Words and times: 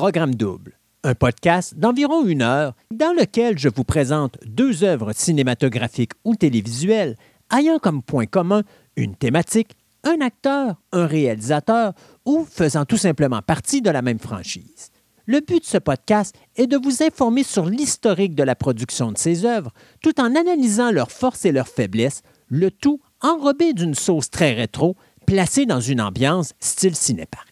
Programme 0.00 0.34
Double, 0.34 0.78
un 1.04 1.14
podcast 1.14 1.76
d'environ 1.76 2.24
une 2.24 2.40
heure 2.40 2.72
dans 2.90 3.12
lequel 3.12 3.58
je 3.58 3.68
vous 3.68 3.84
présente 3.84 4.38
deux 4.46 4.82
œuvres 4.82 5.12
cinématographiques 5.12 6.14
ou 6.24 6.36
télévisuelles 6.36 7.16
ayant 7.54 7.78
comme 7.78 8.02
point 8.02 8.24
commun 8.24 8.62
une 8.96 9.14
thématique, 9.14 9.76
un 10.04 10.22
acteur, 10.22 10.76
un 10.92 11.04
réalisateur 11.04 11.92
ou 12.24 12.46
faisant 12.50 12.86
tout 12.86 12.96
simplement 12.96 13.42
partie 13.42 13.82
de 13.82 13.90
la 13.90 14.00
même 14.00 14.18
franchise. 14.18 14.88
Le 15.26 15.40
but 15.40 15.60
de 15.60 15.68
ce 15.68 15.76
podcast 15.76 16.34
est 16.56 16.66
de 16.66 16.78
vous 16.82 17.02
informer 17.02 17.42
sur 17.42 17.66
l'historique 17.66 18.34
de 18.34 18.42
la 18.42 18.54
production 18.54 19.12
de 19.12 19.18
ces 19.18 19.44
œuvres, 19.44 19.74
tout 20.02 20.18
en 20.18 20.34
analysant 20.34 20.92
leurs 20.92 21.12
forces 21.12 21.44
et 21.44 21.52
leurs 21.52 21.68
faiblesses, 21.68 22.22
le 22.48 22.70
tout 22.70 23.02
enrobé 23.20 23.74
d'une 23.74 23.94
sauce 23.94 24.30
très 24.30 24.54
rétro, 24.54 24.96
placée 25.26 25.66
dans 25.66 25.80
une 25.80 26.00
ambiance 26.00 26.54
style 26.58 26.96
cinépark. 26.96 27.49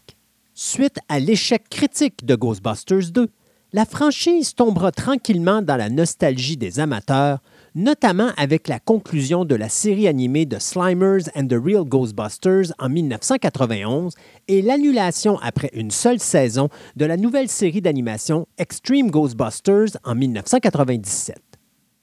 Suite 0.60 0.98
à 1.08 1.20
l'échec 1.20 1.68
critique 1.70 2.26
de 2.26 2.34
Ghostbusters 2.34 3.12
2, 3.12 3.28
la 3.72 3.84
franchise 3.84 4.56
tombera 4.56 4.90
tranquillement 4.90 5.62
dans 5.62 5.76
la 5.76 5.88
nostalgie 5.88 6.56
des 6.56 6.80
amateurs, 6.80 7.38
notamment 7.76 8.30
avec 8.36 8.66
la 8.66 8.80
conclusion 8.80 9.44
de 9.44 9.54
la 9.54 9.68
série 9.68 10.08
animée 10.08 10.46
de 10.46 10.58
Slimers 10.58 11.30
and 11.36 11.46
the 11.46 11.54
Real 11.64 11.84
Ghostbusters 11.84 12.72
en 12.80 12.88
1991 12.88 14.14
et 14.48 14.60
l'annulation 14.60 15.38
après 15.38 15.70
une 15.74 15.92
seule 15.92 16.18
saison 16.18 16.70
de 16.96 17.04
la 17.04 17.16
nouvelle 17.16 17.48
série 17.48 17.80
d'animation 17.80 18.48
Extreme 18.58 19.12
Ghostbusters 19.12 19.96
en 20.02 20.16
1997. 20.16 21.36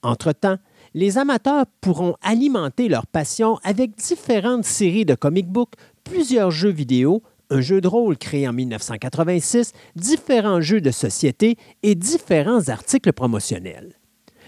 Entre-temps, 0.01 0.59
les 0.93 1.17
amateurs 1.17 1.65
pourront 1.81 2.15
alimenter 2.21 2.87
leur 2.87 3.05
passion 3.05 3.59
avec 3.65 3.97
différentes 3.97 4.63
séries 4.63 5.03
de 5.03 5.13
comic 5.15 5.47
books, 5.47 5.73
plusieurs 6.05 6.51
jeux 6.51 6.71
vidéo, 6.71 7.21
un 7.49 7.61
jeu 7.61 7.81
de 7.81 7.88
rôle 7.88 8.17
créé 8.17 8.47
en 8.47 8.53
1986, 8.53 9.73
différents 9.95 10.61
jeux 10.61 10.81
de 10.81 10.91
société 10.91 11.57
et 11.83 11.95
différents 11.95 12.69
articles 12.69 13.13
promotionnels. 13.13 13.95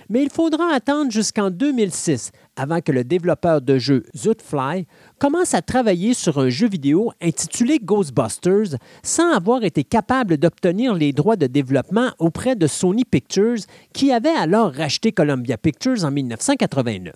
Mais 0.09 0.23
il 0.23 0.29
faudra 0.29 0.73
attendre 0.73 1.11
jusqu'en 1.11 1.49
2006 1.51 2.31
avant 2.55 2.79
que 2.79 2.93
le 2.93 3.03
développeur 3.03 3.61
de 3.61 3.77
jeu 3.77 4.03
Zootfly 4.15 4.87
commence 5.19 5.53
à 5.53 5.61
travailler 5.61 6.13
sur 6.13 6.39
un 6.39 6.49
jeu 6.49 6.69
vidéo 6.69 7.11
intitulé 7.21 7.79
Ghostbusters 7.79 8.77
sans 9.03 9.33
avoir 9.33 9.63
été 9.65 9.83
capable 9.83 10.37
d'obtenir 10.37 10.93
les 10.93 11.11
droits 11.11 11.35
de 11.35 11.47
développement 11.47 12.11
auprès 12.19 12.55
de 12.55 12.67
Sony 12.67 13.03
Pictures 13.03 13.65
qui 13.93 14.13
avait 14.13 14.29
alors 14.29 14.73
racheté 14.73 15.11
Columbia 15.11 15.57
Pictures 15.57 16.05
en 16.05 16.11
1989. 16.11 17.13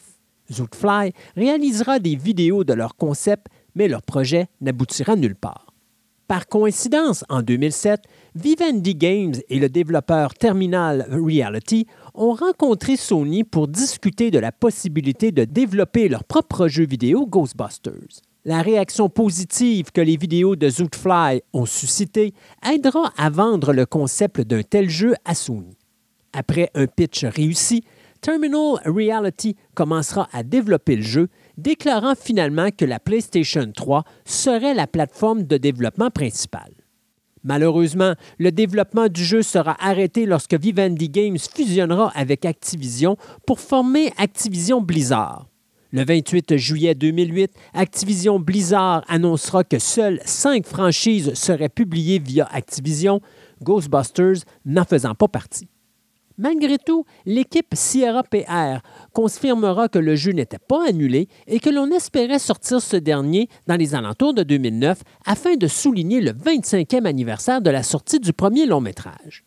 Zootfly 0.51 1.13
réalisera 1.37 1.99
des 1.99 2.17
vidéos 2.17 2.65
de 2.65 2.73
leur 2.73 2.97
concept, 2.97 3.47
mais 3.73 3.87
leur 3.87 4.01
projet 4.01 4.47
n'aboutira 4.59 5.15
nulle 5.15 5.35
part. 5.35 5.70
Par 6.31 6.47
coïncidence, 6.47 7.25
en 7.27 7.41
2007, 7.41 8.03
Vivendi 8.35 8.95
Games 8.95 9.35
et 9.49 9.59
le 9.59 9.67
développeur 9.67 10.33
Terminal 10.33 11.05
Reality 11.11 11.87
ont 12.13 12.31
rencontré 12.31 12.95
Sony 12.95 13.43
pour 13.43 13.67
discuter 13.67 14.31
de 14.31 14.39
la 14.39 14.53
possibilité 14.53 15.33
de 15.33 15.43
développer 15.43 16.07
leur 16.07 16.23
propre 16.23 16.69
jeu 16.69 16.85
vidéo 16.85 17.25
Ghostbusters. 17.25 18.21
La 18.45 18.61
réaction 18.61 19.09
positive 19.09 19.91
que 19.91 19.99
les 19.99 20.15
vidéos 20.15 20.55
de 20.55 20.69
Zootfly 20.69 21.41
ont 21.51 21.65
suscité 21.65 22.33
aidera 22.65 23.11
à 23.17 23.29
vendre 23.29 23.73
le 23.73 23.85
concept 23.85 24.39
d'un 24.39 24.63
tel 24.63 24.89
jeu 24.89 25.15
à 25.25 25.35
Sony. 25.35 25.77
Après 26.31 26.69
un 26.75 26.87
pitch 26.87 27.25
réussi, 27.25 27.83
Terminal 28.21 28.79
Reality 28.85 29.57
commencera 29.73 30.29
à 30.31 30.43
développer 30.43 30.95
le 30.95 31.01
jeu 31.01 31.27
déclarant 31.57 32.15
finalement 32.15 32.69
que 32.75 32.85
la 32.85 32.99
PlayStation 32.99 33.71
3 33.73 34.03
serait 34.25 34.73
la 34.73 34.87
plateforme 34.87 35.43
de 35.43 35.57
développement 35.57 36.09
principale. 36.09 36.73
Malheureusement, 37.43 38.13
le 38.37 38.51
développement 38.51 39.07
du 39.07 39.23
jeu 39.23 39.41
sera 39.41 39.75
arrêté 39.83 40.25
lorsque 40.25 40.53
Vivendi 40.53 41.09
Games 41.09 41.39
fusionnera 41.39 42.11
avec 42.13 42.45
Activision 42.45 43.17
pour 43.47 43.59
former 43.59 44.13
Activision 44.17 44.81
Blizzard. 44.81 45.47
Le 45.91 46.05
28 46.05 46.55
juillet 46.55 46.95
2008, 46.95 47.51
Activision 47.73 48.39
Blizzard 48.39 49.03
annoncera 49.09 49.63
que 49.63 49.79
seules 49.79 50.21
cinq 50.23 50.65
franchises 50.65 51.33
seraient 51.33 51.67
publiées 51.67 52.19
via 52.19 52.47
Activision, 52.53 53.21
Ghostbusters 53.61 54.45
n'en 54.65 54.85
faisant 54.85 55.15
pas 55.15 55.27
partie. 55.27 55.67
Malgré 56.37 56.77
tout, 56.77 57.05
l'équipe 57.25 57.73
Sierra 57.73 58.23
PR 58.23 58.79
confirmera 59.13 59.89
que 59.89 59.99
le 59.99 60.15
jeu 60.15 60.31
n'était 60.31 60.59
pas 60.59 60.87
annulé 60.87 61.27
et 61.47 61.59
que 61.59 61.69
l'on 61.69 61.91
espérait 61.91 62.39
sortir 62.39 62.81
ce 62.81 62.97
dernier 62.97 63.49
dans 63.67 63.75
les 63.75 63.95
alentours 63.95 64.33
de 64.33 64.43
2009 64.43 65.01
afin 65.25 65.55
de 65.55 65.67
souligner 65.67 66.21
le 66.21 66.31
25e 66.31 67.05
anniversaire 67.05 67.61
de 67.61 67.69
la 67.69 67.83
sortie 67.83 68.19
du 68.19 68.33
premier 68.33 68.65
long 68.65 68.81
métrage. 68.81 69.43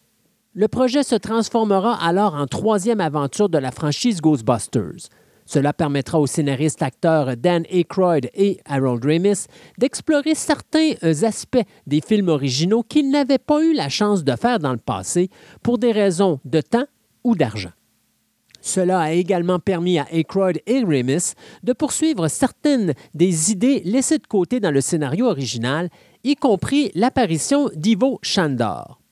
Le 0.55 0.69
projet 0.69 1.03
se 1.03 1.17
transformera 1.17 2.01
alors 2.01 2.35
en 2.35 2.47
troisième 2.47 3.01
aventure 3.01 3.49
de 3.49 3.59
la 3.59 3.73
franchise 3.73 4.21
Ghostbusters. 4.21 5.09
Cela 5.47 5.73
permettra 5.73 6.19
aux 6.19 6.27
scénaristes-acteurs 6.27 7.37
Dan 7.37 7.65
Aykroyd 7.69 8.31
et 8.35 8.61
Harold 8.65 9.05
Ramis 9.05 9.47
d'explorer 9.79 10.35
certains 10.35 10.93
aspects 11.23 11.65
des 11.87 12.01
films 12.01 12.29
originaux 12.29 12.83
qu'ils 12.83 13.11
n'avaient 13.11 13.39
pas 13.39 13.63
eu 13.63 13.75
la 13.75 13.89
chance 13.89 14.25
de 14.25 14.37
faire 14.37 14.59
dans 14.59 14.73
le 14.73 14.79
passé 14.79 15.29
pour 15.63 15.79
des 15.79 15.93
raisons 15.93 16.41
de 16.45 16.61
temps 16.61 16.87
ou 17.25 17.35
d'argent. 17.35 17.73
Cela 18.65 19.01
a 19.01 19.13
également 19.13 19.59
permis 19.59 19.99
à 19.99 20.07
Aykroyd 20.11 20.63
et 20.67 20.83
Ramis 20.83 21.35
de 21.63 21.75
poursuivre 21.75 22.29
certaines 22.29 22.95
des 23.13 23.53
idées 23.53 23.83
laissées 23.85 24.19
de 24.19 24.27
côté 24.27 24.59
dans 24.59 24.71
le 24.71 24.81
scénario 24.81 25.27
original, 25.27 25.91
y 26.25 26.35
compris 26.35 26.91
l'apparition 26.95 27.69
d'Ivo 27.75 28.19
Chandor. 28.23 29.04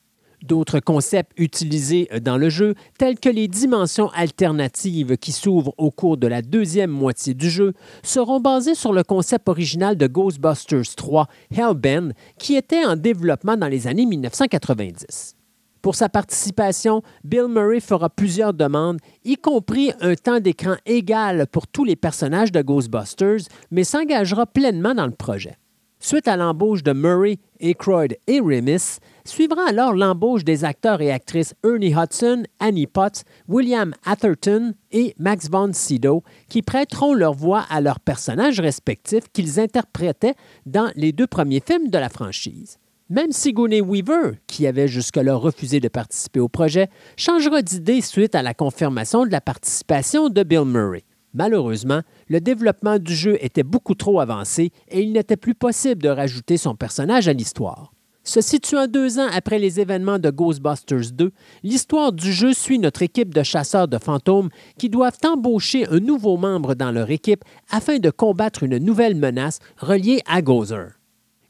D'autres 0.43 0.81
concepts 0.81 1.31
utilisés 1.39 2.09
dans 2.21 2.35
le 2.35 2.49
jeu, 2.49 2.75
tels 2.97 3.17
que 3.17 3.29
les 3.29 3.47
dimensions 3.47 4.09
alternatives 4.09 5.15
qui 5.15 5.31
s'ouvrent 5.31 5.73
au 5.77 5.89
cours 5.89 6.17
de 6.17 6.27
la 6.27 6.41
deuxième 6.41 6.91
moitié 6.91 7.33
du 7.33 7.49
jeu, 7.49 7.71
seront 8.03 8.41
basés 8.41 8.75
sur 8.75 8.91
le 8.91 9.03
concept 9.03 9.47
original 9.47 9.95
de 9.95 10.05
Ghostbusters 10.05 10.95
3 10.97 11.27
Hellbend, 11.55 12.09
qui 12.37 12.55
était 12.57 12.83
en 12.83 12.97
développement 12.97 13.55
dans 13.55 13.69
les 13.69 13.87
années 13.87 14.05
1990. 14.05 15.37
Pour 15.81 15.95
sa 15.95 16.09
participation, 16.09 17.03
Bill 17.23 17.47
Murray 17.47 17.79
fera 17.79 18.09
plusieurs 18.09 18.53
demandes, 18.53 18.99
y 19.23 19.37
compris 19.37 19.93
un 20.01 20.15
temps 20.15 20.41
d'écran 20.41 20.75
égal 20.85 21.47
pour 21.47 21.67
tous 21.67 21.85
les 21.85 21.95
personnages 21.95 22.51
de 22.51 22.61
Ghostbusters, 22.61 23.47
mais 23.71 23.85
s'engagera 23.85 24.45
pleinement 24.45 24.93
dans 24.93 25.07
le 25.07 25.13
projet. 25.13 25.55
Suite 25.99 26.27
à 26.27 26.35
l'embauche 26.35 26.83
de 26.83 26.91
Murray, 26.91 27.37
Aykroyd 27.61 28.17
et 28.27 28.41
Remis, 28.41 28.99
suivra 29.25 29.67
alors 29.67 29.93
l'embauche 29.93 30.43
des 30.43 30.65
acteurs 30.65 31.01
et 31.01 31.11
actrices 31.11 31.53
Ernie 31.63 31.93
Hudson, 31.93 32.43
Annie 32.59 32.87
Potts, 32.87 33.23
William 33.47 33.93
Atherton 34.05 34.73
et 34.91 35.15
Max 35.17 35.49
von 35.49 35.71
Sydow, 35.73 36.23
qui 36.49 36.61
prêteront 36.61 37.13
leur 37.13 37.33
voix 37.33 37.65
à 37.69 37.81
leurs 37.81 37.99
personnages 37.99 38.59
respectifs 38.59 39.29
qu'ils 39.31 39.59
interprétaient 39.59 40.35
dans 40.65 40.91
les 40.95 41.11
deux 41.11 41.27
premiers 41.27 41.63
films 41.65 41.89
de 41.89 41.97
la 41.97 42.09
franchise. 42.09 42.77
Même 43.09 43.31
Sigourney 43.31 43.81
Weaver, 43.81 44.39
qui 44.47 44.65
avait 44.65 44.87
jusque-là 44.87 45.35
refusé 45.35 45.79
de 45.79 45.87
participer 45.87 46.39
au 46.39 46.47
projet, 46.47 46.89
changera 47.17 47.61
d'idée 47.61 48.01
suite 48.01 48.33
à 48.33 48.41
la 48.41 48.53
confirmation 48.53 49.25
de 49.25 49.31
la 49.31 49.41
participation 49.41 50.29
de 50.29 50.43
Bill 50.43 50.65
Murray. 50.65 51.03
Malheureusement, 51.33 52.01
le 52.27 52.41
développement 52.41 52.99
du 52.99 53.15
jeu 53.15 53.37
était 53.41 53.63
beaucoup 53.63 53.95
trop 53.95 54.19
avancé 54.19 54.71
et 54.89 55.01
il 55.01 55.11
n'était 55.13 55.37
plus 55.37 55.55
possible 55.55 56.01
de 56.01 56.09
rajouter 56.09 56.57
son 56.57 56.75
personnage 56.75 57.27
à 57.27 57.33
l'histoire. 57.33 57.92
Se 58.25 58.39
situant 58.39 58.87
deux 58.87 59.19
ans 59.19 59.27
après 59.33 59.59
les 59.59 59.81
événements 59.81 60.17
de 60.17 60.29
Ghostbusters 60.29 61.11
2, 61.11 61.31
l'histoire 61.63 62.13
du 62.13 62.31
jeu 62.31 62.53
suit 62.53 62.79
notre 62.79 63.01
équipe 63.01 63.33
de 63.33 63.43
chasseurs 63.43 63.89
de 63.89 63.97
fantômes 63.97 64.49
qui 64.77 64.89
doivent 64.89 65.17
embaucher 65.25 65.85
un 65.89 65.99
nouveau 65.99 66.37
membre 66.37 66.73
dans 66.73 66.91
leur 66.91 67.11
équipe 67.11 67.43
afin 67.69 67.99
de 67.99 68.09
combattre 68.09 68.63
une 68.63 68.77
nouvelle 68.77 69.15
menace 69.15 69.59
reliée 69.77 70.21
à 70.25 70.41
Gozer. 70.41 70.91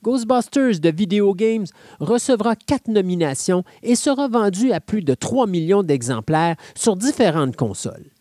Ghostbusters 0.01 0.79
de 0.79 0.89
Video 0.89 1.33
Games 1.35 1.67
recevra 1.99 2.55
quatre 2.55 2.87
nominations 2.87 3.63
et 3.83 3.95
sera 3.95 4.27
vendu 4.27 4.71
à 4.71 4.81
plus 4.81 5.03
de 5.03 5.13
3 5.13 5.45
millions 5.45 5.83
d'exemplaires 5.83 6.55
sur 6.75 6.95
différentes 6.95 7.55
consoles. 7.55 8.12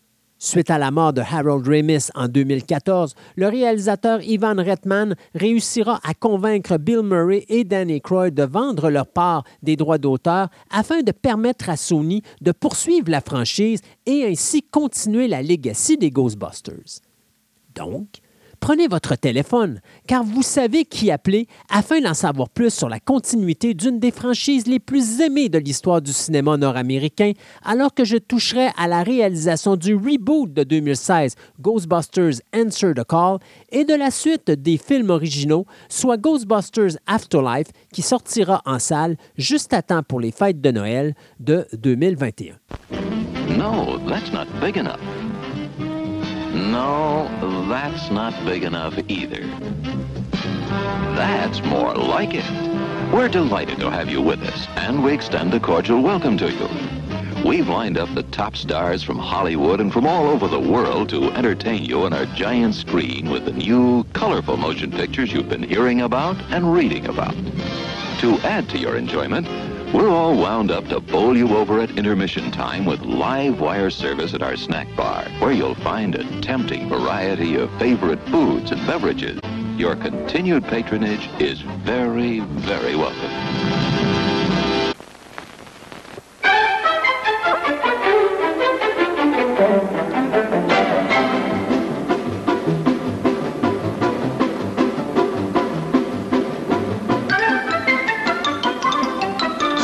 Suite 0.45 0.69
à 0.69 0.77
la 0.77 0.91
mort 0.91 1.13
de 1.13 1.21
Harold 1.21 1.65
Ramis 1.65 2.09
en 2.15 2.27
2014, 2.27 3.15
le 3.37 3.47
réalisateur 3.47 4.21
Ivan 4.23 4.55
Reitman 4.57 5.15
réussira 5.35 6.01
à 6.03 6.13
convaincre 6.13 6.75
Bill 6.77 6.99
Murray 7.01 7.45
et 7.47 7.63
Danny 7.63 8.01
Croy 8.01 8.29
de 8.29 8.43
vendre 8.43 8.89
leur 8.89 9.07
part 9.07 9.45
des 9.61 9.77
droits 9.77 9.99
d'auteur 9.99 10.49
afin 10.69 11.01
de 11.01 11.13
permettre 11.13 11.69
à 11.69 11.77
Sony 11.77 12.23
de 12.41 12.51
poursuivre 12.51 13.09
la 13.09 13.21
franchise 13.21 13.79
et 14.05 14.25
ainsi 14.25 14.61
continuer 14.63 15.29
la 15.29 15.41
legacy 15.41 15.97
des 15.97 16.11
Ghostbusters. 16.11 16.99
Donc, 17.73 18.09
prenez 18.63 18.87
votre 18.87 19.17
téléphone, 19.17 19.81
car 20.07 20.23
vous 20.23 20.41
savez 20.41 20.85
qui 20.85 21.11
appeler 21.11 21.47
afin 21.69 21.99
d'en 21.99 22.13
savoir 22.13 22.49
plus 22.49 22.73
sur 22.73 22.87
la 22.87 23.01
continuité 23.01 23.73
d'une 23.73 23.99
des 23.99 24.09
franchises 24.11 24.67
les 24.67 24.79
plus 24.79 25.19
aimées 25.19 25.49
de 25.49 25.57
l'histoire 25.57 26.01
du 26.01 26.13
cinéma 26.13 26.55
nord-américain, 26.55 27.33
alors 27.65 27.93
que 27.93 28.05
je 28.05 28.15
toucherai 28.15 28.69
à 28.77 28.87
la 28.87 29.03
réalisation 29.03 29.75
du 29.75 29.93
reboot 29.93 30.53
de 30.53 30.63
2016, 30.63 31.35
Ghostbusters 31.59 32.35
Answer 32.55 32.93
the 32.95 33.03
Call, 33.03 33.39
et 33.69 33.83
de 33.83 33.95
la 33.95 34.11
suite 34.11 34.49
des 34.49 34.77
films 34.77 35.09
originaux, 35.09 35.65
soit 35.89 36.15
Ghostbusters 36.15 36.97
Afterlife, 37.05 37.67
qui 37.91 38.01
sortira 38.01 38.61
en 38.65 38.79
salle 38.79 39.17
juste 39.35 39.73
à 39.73 39.81
temps 39.81 40.03
pour 40.03 40.21
les 40.21 40.31
fêtes 40.31 40.61
de 40.61 40.71
Noël 40.71 41.15
de 41.41 41.67
2021. 41.73 42.55
No, 43.57 43.99
that's 44.07 44.31
not 44.31 44.47
big 44.61 44.77
enough. 44.77 45.01
No, 46.53 47.27
that's 47.67 48.11
not 48.11 48.33
big 48.45 48.63
enough 48.63 48.93
either. 49.07 49.41
That's 51.15 51.63
more 51.63 51.95
like 51.95 52.35
it. 52.35 52.45
We're 53.11 53.27
delighted 53.27 53.79
to 53.79 53.89
have 53.89 54.07
you 54.07 54.21
with 54.21 54.41
us, 54.43 54.67
and 54.75 55.03
we 55.03 55.13
extend 55.13 55.53
a 55.55 55.59
cordial 55.59 56.01
welcome 56.03 56.37
to 56.37 56.51
you. 56.51 56.69
We've 57.43 57.67
lined 57.67 57.97
up 57.97 58.13
the 58.13 58.23
top 58.23 58.55
stars 58.55 59.01
from 59.01 59.17
Hollywood 59.17 59.81
and 59.81 59.91
from 59.91 60.05
all 60.05 60.27
over 60.27 60.47
the 60.47 60.59
world 60.59 61.09
to 61.09 61.31
entertain 61.31 61.85
you 61.85 62.03
on 62.03 62.13
our 62.13 62.27
giant 62.27 62.75
screen 62.75 63.31
with 63.31 63.45
the 63.45 63.51
new, 63.51 64.03
colorful 64.13 64.55
motion 64.55 64.91
pictures 64.91 65.33
you've 65.33 65.49
been 65.49 65.63
hearing 65.63 66.01
about 66.01 66.37
and 66.51 66.71
reading 66.71 67.07
about. 67.07 67.35
To 68.19 68.37
add 68.43 68.69
to 68.69 68.77
your 68.77 68.95
enjoyment, 68.95 69.47
we're 69.93 70.09
all 70.09 70.35
wound 70.35 70.71
up 70.71 70.87
to 70.87 70.99
bowl 70.99 71.37
you 71.37 71.55
over 71.55 71.79
at 71.79 71.97
intermission 71.97 72.51
time 72.51 72.83
with 72.83 73.01
live 73.01 73.59
wire 73.59 73.91
service 73.91 74.33
at 74.33 74.41
our 74.41 74.57
snack 74.57 74.87
bar, 74.95 75.23
where 75.39 75.51
you'll 75.51 75.75
find 75.75 76.15
a 76.15 76.41
tempting 76.41 76.89
variety 76.89 77.55
of 77.55 77.71
favorite 77.77 78.19
foods 78.29 78.71
and 78.71 78.85
beverages. 78.87 79.39
Your 79.77 79.95
continued 79.95 80.63
patronage 80.63 81.29
is 81.39 81.61
very, 81.61 82.39
very 82.39 82.95
welcome. 82.95 84.12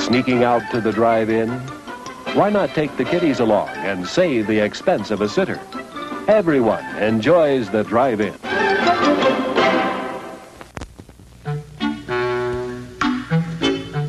Sneaking 0.10 0.44
out 0.44 0.64
to 0.72 0.82
the 0.82 0.92
drive-in? 0.92 1.50
Why 2.34 2.50
not 2.50 2.72
take 2.72 2.98
the 2.98 3.06
kiddies 3.06 3.42
along 3.42 3.70
and 3.70 4.08
save 4.08 4.48
the 4.48 4.58
expense 4.58 5.12
of 5.12 5.22
a 5.22 5.30
sitter? 5.30 5.60
Everyone 6.28 6.84
enjoys 6.98 7.70
the 7.70 7.84
drive-in. 7.84 8.34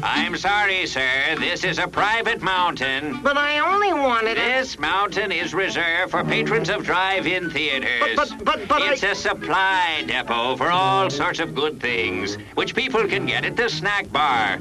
I'm 0.03 0.37
sorry, 0.39 0.87
sir. 0.87 1.37
This 1.39 1.65
is 1.65 1.79
a 1.79 1.87
private 1.87 2.41
mountain. 2.41 3.21
But 3.23 3.37
I 3.37 3.59
only 3.59 3.93
wanted 3.93 4.39
it. 4.39 4.57
This 4.57 4.79
mountain 4.79 5.31
is 5.31 5.53
reserved 5.53 6.13
for 6.13 6.25
patrons 6.25 6.71
of 6.71 6.83
drive-in 6.85 7.51
theaters. 7.51 8.17
But- 8.17 8.29
but- 8.39 8.45
but- 8.45 8.69
but 8.69 8.83
it's 8.83 9.03
a 9.03 9.15
supply 9.15 10.03
depot 10.07 10.57
for 10.57 10.71
all 10.71 11.11
sorts 11.11 11.41
of 11.41 11.55
good 11.55 11.79
things, 11.79 12.37
which 12.55 12.75
people 12.75 13.05
can 13.07 13.27
get 13.27 13.45
at 13.45 13.57
the 13.57 13.69
snack 13.69 14.11
bar, 14.11 14.59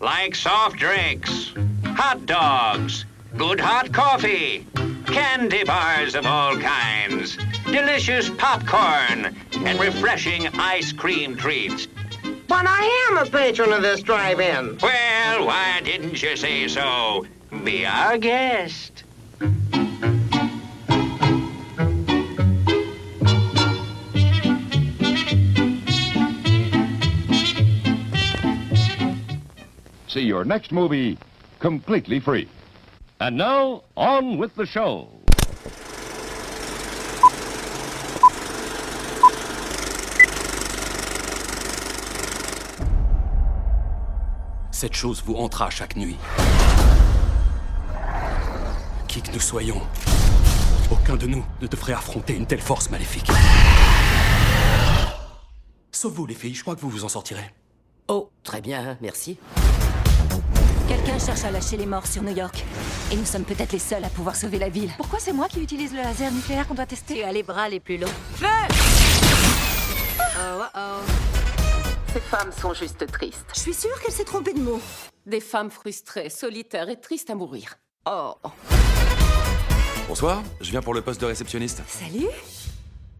like 0.00 0.34
soft 0.34 0.76
drinks, 0.76 1.52
hot 1.84 2.24
dogs, 2.26 3.04
good 3.36 3.58
hot 3.58 3.92
coffee, 3.92 4.64
candy 5.06 5.64
bars 5.64 6.14
of 6.14 6.24
all 6.24 6.56
kinds, 6.56 7.36
delicious 7.64 8.30
popcorn, 8.30 9.34
and 9.64 9.80
refreshing 9.80 10.46
ice 10.58 10.92
cream 10.92 11.36
treats. 11.36 11.88
But 12.46 12.66
I 12.66 13.08
am 13.10 13.18
a 13.18 13.30
patron 13.30 13.72
of 13.72 13.82
this 13.82 14.00
drive-in. 14.00 14.78
Well, 14.80 15.46
why 15.46 15.80
didn't 15.84 16.22
you 16.22 16.36
say 16.36 16.68
so? 16.68 17.26
Be 17.64 17.84
our 17.84 18.18
guest. 18.18 19.04
See 30.18 30.24
your 30.24 30.44
next 30.44 30.72
movie 30.72 31.16
completely 31.60 32.18
free. 32.18 32.48
And 33.20 33.36
now, 33.36 33.84
on 33.96 34.36
with 34.36 34.52
the 34.56 34.66
show. 34.66 35.06
Cette 44.72 44.96
chose 44.96 45.22
vous 45.24 45.36
hantera 45.36 45.70
chaque 45.70 45.94
nuit. 45.94 46.16
Qui 49.06 49.22
que 49.22 49.30
nous 49.32 49.38
soyons, 49.38 49.80
aucun 50.90 51.14
de 51.14 51.28
nous 51.28 51.44
ne 51.62 51.68
devrait 51.68 51.92
affronter 51.92 52.34
une 52.34 52.46
telle 52.46 52.60
force 52.60 52.90
maléfique. 52.90 53.30
Sauf 55.92 56.12
vous, 56.12 56.26
les 56.26 56.34
filles, 56.34 56.56
je 56.56 56.62
crois 56.62 56.74
que 56.74 56.80
vous 56.80 56.90
vous 56.90 57.04
en 57.04 57.08
sortirez. 57.08 57.54
Oh, 58.08 58.30
très 58.42 58.60
bien, 58.60 58.98
merci. 59.00 59.38
Quelqu'un 60.88 61.18
cherche 61.18 61.44
à 61.44 61.50
lâcher 61.50 61.76
les 61.76 61.84
morts 61.84 62.06
sur 62.06 62.22
New 62.22 62.34
York. 62.34 62.64
Et 63.12 63.16
nous 63.16 63.26
sommes 63.26 63.44
peut-être 63.44 63.72
les 63.72 63.78
seuls 63.78 64.02
à 64.04 64.08
pouvoir 64.08 64.34
sauver 64.34 64.58
la 64.58 64.70
ville. 64.70 64.90
Pourquoi 64.96 65.18
c'est 65.18 65.34
moi 65.34 65.46
qui 65.46 65.60
utilise 65.62 65.92
le 65.92 65.98
laser 65.98 66.32
nucléaire 66.32 66.66
qu'on 66.66 66.74
doit 66.74 66.86
tester 66.86 67.16
Tu 67.16 67.22
as 67.22 67.30
les 67.32 67.42
bras 67.42 67.68
les 67.68 67.78
plus 67.78 67.98
longs. 67.98 68.08
Feu 68.36 68.46
Oh, 70.40 70.62
oh, 70.62 70.64
oh. 70.74 70.80
Ces 72.14 72.20
femmes 72.20 72.50
sont 72.58 72.72
juste 72.72 73.06
tristes. 73.12 73.44
Je 73.54 73.60
suis 73.60 73.74
sûre 73.74 74.00
qu'elle 74.00 74.12
s'est 74.14 74.24
trompée 74.24 74.54
de 74.54 74.60
mots. 74.60 74.80
Des 75.26 75.40
femmes 75.40 75.70
frustrées, 75.70 76.30
solitaires 76.30 76.88
et 76.88 76.98
tristes 76.98 77.28
à 77.28 77.34
mourir. 77.34 77.74
Oh, 78.06 78.34
Bonsoir, 80.08 80.42
je 80.62 80.70
viens 80.70 80.80
pour 80.80 80.94
le 80.94 81.02
poste 81.02 81.20
de 81.20 81.26
réceptionniste. 81.26 81.82
Salut 81.86 82.28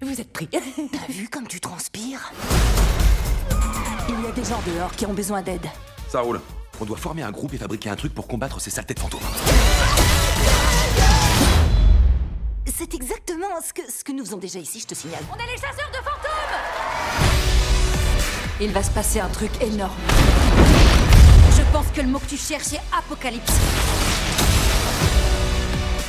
Vous 0.01 0.19
êtes 0.19 0.33
pris. 0.33 0.49
T'as 0.49 1.13
vu 1.13 1.29
comme 1.29 1.47
tu 1.47 1.61
transpires? 1.61 2.33
Il 4.09 4.25
y 4.25 4.27
a 4.27 4.33
des 4.33 4.45
gens 4.45 4.63
dehors 4.75 4.93
qui 4.93 5.05
ont 5.05 5.13
besoin 5.13 5.43
d'aide. 5.43 5.67
Ça 6.09 6.21
roule. 6.21 6.41
On 6.81 6.85
doit 6.85 6.97
former 6.97 7.23
un 7.23 7.31
groupe 7.31 7.55
et 7.55 7.59
fabriquer 7.59 7.91
un 7.91 7.97
truc 7.97 8.15
pour 8.15 8.27
combattre 8.27 8.61
ces 8.61 8.71
saletés 8.71 8.95
de 8.95 9.01
fantômes. 9.01 9.21
C'est 12.67 12.95
exactement 12.95 13.61
ce 13.67 13.73
que, 13.73 13.83
ce 13.91 14.05
que 14.05 14.13
nous 14.13 14.25
faisons 14.25 14.39
déjà 14.39 14.61
ici, 14.61 14.81
je 14.81 14.87
te 14.87 14.95
signale. 14.95 15.23
On 15.33 15.37
est 15.37 15.47
les 15.47 15.61
chasseurs 15.61 15.91
de 15.91 15.97
fantômes 15.97 16.39
il 18.61 18.73
va 18.73 18.83
se 18.83 18.91
passer 18.91 19.21
un 19.21 19.29
truc 19.29 19.51
énorme. 19.63 19.93
Je 21.57 21.63
pense 21.73 21.87
que 21.95 22.01
le 22.01 22.09
mot 22.09 22.19
que 22.19 22.27
tu 22.27 22.37
cherches 22.37 22.73
est 22.73 22.81
apocalypse. 22.97 23.53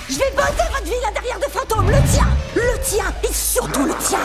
Je 0.09 0.15
vais 0.17 0.31
botter 0.35 0.63
votre 0.71 0.83
ville 0.85 1.05
à 1.07 1.11
derrière 1.11 1.39
de 1.39 1.45
fantômes, 1.45 1.89
le 1.91 2.11
tien 2.11 2.27
Le 2.55 2.79
tien 2.83 3.05
Et 3.23 3.31
surtout 3.31 3.85
le 3.85 3.93
tien 4.07 4.19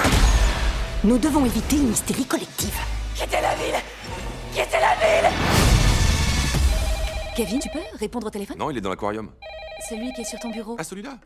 Nous 1.04 1.18
devons 1.18 1.44
éviter 1.44 1.76
une 1.76 1.92
hystérie 1.92 2.24
collective. 2.24 2.74
Quittez 3.14 3.42
la 3.42 3.54
ville 3.54 3.82
Quittez 4.54 4.78
la 4.80 4.94
ville 4.94 5.63
Kevin, 7.36 7.58
tu 7.58 7.68
peux 7.70 7.80
répondre 7.98 8.26
au 8.26 8.30
téléphone? 8.30 8.56
Non, 8.58 8.70
il 8.70 8.76
est 8.78 8.80
dans 8.80 8.90
l'aquarium. 8.90 9.30
Celui 9.88 10.12
qui 10.12 10.20
est 10.20 10.24
sur 10.24 10.38
ton 10.38 10.50
bureau. 10.50 10.76
Ah, 10.78 10.84
celui-là? 10.84 11.18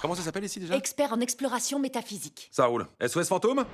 Comment 0.00 0.14
ça 0.14 0.22
s'appelle 0.22 0.44
ici 0.44 0.60
déjà? 0.60 0.76
Expert 0.76 1.12
en 1.12 1.20
exploration 1.20 1.78
métaphysique. 1.80 2.48
Ça 2.52 2.66
roule. 2.66 2.86
SOS 3.04 3.26
fantôme? 3.28 3.64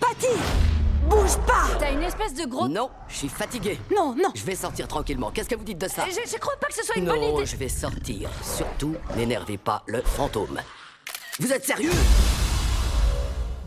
Patty 0.00 0.26
Bouge 1.08 1.36
pas 1.46 1.68
T'as 1.78 1.92
une 1.92 2.02
espèce 2.02 2.32
de 2.34 2.46
gros... 2.46 2.68
Non, 2.68 2.90
je 3.08 3.16
suis 3.16 3.28
fatigué. 3.28 3.78
Non, 3.94 4.14
non 4.16 4.30
Je 4.34 4.44
vais 4.44 4.56
sortir 4.56 4.88
tranquillement. 4.88 5.30
Qu'est-ce 5.30 5.48
que 5.50 5.54
vous 5.54 5.64
dites 5.64 5.78
de 5.78 5.88
ça? 5.88 6.04
Je, 6.08 6.30
je 6.30 6.38
crois 6.38 6.56
pas 6.56 6.68
que 6.68 6.74
ce 6.74 6.82
soit 6.84 6.96
une 6.96 7.04
bonne 7.04 7.20
Non, 7.20 7.36
idée. 7.36 7.46
je 7.46 7.56
vais 7.56 7.68
sortir. 7.68 8.30
Surtout, 8.42 8.96
n'énervez 9.16 9.58
pas 9.58 9.82
le 9.86 10.00
fantôme. 10.00 10.58
Vous 11.38 11.52
êtes 11.52 11.64
sérieux? 11.66 11.90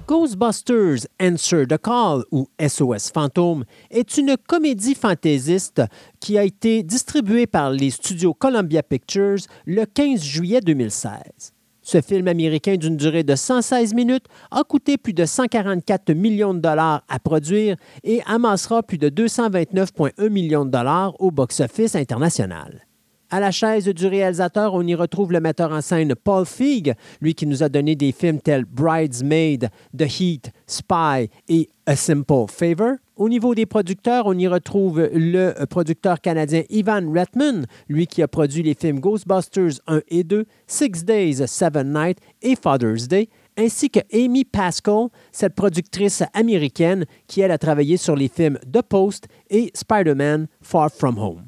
Ghostbusters 0.07 1.05
Answer 1.19 1.67
the 1.67 1.77
Call 1.77 2.23
ou 2.31 2.47
SOS 2.65 3.11
Fantôme 3.11 3.65
est 3.91 4.17
une 4.17 4.37
comédie 4.37 4.95
fantaisiste 4.95 5.81
qui 6.21 6.37
a 6.37 6.45
été 6.45 6.81
distribuée 6.81 7.45
par 7.45 7.71
les 7.71 7.89
studios 7.89 8.33
Columbia 8.33 8.81
Pictures 8.83 9.39
le 9.65 9.83
15 9.83 10.23
juillet 10.23 10.61
2016. 10.61 11.51
Ce 11.81 11.99
film 11.99 12.29
américain 12.29 12.77
d'une 12.77 12.95
durée 12.95 13.23
de 13.23 13.35
116 13.35 13.93
minutes 13.93 14.27
a 14.49 14.63
coûté 14.63 14.97
plus 14.97 15.13
de 15.13 15.25
144 15.25 16.13
millions 16.13 16.53
de 16.53 16.59
dollars 16.59 17.03
à 17.09 17.19
produire 17.19 17.75
et 18.05 18.21
amassera 18.27 18.83
plus 18.83 18.97
de 18.97 19.09
229,1 19.09 20.29
millions 20.29 20.63
de 20.63 20.71
dollars 20.71 21.19
au 21.19 21.31
box-office 21.31 21.95
international. 21.95 22.87
À 23.29 23.41
la 23.41 23.51
chaise 23.51 23.84
du 23.89 24.07
réalisateur, 24.07 24.74
on 24.74 24.88
y 24.88 24.96
retrouve 24.96 25.34
le 25.34 25.41
metteur 25.41 25.74
en 25.74 25.81
scène 25.81 26.15
Paul 26.15 26.46
Feig, 26.46 26.93
lui 27.19 27.36
qui 27.36 27.46
nous 27.46 27.62
a 27.62 27.67
donné 27.67 27.93
des 27.93 28.13
films 28.13 28.39
tels 28.39 28.63
Bridesmaid, 28.63 29.69
The 29.98 30.19
Heat, 30.19 30.51
Spy 30.65 31.29
et 31.50 31.67
A 31.86 31.98
Simple 31.98 32.46
Favor. 32.50 32.93
Au 33.17 33.27
niveau 33.27 33.53
des 33.53 33.65
producteurs, 33.65 34.27
on 34.27 34.38
y 34.38 34.48
retrouve 34.48 35.10
le 35.13 35.65
producteur 35.65 36.22
canadien 36.22 36.63
Ivan 36.69 37.12
Reitman, 37.12 37.65
lui 37.89 38.07
qui 38.07 38.24
a 38.24 38.29
produit 38.29 38.63
les 38.63 38.75
films 38.75 39.01
Ghostbusters 39.01 39.81
1 39.88 40.00
et 40.07 40.24
2, 40.24 40.46
Six 40.65 41.03
Days, 41.03 41.46
Seven 41.48 41.91
Nights 41.91 42.19
et 42.41 42.55
Father's 42.55 43.10
Day, 43.10 43.27
ainsi 43.57 43.89
que 43.89 44.00
Amy 44.13 44.46
Pascal, 44.46 45.07
cette 45.34 45.55
productrice 45.55 46.24
américaine 46.34 47.03
qui, 47.27 47.41
elle, 47.41 47.51
a 47.51 47.57
travaillé 47.57 47.98
sur 47.98 48.15
les 48.15 48.29
films 48.29 48.57
The 48.72 48.84
Post 48.84 49.27
et 49.50 49.69
Spider-Man 49.74 50.48
Far 50.62 50.89
From 50.89 51.17
Home. 51.17 51.48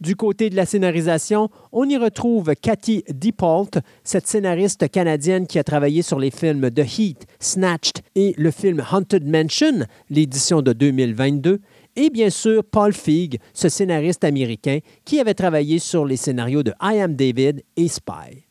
Du 0.00 0.14
côté 0.14 0.48
de 0.48 0.54
la 0.54 0.64
scénarisation, 0.64 1.50
on 1.72 1.88
y 1.88 1.96
retrouve 1.96 2.54
Cathy 2.54 3.02
DePault, 3.12 3.70
cette 4.04 4.28
scénariste 4.28 4.88
canadienne 4.88 5.48
qui 5.48 5.58
a 5.58 5.64
travaillé 5.64 6.02
sur 6.02 6.20
les 6.20 6.30
films 6.30 6.70
The 6.70 6.98
Heat, 6.98 7.26
Snatched 7.40 8.04
et 8.14 8.32
le 8.38 8.52
film 8.52 8.84
Haunted 8.92 9.26
Mansion, 9.26 9.86
l'édition 10.08 10.62
de 10.62 10.72
2022, 10.72 11.60
et 11.96 12.10
bien 12.10 12.30
sûr 12.30 12.62
Paul 12.62 12.92
Feig, 12.92 13.38
ce 13.52 13.68
scénariste 13.68 14.22
américain 14.22 14.78
qui 15.04 15.18
avait 15.18 15.34
travaillé 15.34 15.80
sur 15.80 16.04
les 16.04 16.16
scénarios 16.16 16.62
de 16.62 16.72
I 16.80 17.00
Am 17.00 17.16
David 17.16 17.64
et 17.76 17.88
Spy. 17.88 18.46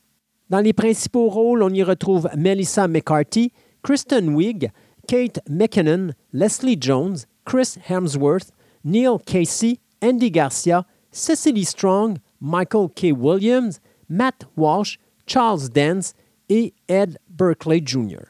Dans 0.49 0.59
les 0.59 0.73
principaux 0.73 1.29
rôles, 1.29 1.63
on 1.63 1.69
y 1.69 1.81
retrouve 1.81 2.29
Melissa 2.35 2.89
McCarthy, 2.89 3.53
Kristen 3.83 4.35
Wiig, 4.35 4.69
Kate 5.07 5.39
McKinnon, 5.49 6.09
Leslie 6.33 6.77
Jones, 6.77 7.19
Chris 7.45 7.75
Hemsworth, 7.87 8.51
Neil 8.83 9.15
Casey, 9.25 9.79
Andy 10.03 10.29
Garcia, 10.29 10.85
Cecily 11.17 11.65
Strong, 11.65 12.19
Michael 12.39 12.89
K. 12.89 13.11
Williams, 13.11 13.79
Matt 14.07 14.45
Walsh, 14.55 14.99
Charles 15.25 15.67
Dance 15.69 16.13
et 16.47 16.75
Ed 16.87 17.17
Berkeley 17.27 17.81
Jr. 17.83 18.21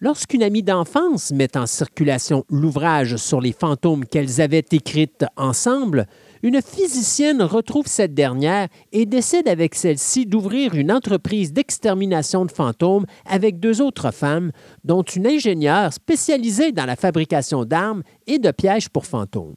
Lorsqu'une 0.00 0.42
amie 0.42 0.64
d'enfance 0.64 1.30
met 1.30 1.56
en 1.56 1.66
circulation 1.66 2.44
l'ouvrage 2.50 3.16
sur 3.16 3.40
les 3.40 3.52
fantômes 3.52 4.04
qu'elles 4.04 4.40
avaient 4.40 4.66
écrites 4.72 5.24
ensemble, 5.36 6.06
une 6.42 6.60
physicienne 6.60 7.40
retrouve 7.40 7.86
cette 7.86 8.14
dernière 8.14 8.66
et 8.90 9.06
décide 9.06 9.46
avec 9.46 9.76
celle-ci 9.76 10.26
d'ouvrir 10.26 10.74
une 10.74 10.90
entreprise 10.90 11.52
d'extermination 11.52 12.44
de 12.44 12.50
fantômes 12.50 13.06
avec 13.26 13.60
deux 13.60 13.80
autres 13.80 14.10
femmes, 14.10 14.50
dont 14.82 15.02
une 15.02 15.28
ingénieure 15.28 15.92
spécialisée 15.92 16.72
dans 16.72 16.84
la 16.84 16.96
fabrication 16.96 17.64
d'armes 17.64 18.02
et 18.26 18.40
de 18.40 18.50
pièges 18.50 18.88
pour 18.88 19.06
fantômes. 19.06 19.54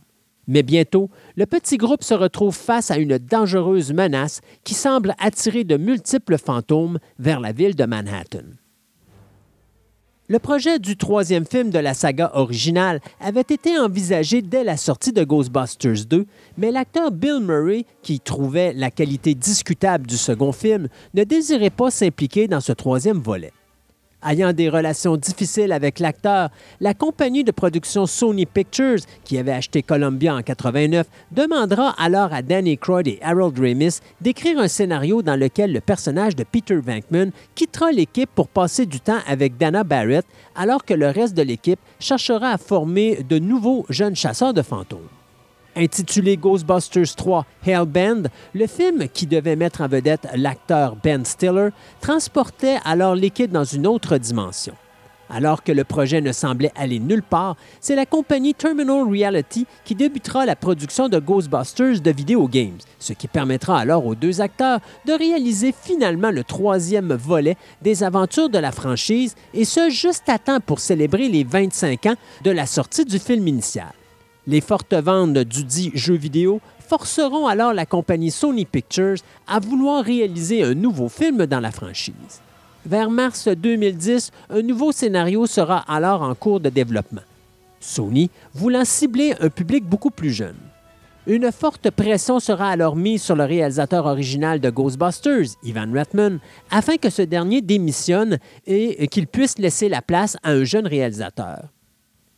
Mais 0.48 0.64
bientôt, 0.64 1.10
le 1.36 1.46
petit 1.46 1.78
groupe 1.78 2.04
se 2.04 2.14
retrouve 2.14 2.56
face 2.56 2.90
à 2.92 2.98
une 2.98 3.18
dangereuse 3.18 3.94
menace 3.94 4.42
qui 4.64 4.74
semble 4.74 5.14
attirer 5.20 5.64
de 5.64 5.78
multiples 5.78 6.38
fantômes 6.38 7.00
vers 7.20 7.40
la 7.40 7.52
ville 7.52 7.76
de 7.76 7.86
Manhattan. 7.86 8.46
Le 10.30 10.40
projet 10.40 10.78
du 10.78 10.98
troisième 10.98 11.46
film 11.46 11.70
de 11.70 11.80
la 11.80 11.94
saga 11.94 12.32
originale 12.34 13.00
avait 13.22 13.40
été 13.40 13.80
envisagé 13.80 14.42
dès 14.42 14.66
la 14.66 14.76
sortie 14.76 15.14
de 15.14 15.24
Ghostbusters 15.24 16.06
2, 16.06 16.26
mais 16.58 16.72
l'acteur 16.72 17.12
Bill 17.12 17.40
Murray, 17.40 17.86
qui 18.04 18.20
trouvait 18.20 18.74
la 18.74 18.92
qualité 18.92 19.36
discutable 19.36 20.06
du 20.06 20.18
second 20.18 20.52
film, 20.52 20.90
ne 21.14 21.24
désirait 21.24 21.70
pas 21.70 21.92
s'impliquer 21.92 22.50
dans 22.50 22.60
ce 22.60 22.74
troisième 22.74 23.20
volet. 23.20 23.54
Ayant 24.26 24.52
des 24.52 24.68
relations 24.68 25.16
difficiles 25.16 25.72
avec 25.72 26.00
l'acteur, 26.00 26.50
la 26.80 26.96
compagnie 26.96 27.44
de 27.44 27.52
production 27.52 28.08
Sony 28.08 28.48
Pictures, 28.48 28.98
qui 29.24 29.38
avait 29.38 29.52
acheté 29.52 29.84
Columbia 29.84 30.36
en 30.36 30.42
89, 30.42 31.06
demandera 31.32 31.94
alors 32.02 32.34
à 32.34 32.42
Danny 32.42 32.80
Croyd 32.80 33.08
et 33.08 33.20
Harold 33.22 33.60
Ramis 33.60 34.00
d'écrire 34.20 34.60
un 34.60 34.68
scénario 34.68 35.22
dans 35.22 35.36
lequel 35.36 35.72
le 35.72 35.82
personnage 35.82 36.36
de 36.36 36.44
Peter 36.44 36.78
Venkman 36.78 37.32
quittera 37.54 37.92
l'équipe 37.92 38.30
pour 38.34 38.48
passer 38.48 38.88
du 38.88 39.00
temps 39.00 39.20
avec 39.28 39.56
Dana 39.58 39.84
Barrett, 39.84 40.26
alors 40.56 40.84
que 40.84 40.96
le 40.96 41.10
reste 41.10 41.36
de 41.36 41.44
l'équipe 41.44 41.80
cherchera 42.00 42.54
à 42.54 42.58
former 42.58 43.22
de 43.22 43.38
nouveaux 43.38 43.86
jeunes 43.90 44.16
chasseurs 44.16 44.54
de 44.54 44.64
fantômes. 44.64 45.08
Intitulé 45.78 46.38
Ghostbusters 46.38 47.16
3 47.16 47.46
Hellbend, 47.64 48.24
le 48.56 48.66
film, 48.66 49.08
qui 49.14 49.28
devait 49.28 49.56
mettre 49.56 49.82
en 49.82 49.88
vedette 49.88 50.28
l'acteur 50.36 50.96
Ben 50.96 51.24
Stiller, 51.24 51.70
transportait 52.02 52.80
alors 52.84 53.14
l'équipe 53.14 53.52
dans 53.52 53.64
une 53.64 53.86
autre 53.86 54.18
dimension. 54.18 54.74
Alors 55.30 55.62
que 55.62 55.72
le 55.72 55.84
projet 55.84 56.20
ne 56.20 56.32
semblait 56.32 56.72
aller 56.76 57.00
nulle 57.00 57.22
part, 57.22 57.58
c'est 57.80 57.96
la 57.96 58.08
compagnie 58.08 58.56
Terminal 58.56 59.04
Reality 59.04 59.68
qui 59.86 59.94
débutera 59.94 60.48
la 60.48 60.56
production 60.56 61.10
de 61.10 61.20
Ghostbusters 61.20 62.02
de 62.02 62.12
Video 62.12 62.48
Games, 62.48 62.80
ce 62.98 63.14
qui 63.14 63.28
permettra 63.28 63.78
alors 63.78 64.06
aux 64.08 64.16
deux 64.16 64.42
acteurs 64.42 64.80
de 65.06 65.14
réaliser 65.14 65.76
finalement 65.80 66.32
le 66.32 66.44
troisième 66.44 67.14
volet 67.14 67.58
des 67.84 68.04
aventures 68.04 68.50
de 68.50 68.58
la 68.58 68.72
franchise, 68.72 69.36
et 69.54 69.66
ce 69.66 69.92
juste 69.92 70.28
à 70.28 70.40
temps 70.40 70.60
pour 70.60 70.80
célébrer 70.80 71.30
les 71.30 71.44
25 71.44 72.08
ans 72.08 72.16
de 72.44 72.52
la 72.52 72.66
sortie 72.66 73.06
du 73.06 73.20
film 73.20 73.48
initial. 73.48 73.97
Les 74.50 74.62
fortes 74.62 74.94
ventes 74.94 75.40
du 75.40 75.66
dit 75.66 75.92
jeu 75.94 76.16
vidéo 76.16 76.62
forceront 76.80 77.48
alors 77.48 77.74
la 77.74 77.86
compagnie 77.86 78.32
Sony 78.32 78.64
Pictures 78.64 79.18
à 79.46 79.60
vouloir 79.60 80.06
réaliser 80.06 80.64
un 80.64 80.74
nouveau 80.74 81.10
film 81.10 81.46
dans 81.46 81.60
la 81.60 81.72
franchise. 81.72 82.42
Vers 82.86 83.10
mars 83.10 83.50
2010, 83.50 84.32
un 84.50 84.62
nouveau 84.62 84.94
scénario 84.94 85.46
sera 85.48 85.80
alors 85.80 86.22
en 86.22 86.34
cours 86.34 86.62
de 86.62 86.70
développement. 86.70 87.24
Sony 87.82 88.30
voulant 88.54 88.86
cibler 88.86 89.36
un 89.42 89.50
public 89.50 89.84
beaucoup 89.84 90.12
plus 90.12 90.32
jeune. 90.32 90.56
Une 91.26 91.52
forte 91.52 91.92
pression 91.92 92.40
sera 92.40 92.70
alors 92.70 92.96
mise 92.96 93.22
sur 93.22 93.36
le 93.36 93.44
réalisateur 93.44 94.06
original 94.06 94.62
de 94.62 94.70
Ghostbusters, 94.70 95.58
Ivan 95.62 95.92
Reitman, 95.92 96.40
afin 96.72 96.96
que 96.96 97.10
ce 97.10 97.22
dernier 97.22 97.62
démissionne 97.62 98.40
et 98.66 99.10
qu'il 99.10 99.28
puisse 99.28 99.58
laisser 99.58 99.90
la 99.90 100.02
place 100.02 100.38
à 100.42 100.52
un 100.52 100.64
jeune 100.64 100.88
réalisateur. 100.88 101.66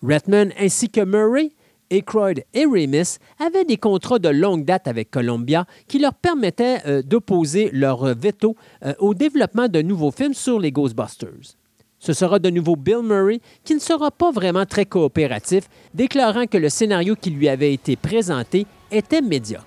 Reitman 0.01 0.51
ainsi 0.60 0.89
que 0.89 1.01
Murray 1.01 1.51
Aykroyd 1.89 2.43
et 2.53 2.65
Ramis 2.65 3.17
avaient 3.39 3.65
des 3.65 3.77
contrats 3.77 4.19
de 4.19 4.29
longue 4.29 4.65
date 4.65 4.88
avec 4.88 5.12
Columbia 5.12 5.65
qui 5.88 6.00
leur 6.00 6.13
permettaient 6.13 6.79
euh, 6.86 7.01
d'opposer 7.01 7.69
leur 7.74 8.05
veto 8.15 8.55
euh, 8.86 8.93
au 9.00 9.13
développement 9.13 9.67
de 9.67 9.81
nouveaux 9.81 10.12
films 10.12 10.34
sur 10.34 10.60
les 10.60 10.72
Ghostbusters. 10.72 11.55
Ce 12.00 12.13
sera 12.13 12.39
de 12.39 12.50
nouveau 12.50 12.75
Bill 12.75 13.01
Murray 13.03 13.41
qui 13.63 13.75
ne 13.75 13.79
sera 13.79 14.10
pas 14.10 14.31
vraiment 14.31 14.65
très 14.65 14.86
coopératif, 14.86 15.69
déclarant 15.93 16.48
que 16.48 16.58
le 16.58 16.69
scénario 16.69 17.15
qui 17.15 17.29
lui 17.29 17.50
avait 17.50 17.74
été 17.74 17.96
présenté 17.98 18.65
était 18.89 19.22
médiocre. 19.22 19.65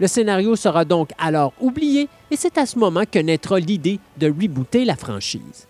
Le 0.00 0.06
scénario 0.06 0.56
sera 0.56 0.84
donc 0.84 1.10
alors 1.18 1.52
oublié 1.60 2.08
et 2.30 2.36
c'est 2.36 2.56
à 2.58 2.66
ce 2.66 2.78
moment 2.78 3.04
que 3.08 3.18
naîtra 3.18 3.60
l'idée 3.60 4.00
de 4.16 4.26
rebooter 4.28 4.84
la 4.84 4.96
franchise. 4.96 5.68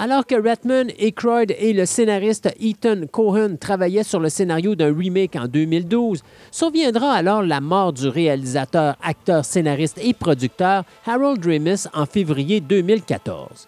Alors 0.00 0.24
que 0.24 0.36
Redman, 0.36 0.92
Aykroyd 0.96 1.52
et 1.58 1.72
le 1.72 1.84
scénariste 1.84 2.54
Ethan 2.60 3.08
Cohen 3.10 3.56
travaillaient 3.58 4.04
sur 4.04 4.20
le 4.20 4.28
scénario 4.28 4.76
d'un 4.76 4.96
remake 4.96 5.34
en 5.34 5.48
2012, 5.48 6.22
surviendra 6.52 7.14
alors 7.14 7.42
la 7.42 7.60
mort 7.60 7.92
du 7.92 8.06
réalisateur, 8.06 8.94
acteur, 9.02 9.44
scénariste 9.44 9.98
et 10.00 10.14
producteur 10.14 10.84
Harold 11.04 11.44
Ramis 11.44 11.88
en 11.94 12.06
février 12.06 12.60
2014. 12.60 13.66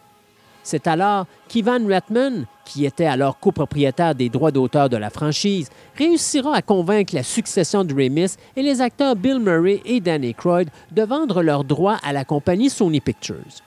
C'est 0.62 0.86
alors 0.86 1.26
qu'Ivan 1.48 1.84
Reitman, 1.84 2.46
qui 2.64 2.86
était 2.86 3.06
alors 3.06 3.40
copropriétaire 3.40 4.14
des 4.14 4.28
droits 4.28 4.52
d'auteur 4.52 4.88
de 4.88 4.96
la 4.96 5.10
franchise, 5.10 5.68
réussira 5.96 6.54
à 6.54 6.62
convaincre 6.62 7.12
la 7.12 7.24
succession 7.24 7.82
de 7.82 7.92
Ramis 7.92 8.36
et 8.54 8.62
les 8.62 8.80
acteurs 8.80 9.16
Bill 9.16 9.40
Murray 9.40 9.80
et 9.84 9.98
Danny 9.98 10.28
Aykroyd 10.28 10.70
de 10.92 11.02
vendre 11.02 11.42
leurs 11.42 11.64
droits 11.64 11.98
à 12.04 12.12
la 12.12 12.24
compagnie 12.24 12.70
Sony 12.70 13.00
Pictures. 13.00 13.64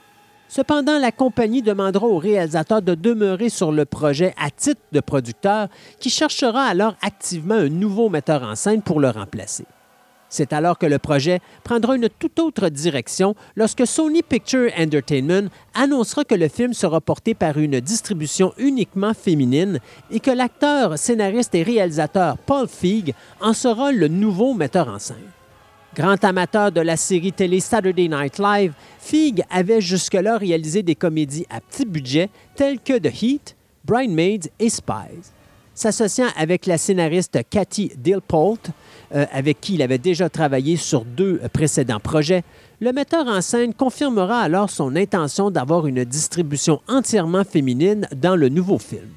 Cependant, 0.54 1.00
la 1.00 1.10
compagnie 1.10 1.62
demandera 1.62 2.06
au 2.06 2.18
réalisateur 2.18 2.80
de 2.80 2.94
demeurer 2.94 3.48
sur 3.48 3.72
le 3.72 3.84
projet 3.84 4.32
à 4.40 4.52
titre 4.52 4.80
de 4.92 5.00
producteur, 5.00 5.66
qui 5.98 6.10
cherchera 6.10 6.62
alors 6.62 6.94
activement 7.02 7.56
un 7.56 7.68
nouveau 7.68 8.08
metteur 8.08 8.44
en 8.44 8.54
scène 8.54 8.80
pour 8.80 9.00
le 9.00 9.08
remplacer. 9.08 9.64
C'est 10.28 10.52
alors 10.52 10.78
que 10.78 10.86
le 10.86 11.00
projet 11.00 11.40
prendra 11.64 11.96
une 11.96 12.08
toute 12.08 12.38
autre 12.38 12.68
direction 12.68 13.34
lorsque 13.56 13.84
Sony 13.84 14.22
Picture 14.22 14.70
Entertainment 14.78 15.48
annoncera 15.74 16.22
que 16.22 16.36
le 16.36 16.46
film 16.46 16.72
sera 16.72 17.00
porté 17.00 17.34
par 17.34 17.58
une 17.58 17.80
distribution 17.80 18.52
uniquement 18.56 19.12
féminine 19.12 19.80
et 20.12 20.20
que 20.20 20.30
l'acteur, 20.30 20.96
scénariste 20.98 21.56
et 21.56 21.64
réalisateur 21.64 22.38
Paul 22.38 22.68
Feig 22.68 23.12
en 23.40 23.54
sera 23.54 23.90
le 23.90 24.06
nouveau 24.06 24.54
metteur 24.54 24.86
en 24.86 25.00
scène. 25.00 25.16
Grand 25.94 26.24
amateur 26.24 26.72
de 26.72 26.80
la 26.80 26.96
série 26.96 27.32
télé 27.32 27.60
Saturday 27.60 28.08
Night 28.08 28.40
Live, 28.40 28.72
Feig 28.98 29.44
avait 29.48 29.80
jusque-là 29.80 30.38
réalisé 30.38 30.82
des 30.82 30.96
comédies 30.96 31.46
à 31.50 31.60
petit 31.60 31.84
budget 31.84 32.30
telles 32.56 32.80
que 32.80 32.98
The 32.98 33.22
Heat, 33.22 33.54
Bridesmaids 33.84 34.50
et 34.58 34.70
Spies. 34.70 35.30
S'associant 35.72 36.26
avec 36.36 36.66
la 36.66 36.78
scénariste 36.78 37.38
Cathy 37.48 37.92
Dilpolt, 37.96 38.70
euh, 39.14 39.26
avec 39.32 39.60
qui 39.60 39.74
il 39.74 39.82
avait 39.82 39.98
déjà 39.98 40.28
travaillé 40.28 40.76
sur 40.76 41.04
deux 41.04 41.40
précédents 41.52 42.00
projets, 42.00 42.42
Le 42.80 42.92
metteur 42.92 43.28
en 43.28 43.40
scène 43.40 43.72
confirmera 43.72 44.40
alors 44.40 44.68
son 44.68 44.96
intention 44.96 45.50
d'avoir 45.50 45.86
une 45.86 46.04
distribution 46.04 46.82
entièrement 46.88 47.44
féminine 47.44 48.08
dans 48.14 48.34
le 48.34 48.48
nouveau 48.48 48.78
film. 48.78 49.08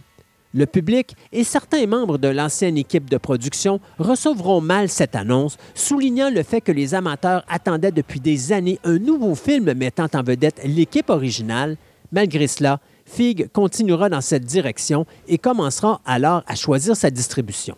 Le 0.54 0.66
public 0.66 1.16
et 1.34 1.44
certains 1.44 1.86
membres 1.88 2.18
de 2.18 2.30
l'ancienne 2.30 2.78
équipe 2.78 3.10
de 3.10 3.18
production 3.18 3.80
recevront 4.00 4.62
mal 4.62 4.88
cette 4.88 5.16
annonce, 5.16 5.58
soulignant 5.76 6.30
le 6.30 6.42
fait 6.42 6.62
que 6.62 6.72
les 6.72 6.96
amateurs 6.96 7.44
attendaient 7.50 7.92
depuis 7.92 8.20
des 8.20 8.54
années 8.54 8.80
un 8.84 8.98
nouveau 8.98 9.36
film 9.36 9.74
mettant 9.74 10.08
en 10.14 10.24
vedette 10.24 10.62
l'équipe 10.64 11.10
originale. 11.10 11.76
Malgré 12.12 12.48
cela, 12.48 12.80
Fig 13.06 13.50
continuera 13.52 14.10
dans 14.10 14.22
cette 14.22 14.46
direction 14.46 15.06
et 15.28 15.38
commencera 15.38 16.02
alors 16.06 16.44
à 16.48 16.56
choisir 16.56 16.96
sa 16.96 17.10
distribution. 17.10 17.76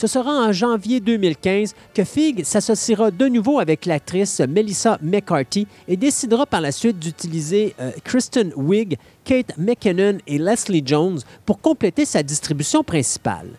Ce 0.00 0.06
sera 0.06 0.30
en 0.30 0.50
janvier 0.50 0.98
2015 0.98 1.74
que 1.92 2.04
Fig 2.04 2.42
s'associera 2.42 3.10
de 3.10 3.26
nouveau 3.26 3.58
avec 3.58 3.84
l'actrice 3.84 4.40
Melissa 4.40 4.96
McCarthy 5.02 5.66
et 5.88 5.98
décidera 5.98 6.46
par 6.46 6.62
la 6.62 6.72
suite 6.72 6.98
d'utiliser 6.98 7.74
euh, 7.78 7.90
Kristen 8.02 8.50
Wiig, 8.56 8.96
Kate 9.24 9.52
McKinnon 9.58 10.16
et 10.26 10.38
Leslie 10.38 10.82
Jones 10.82 11.20
pour 11.44 11.60
compléter 11.60 12.06
sa 12.06 12.22
distribution 12.22 12.82
principale. 12.82 13.50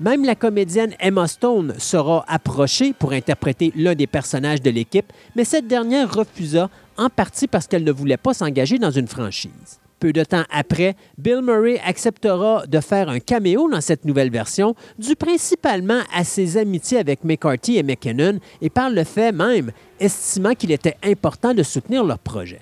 Même 0.00 0.26
la 0.26 0.34
comédienne 0.34 0.92
Emma 1.00 1.26
Stone 1.26 1.72
sera 1.78 2.26
approchée 2.28 2.92
pour 2.92 3.12
interpréter 3.12 3.72
l'un 3.74 3.94
des 3.94 4.06
personnages 4.06 4.60
de 4.60 4.68
l'équipe, 4.68 5.10
mais 5.34 5.46
cette 5.46 5.66
dernière 5.66 6.12
refusa, 6.12 6.68
en 6.98 7.08
partie 7.08 7.46
parce 7.46 7.66
qu'elle 7.66 7.84
ne 7.84 7.92
voulait 7.92 8.18
pas 8.18 8.34
s'engager 8.34 8.78
dans 8.78 8.90
une 8.90 9.08
franchise. 9.08 9.80
Peu 10.00 10.14
de 10.14 10.24
temps 10.24 10.44
après, 10.50 10.96
Bill 11.18 11.42
Murray 11.42 11.78
acceptera 11.84 12.66
de 12.66 12.80
faire 12.80 13.10
un 13.10 13.20
caméo 13.20 13.68
dans 13.70 13.82
cette 13.82 14.06
nouvelle 14.06 14.30
version, 14.30 14.74
dû 14.98 15.14
principalement 15.14 16.00
à 16.14 16.24
ses 16.24 16.56
amitiés 16.56 16.96
avec 16.96 17.22
McCarthy 17.22 17.76
et 17.76 17.82
McKinnon 17.82 18.38
et 18.62 18.70
par 18.70 18.88
le 18.88 19.04
fait 19.04 19.30
même, 19.30 19.72
estimant 20.00 20.54
qu'il 20.54 20.72
était 20.72 20.96
important 21.04 21.52
de 21.52 21.62
soutenir 21.62 22.02
leur 22.02 22.18
projet. 22.18 22.60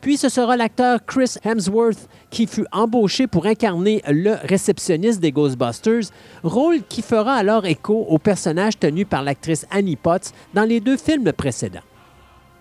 Puis 0.00 0.16
ce 0.16 0.28
sera 0.28 0.56
l'acteur 0.56 0.98
Chris 1.06 1.36
Hemsworth 1.44 2.08
qui 2.28 2.48
fut 2.48 2.66
embauché 2.72 3.28
pour 3.28 3.46
incarner 3.46 4.02
le 4.08 4.34
réceptionniste 4.42 5.20
des 5.20 5.30
Ghostbusters, 5.30 6.10
rôle 6.42 6.82
qui 6.88 7.02
fera 7.02 7.34
alors 7.34 7.66
écho 7.66 8.04
au 8.08 8.18
personnage 8.18 8.80
tenu 8.80 9.06
par 9.06 9.22
l'actrice 9.22 9.64
Annie 9.70 9.96
Potts 9.96 10.32
dans 10.52 10.64
les 10.64 10.80
deux 10.80 10.96
films 10.96 11.32
précédents. 11.32 11.80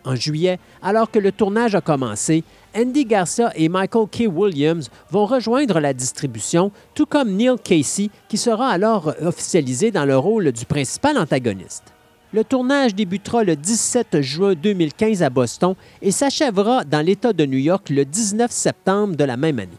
En 0.06 0.16
juillet, 0.16 0.60
alors 0.82 1.10
que 1.10 1.20
le 1.20 1.32
tournage 1.32 1.76
a 1.76 1.82
commencé, 1.82 2.44
Andy 2.76 3.06
Garcia 3.06 3.52
et 3.56 3.70
Michael 3.70 4.08
K. 4.08 4.28
Williams 4.28 4.90
vont 5.12 5.26
rejoindre 5.26 5.80
la 5.80 5.94
distribution, 5.94 6.72
tout 6.96 7.06
comme 7.06 7.32
Neil 7.32 7.56
Casey, 7.64 8.10
qui 8.28 8.38
sera 8.38 8.70
alors 8.70 9.14
officialisé 9.22 9.92
dans 9.92 10.06
le 10.06 10.18
rôle 10.18 10.52
du 10.52 10.66
principal 10.66 11.18
antagoniste. 11.18 11.94
Le 12.34 12.44
tournage 12.44 12.96
débutera 12.96 13.44
le 13.44 13.56
17 13.56 14.22
juin 14.22 14.56
2015 14.56 15.22
à 15.22 15.30
Boston 15.30 15.76
et 16.02 16.10
s'achèvera 16.10 16.84
dans 16.84 17.06
l'État 17.06 17.32
de 17.32 17.46
New 17.46 17.60
York 17.60 17.92
le 17.92 18.06
19 18.06 18.52
septembre 18.52 19.16
de 19.16 19.24
la 19.24 19.38
même 19.38 19.60
année. 19.60 19.78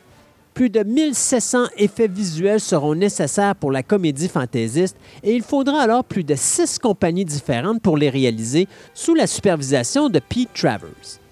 Plus 0.55 0.71
de 0.71 0.85
1700 0.85 1.65
effets 1.79 2.07
visuels 2.07 2.61
seront 2.61 2.95
nécessaires 2.95 3.57
pour 3.57 3.73
la 3.73 3.83
comédie 3.83 4.29
fantaisiste 4.29 4.97
et 5.25 5.35
il 5.35 5.43
faudra 5.43 5.81
alors 5.81 6.05
plus 6.05 6.23
de 6.23 6.37
six 6.37 6.79
compagnies 6.79 7.25
différentes 7.25 7.83
pour 7.83 7.97
les 7.97 8.09
réaliser 8.09 8.69
sous 8.95 9.17
la 9.17 9.27
supervision 9.27 10.09
de 10.09 10.21
Pete 10.21 10.51
Travers. 10.55 11.24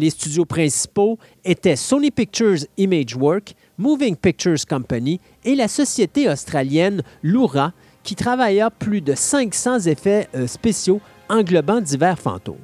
Les 0.00 0.08
studios 0.08 0.46
principaux 0.46 1.18
étaient 1.44 1.76
Sony 1.76 2.10
Pictures 2.10 2.60
Imagework, 2.78 3.54
Moving 3.76 4.16
Pictures 4.16 4.64
Company 4.66 5.20
et 5.44 5.54
la 5.54 5.68
société 5.68 6.26
australienne 6.26 7.02
Lura, 7.22 7.74
qui 8.02 8.14
travailla 8.14 8.70
plus 8.70 9.02
de 9.02 9.14
500 9.14 9.80
effets 9.80 10.26
euh, 10.34 10.46
spéciaux 10.46 11.02
englobant 11.28 11.82
divers 11.82 12.18
fantômes. 12.18 12.56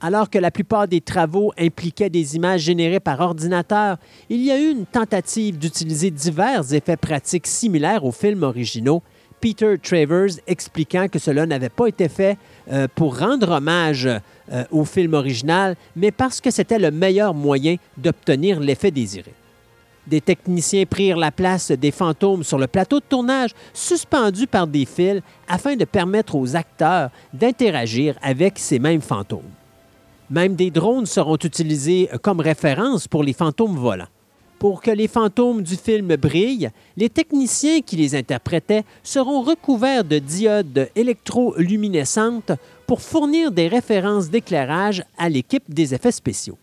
Alors 0.00 0.30
que 0.30 0.38
la 0.38 0.50
plupart 0.50 0.88
des 0.88 1.02
travaux 1.02 1.52
impliquaient 1.58 2.08
des 2.08 2.36
images 2.36 2.62
générées 2.62 3.00
par 3.00 3.20
ordinateur, 3.20 3.98
il 4.30 4.42
y 4.42 4.50
a 4.50 4.58
eu 4.58 4.70
une 4.70 4.86
tentative 4.86 5.58
d'utiliser 5.58 6.10
divers 6.10 6.72
effets 6.72 6.96
pratiques 6.96 7.46
similaires 7.46 8.06
aux 8.06 8.12
films 8.12 8.44
originaux, 8.44 9.02
Peter 9.42 9.76
Travers 9.82 10.38
expliquant 10.46 11.08
que 11.08 11.18
cela 11.18 11.44
n'avait 11.44 11.68
pas 11.68 11.88
été 11.88 12.08
fait 12.08 12.38
euh, 12.70 12.86
pour 12.94 13.18
rendre 13.18 13.50
hommage 13.50 14.06
euh, 14.06 14.64
au 14.70 14.84
film 14.84 15.14
original, 15.14 15.74
mais 15.96 16.12
parce 16.12 16.40
que 16.40 16.52
c'était 16.52 16.78
le 16.78 16.92
meilleur 16.92 17.34
moyen 17.34 17.74
d'obtenir 17.98 18.60
l'effet 18.60 18.92
désiré. 18.92 19.34
Des 20.06 20.20
techniciens 20.20 20.84
prirent 20.86 21.16
la 21.16 21.32
place 21.32 21.72
des 21.72 21.90
fantômes 21.90 22.44
sur 22.44 22.56
le 22.56 22.68
plateau 22.68 23.00
de 23.00 23.04
tournage, 23.08 23.50
suspendus 23.74 24.46
par 24.46 24.68
des 24.68 24.84
fils, 24.84 25.22
afin 25.48 25.74
de 25.74 25.84
permettre 25.84 26.36
aux 26.36 26.54
acteurs 26.54 27.10
d'interagir 27.34 28.14
avec 28.22 28.60
ces 28.60 28.78
mêmes 28.78 29.02
fantômes. 29.02 29.50
Même 30.30 30.54
des 30.54 30.70
drones 30.70 31.06
seront 31.06 31.36
utilisés 31.36 32.08
comme 32.22 32.40
référence 32.40 33.08
pour 33.08 33.24
les 33.24 33.32
fantômes 33.32 33.76
volants. 33.76 34.11
Pour 34.62 34.80
que 34.80 34.92
les 34.92 35.08
fantômes 35.08 35.62
du 35.62 35.74
film 35.74 36.14
brillent, 36.14 36.70
les 36.96 37.10
techniciens 37.10 37.80
qui 37.80 37.96
les 37.96 38.14
interprétaient 38.14 38.84
seront 39.02 39.42
recouverts 39.42 40.04
de 40.04 40.20
diodes 40.20 40.88
électroluminescentes 40.94 42.52
pour 42.86 43.02
fournir 43.02 43.50
des 43.50 43.66
références 43.66 44.30
d'éclairage 44.30 45.02
à 45.18 45.28
l'équipe 45.28 45.64
des 45.68 45.94
effets 45.94 46.12
spéciaux. 46.12 46.56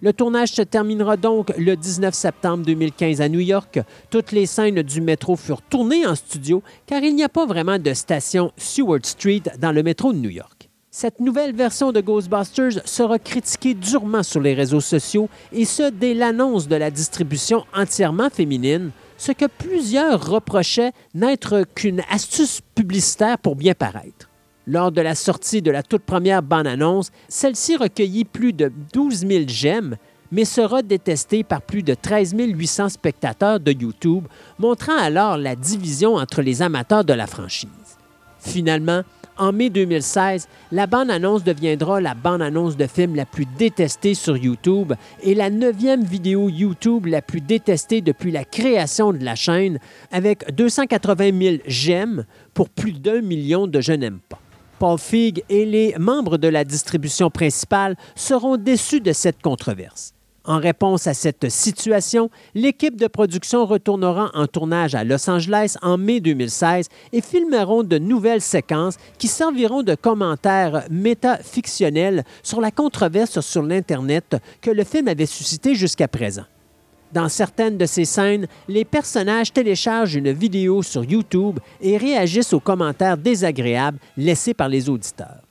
Le 0.00 0.14
tournage 0.14 0.52
se 0.52 0.62
terminera 0.62 1.18
donc 1.18 1.52
le 1.58 1.76
19 1.76 2.14
septembre 2.14 2.64
2015 2.64 3.20
à 3.20 3.28
New 3.28 3.40
York. 3.40 3.80
Toutes 4.08 4.32
les 4.32 4.46
scènes 4.46 4.80
du 4.80 5.02
métro 5.02 5.36
furent 5.36 5.60
tournées 5.60 6.06
en 6.06 6.14
studio 6.14 6.62
car 6.86 7.02
il 7.02 7.14
n'y 7.14 7.22
a 7.22 7.28
pas 7.28 7.44
vraiment 7.44 7.78
de 7.78 7.92
station 7.92 8.50
Seward 8.56 9.04
Street 9.04 9.42
dans 9.58 9.72
le 9.72 9.82
métro 9.82 10.14
de 10.14 10.18
New 10.18 10.30
York. 10.30 10.61
Cette 10.94 11.20
nouvelle 11.20 11.54
version 11.54 11.90
de 11.90 12.02
Ghostbusters 12.02 12.86
sera 12.86 13.18
critiquée 13.18 13.72
durement 13.72 14.22
sur 14.22 14.42
les 14.42 14.52
réseaux 14.52 14.82
sociaux 14.82 15.30
et 15.50 15.64
ce 15.64 15.88
dès 15.88 16.12
l'annonce 16.12 16.68
de 16.68 16.76
la 16.76 16.90
distribution 16.90 17.64
entièrement 17.74 18.28
féminine, 18.28 18.90
ce 19.16 19.32
que 19.32 19.46
plusieurs 19.46 20.22
reprochaient 20.22 20.92
n'être 21.14 21.64
qu'une 21.74 22.02
astuce 22.10 22.60
publicitaire 22.74 23.38
pour 23.38 23.56
bien 23.56 23.72
paraître. 23.72 24.28
Lors 24.66 24.92
de 24.92 25.00
la 25.00 25.14
sortie 25.14 25.62
de 25.62 25.70
la 25.70 25.82
toute 25.82 26.02
première 26.02 26.42
bande-annonce, 26.42 27.10
celle-ci 27.26 27.78
recueillit 27.78 28.26
plus 28.26 28.52
de 28.52 28.70
12 28.92 29.26
000 29.26 29.44
j'aime, 29.46 29.96
mais 30.30 30.44
sera 30.44 30.82
détestée 30.82 31.42
par 31.42 31.62
plus 31.62 31.82
de 31.82 31.94
13 31.94 32.34
800 32.36 32.90
spectateurs 32.90 33.60
de 33.60 33.72
YouTube, 33.72 34.26
montrant 34.58 34.98
alors 34.98 35.38
la 35.38 35.56
division 35.56 36.16
entre 36.16 36.42
les 36.42 36.60
amateurs 36.60 37.06
de 37.06 37.14
la 37.14 37.26
franchise. 37.26 37.70
Finalement, 38.40 39.04
en 39.38 39.52
mai 39.52 39.70
2016, 39.70 40.48
la 40.72 40.86
bande-annonce 40.86 41.44
deviendra 41.44 42.00
la 42.00 42.14
bande-annonce 42.14 42.76
de 42.76 42.86
film 42.86 43.14
la 43.14 43.26
plus 43.26 43.46
détestée 43.46 44.14
sur 44.14 44.36
YouTube 44.36 44.92
et 45.22 45.34
la 45.34 45.50
neuvième 45.50 46.04
vidéo 46.04 46.48
YouTube 46.48 47.06
la 47.06 47.22
plus 47.22 47.40
détestée 47.40 48.00
depuis 48.00 48.30
la 48.30 48.44
création 48.44 49.12
de 49.12 49.24
la 49.24 49.34
chaîne, 49.34 49.78
avec 50.10 50.54
280 50.54 51.38
000 51.38 51.56
j'aime 51.66 52.24
pour 52.54 52.68
plus 52.68 52.92
d'un 52.92 53.20
million 53.20 53.66
de 53.66 53.80
je 53.80 53.92
n'aime 53.92 54.20
pas. 54.28 54.40
Paul 54.78 54.98
Feig 54.98 55.44
et 55.48 55.64
les 55.64 55.94
membres 55.98 56.38
de 56.38 56.48
la 56.48 56.64
distribution 56.64 57.30
principale 57.30 57.96
seront 58.16 58.56
déçus 58.56 59.00
de 59.00 59.12
cette 59.12 59.40
controverse. 59.40 60.12
En 60.44 60.58
réponse 60.58 61.06
à 61.06 61.14
cette 61.14 61.48
situation, 61.50 62.28
l'équipe 62.54 62.96
de 62.96 63.06
production 63.06 63.64
retournera 63.64 64.32
en 64.34 64.48
tournage 64.48 64.96
à 64.96 65.04
Los 65.04 65.30
Angeles 65.30 65.76
en 65.82 65.96
mai 65.98 66.20
2016 66.20 66.88
et 67.12 67.20
filmeront 67.20 67.84
de 67.84 67.98
nouvelles 67.98 68.40
séquences 68.40 68.96
qui 69.18 69.28
serviront 69.28 69.84
de 69.84 69.94
commentaires 69.94 70.84
métafictionnels 70.90 72.24
sur 72.42 72.60
la 72.60 72.72
controverse 72.72 73.40
sur 73.40 73.62
l'Internet 73.62 74.36
que 74.60 74.70
le 74.70 74.82
film 74.82 75.06
avait 75.06 75.26
suscité 75.26 75.76
jusqu'à 75.76 76.08
présent. 76.08 76.44
Dans 77.12 77.28
certaines 77.28 77.78
de 77.78 77.86
ces 77.86 78.06
scènes, 78.06 78.48
les 78.68 78.84
personnages 78.84 79.52
téléchargent 79.52 80.16
une 80.16 80.32
vidéo 80.32 80.82
sur 80.82 81.04
YouTube 81.04 81.60
et 81.80 81.98
réagissent 81.98 82.54
aux 82.54 82.60
commentaires 82.60 83.18
désagréables 83.18 83.98
laissés 84.16 84.54
par 84.54 84.68
les 84.68 84.88
auditeurs. 84.88 85.42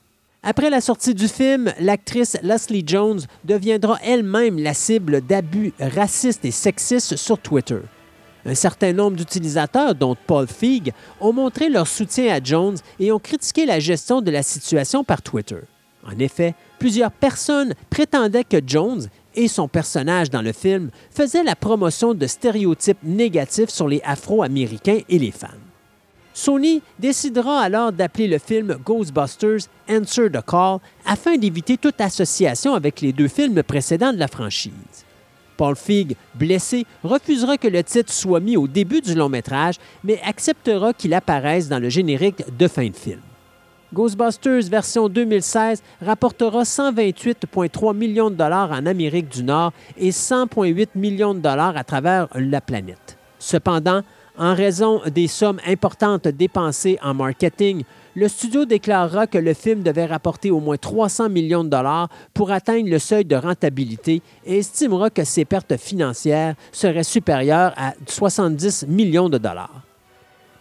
Après 0.44 0.70
la 0.70 0.80
sortie 0.80 1.14
du 1.14 1.28
film, 1.28 1.72
l'actrice 1.78 2.36
Leslie 2.42 2.82
Jones 2.84 3.20
deviendra 3.44 3.98
elle-même 4.02 4.58
la 4.58 4.74
cible 4.74 5.20
d'abus 5.20 5.72
racistes 5.78 6.44
et 6.44 6.50
sexistes 6.50 7.14
sur 7.14 7.38
Twitter. 7.38 7.78
Un 8.44 8.56
certain 8.56 8.92
nombre 8.92 9.16
d'utilisateurs, 9.16 9.94
dont 9.94 10.16
Paul 10.26 10.48
Feig, 10.48 10.92
ont 11.20 11.32
montré 11.32 11.68
leur 11.68 11.86
soutien 11.86 12.34
à 12.34 12.40
Jones 12.42 12.76
et 12.98 13.12
ont 13.12 13.20
critiqué 13.20 13.66
la 13.66 13.78
gestion 13.78 14.20
de 14.20 14.32
la 14.32 14.42
situation 14.42 15.04
par 15.04 15.22
Twitter. 15.22 15.60
En 16.04 16.18
effet, 16.18 16.56
plusieurs 16.80 17.12
personnes 17.12 17.74
prétendaient 17.88 18.42
que 18.42 18.60
Jones 18.66 19.06
et 19.36 19.46
son 19.46 19.68
personnage 19.68 20.28
dans 20.28 20.42
le 20.42 20.52
film 20.52 20.90
faisaient 21.12 21.44
la 21.44 21.54
promotion 21.54 22.14
de 22.14 22.26
stéréotypes 22.26 22.98
négatifs 23.04 23.70
sur 23.70 23.86
les 23.86 24.02
Afro-Américains 24.04 25.02
et 25.08 25.20
les 25.20 25.30
femmes. 25.30 25.71
Sony 26.34 26.82
décidera 26.98 27.60
alors 27.60 27.92
d'appeler 27.92 28.28
le 28.28 28.38
film 28.38 28.76
Ghostbusters 28.84 29.68
Answer 29.88 30.30
the 30.30 30.40
Call 30.44 30.78
afin 31.06 31.36
d'éviter 31.36 31.76
toute 31.76 32.00
association 32.00 32.74
avec 32.74 33.00
les 33.00 33.12
deux 33.12 33.28
films 33.28 33.62
précédents 33.62 34.12
de 34.12 34.18
la 34.18 34.28
franchise. 34.28 35.04
Paul 35.56 35.76
Feig, 35.76 36.16
blessé, 36.34 36.86
refusera 37.04 37.58
que 37.58 37.68
le 37.68 37.84
titre 37.84 38.12
soit 38.12 38.40
mis 38.40 38.56
au 38.56 38.66
début 38.66 39.00
du 39.00 39.14
long 39.14 39.28
métrage, 39.28 39.76
mais 40.02 40.20
acceptera 40.24 40.92
qu'il 40.92 41.14
apparaisse 41.14 41.68
dans 41.68 41.78
le 41.78 41.90
générique 41.90 42.42
de 42.56 42.66
fin 42.68 42.88
de 42.88 42.96
film. 42.96 43.20
Ghostbusters 43.92 44.70
version 44.70 45.10
2016 45.10 45.82
rapportera 46.00 46.62
128,3 46.62 47.94
millions 47.94 48.30
de 48.30 48.36
dollars 48.36 48.72
en 48.72 48.86
Amérique 48.86 49.28
du 49.28 49.44
Nord 49.44 49.72
et 49.98 50.10
100,8 50.10 50.88
millions 50.94 51.34
de 51.34 51.40
dollars 51.40 51.76
à 51.76 51.84
travers 51.84 52.28
la 52.34 52.62
planète. 52.62 53.18
Cependant, 53.38 54.02
en 54.38 54.54
raison 54.54 55.00
des 55.12 55.28
sommes 55.28 55.60
importantes 55.66 56.28
dépensées 56.28 56.98
en 57.02 57.14
marketing, 57.14 57.84
le 58.14 58.28
studio 58.28 58.64
déclarera 58.64 59.26
que 59.26 59.38
le 59.38 59.54
film 59.54 59.82
devait 59.82 60.06
rapporter 60.06 60.50
au 60.50 60.60
moins 60.60 60.76
300 60.76 61.30
millions 61.30 61.64
de 61.64 61.70
dollars 61.70 62.08
pour 62.34 62.50
atteindre 62.50 62.88
le 62.88 62.98
seuil 62.98 63.24
de 63.24 63.36
rentabilité 63.36 64.20
et 64.44 64.58
estimera 64.58 65.10
que 65.10 65.24
ses 65.24 65.44
pertes 65.44 65.76
financières 65.76 66.54
seraient 66.72 67.04
supérieures 67.04 67.72
à 67.76 67.94
70 68.06 68.86
millions 68.88 69.28
de 69.28 69.38
dollars. 69.38 69.82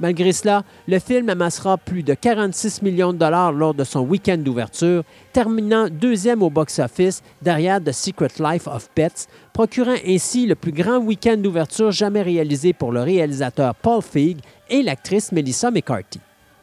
Malgré 0.02 0.32
cela, 0.32 0.64
le 0.88 0.98
film 0.98 1.30
amassera 1.30 1.78
plus 1.78 2.02
de 2.02 2.16
46 2.16 2.82
millions 2.82 3.14
de 3.14 3.20
dollars 3.20 3.52
lors 3.52 3.76
de 3.76 3.84
son 3.84 4.00
week-end 4.00 4.40
d'ouverture, 4.40 5.04
terminant 5.32 5.90
deuxième 5.92 6.42
au 6.42 6.50
box-office 6.50 7.22
derrière 7.40 7.80
The 7.80 7.92
Secret 7.92 8.32
Life 8.40 8.66
of 8.66 8.90
Pets, 8.96 9.28
procurant 9.54 9.98
ainsi 10.04 10.48
le 10.48 10.56
plus 10.56 10.72
grand 10.72 10.98
week-end 10.98 11.38
d'ouverture 11.38 11.92
jamais 11.92 12.24
réalisé 12.24 12.74
pour 12.74 12.92
le 12.92 13.04
réalisateur 13.04 13.76
Paul 13.76 14.02
Feig 14.02 14.38
et 14.72 14.82
l'actrice 14.82 15.32
Melissa 15.32 15.70
McCarthy. 15.70 16.20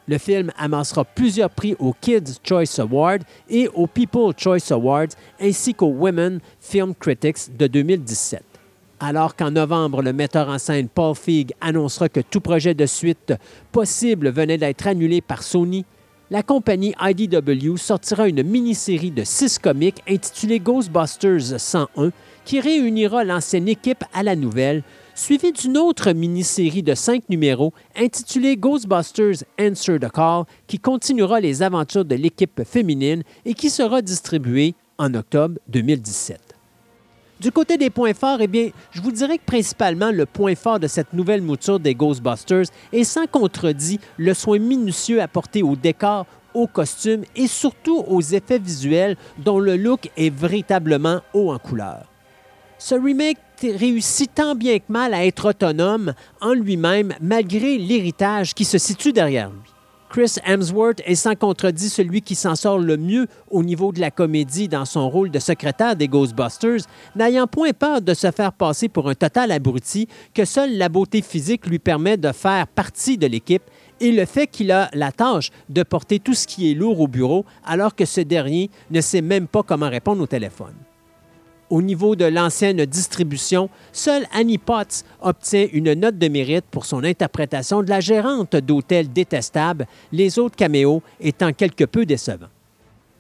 Le 0.09 0.19
film 0.19 0.51
amassera 0.59 1.05
plusieurs 1.05 1.51
prix 1.51 1.77
aux 1.79 1.95
Kids 2.01 2.41
Choice 2.43 2.81
Awards 2.81 3.19
et 3.49 3.69
aux 3.69 3.87
People 3.87 4.33
Choice 4.37 4.73
Awards, 4.73 5.15
ainsi 5.41 5.75
qu'aux 5.75 5.95
Women 5.97 6.41
Film 6.59 6.93
Critics 6.93 7.57
de 7.57 7.69
2017. 7.69 8.48
Alors 9.01 9.37
qu'en 9.37 9.53
novembre, 9.53 10.03
le 10.03 10.13
metteur 10.13 10.49
en 10.49 10.59
scène 10.59 10.89
Paul 10.89 11.15
Feig 11.15 11.53
annoncera 11.61 12.09
que 12.09 12.19
tout 12.19 12.41
projet 12.41 12.75
de 12.75 12.85
suite 12.85 13.33
possible 13.71 14.31
venait 14.31 14.59
d'être 14.59 14.89
annulé 14.89 15.21
par 15.21 15.45
Sony, 15.45 15.85
la 16.31 16.43
compagnie 16.43 16.95
IDW 17.01 17.77
sortira 17.77 18.29
une 18.29 18.43
mini-série 18.43 19.13
de 19.13 19.23
six 19.23 19.59
comics 19.59 20.03
intitulée 20.09 20.59
Ghostbusters 20.59 21.59
101 21.59 22.11
qui 22.45 22.61
réunira 22.61 23.23
l'ancienne 23.23 23.69
équipe 23.69 24.05
à 24.13 24.25
la 24.25 24.35
nouvelle, 24.35 24.83
suivie 25.15 25.53
d'une 25.53 25.79
autre 25.79 26.11
mini-série 26.13 26.83
de 26.83 26.95
cinq 26.95 27.29
numéros 27.29 27.73
intitulée 27.97 28.57
Ghostbusters 28.57 29.45
Answer 29.61 29.99
the 30.01 30.11
Call 30.11 30.45
qui 30.67 30.81
continuera 30.81 31.41
les 31.41 31.63
aventures 31.63 32.05
de 32.05 32.17
l'équipe 32.17 32.63
féminine 32.65 33.23
et 33.45 33.55
qui 33.55 33.71
sera 33.71 34.03
distribuée 34.03 34.75
en 34.99 35.15
octobre 35.15 35.59
2017. 35.69 36.48
Du 37.41 37.53
côté 37.53 37.77
des 37.77 37.89
points 37.89 38.15
forts, 38.15 38.41
eh 38.41 38.49
bien, 38.49 38.71
je 38.91 39.01
vous 39.01 39.13
dirais 39.13 39.39
que 39.39 39.45
principalement 39.45 40.11
le 40.11 40.27
point 40.27 40.57
fort 40.57 40.81
de 40.81 40.89
cette 40.89 41.13
nouvelle 41.13 41.41
mouture 41.41 41.79
des 41.79 41.95
Ghostbusters 41.95 42.67
est 42.93 43.05
sans 43.05 43.29
contredit 43.29 44.01
le 44.17 44.35
soin 44.35 44.59
minutieux 44.59 45.23
apporté 45.23 45.63
au 45.63 45.77
décor, 45.77 46.27
aux 46.53 46.67
costumes 46.67 47.23
et 47.37 47.47
surtout 47.47 48.05
aux 48.09 48.21
effets 48.21 48.59
visuels 48.59 49.17
dont 49.39 49.61
le 49.61 49.77
look 49.77 50.11
est 50.17 50.35
véritablement 50.35 51.21
haut 51.33 51.53
en 51.53 51.61
couleur. 51.61 52.07
Ce 52.77 52.97
remake 52.97 53.39
réussit 53.63 54.35
tant 54.35 54.57
bien 54.57 54.81
que 54.81 54.85
mal 54.91 55.15
à 55.15 55.25
être 55.25 55.51
autonome 55.51 56.15
en 56.41 56.55
lui-même 56.55 57.15
malgré 57.21 57.79
l'héritage 57.79 58.53
qui 58.53 58.65
se 58.65 58.79
situe 58.79 59.13
derrière 59.13 59.51
lui. 59.51 59.78
Chris 60.11 60.37
Hemsworth 60.47 61.03
est 61.05 61.15
sans 61.15 61.35
contredit 61.35 61.91
celui 61.91 62.23
qui 62.23 62.35
s'en 62.35 62.55
sort 62.55 62.79
le 62.79 62.97
mieux 62.97 63.27
au 63.51 63.63
niveau 63.63 63.93
de 63.93 64.01
la 64.01 64.11
comédie 64.11 64.67
dans 64.67 64.87
son 64.87 65.11
rôle 65.11 65.31
de 65.31 65.39
secrétaire 65.39 65.97
des 65.97 66.09
Ghostbusters, 66.09 66.81
n'ayant 67.15 67.47
point 67.47 67.73
peur 67.73 68.01
de 68.01 68.15
se 68.15 68.31
faire 68.31 68.53
passer 68.53 68.89
pour 68.89 69.11
un 69.11 69.15
total 69.15 69.53
abruti 69.53 70.09
que 70.33 70.47
seule 70.47 70.79
la 70.79 70.89
beauté 70.89 71.21
physique 71.21 71.67
lui 71.67 71.79
permet 71.79 72.17
de 72.17 72.33
faire 72.33 72.67
partie 72.69 73.19
de 73.19 73.27
l'équipe 73.27 73.65
et 74.01 74.13
le 74.13 74.25
fait 74.25 74.47
qu'il 74.47 74.73
a 74.73 74.89
la 74.95 75.13
tâche 75.13 75.51
de 75.69 75.83
porter 75.83 76.21
tout 76.21 76.35
ce 76.35 76.47
qui 76.47 76.71
est 76.71 76.75
lourd 76.75 77.01
au 77.01 77.09
bureau 77.09 77.45
alors 77.67 77.95
que 77.95 78.07
ce 78.07 78.23
dernier 78.23 78.71
ne 78.91 79.03
sait 79.03 79.23
même 79.23 79.47
pas 79.47 79.63
comment 79.63 79.91
répondre 79.91 80.23
au 80.23 80.27
téléphone. 80.27 80.75
Au 81.71 81.83
niveau 81.83 82.17
de 82.17 82.25
l'ancienne 82.25 82.87
distribution, 82.87 83.69
seule 83.93 84.27
Annie 84.33 84.57
Potts 84.57 85.05
obtient 85.21 85.67
une 85.73 85.93
note 85.93 86.17
de 86.17 86.29
mérite 86.29 86.65
pour 86.71 86.87
son 86.87 87.05
interprétation 87.05 87.83
de 87.83 87.91
la 87.91 88.01
gérante 88.01 88.57
d'hôtel 88.57 89.13
détestable, 89.13 89.87
les 90.11 90.39
autres 90.39 90.57
caméos 90.57 91.03
étant 91.21 91.53
quelque 91.53 91.85
peu 91.85 92.07
décevants. 92.07 92.47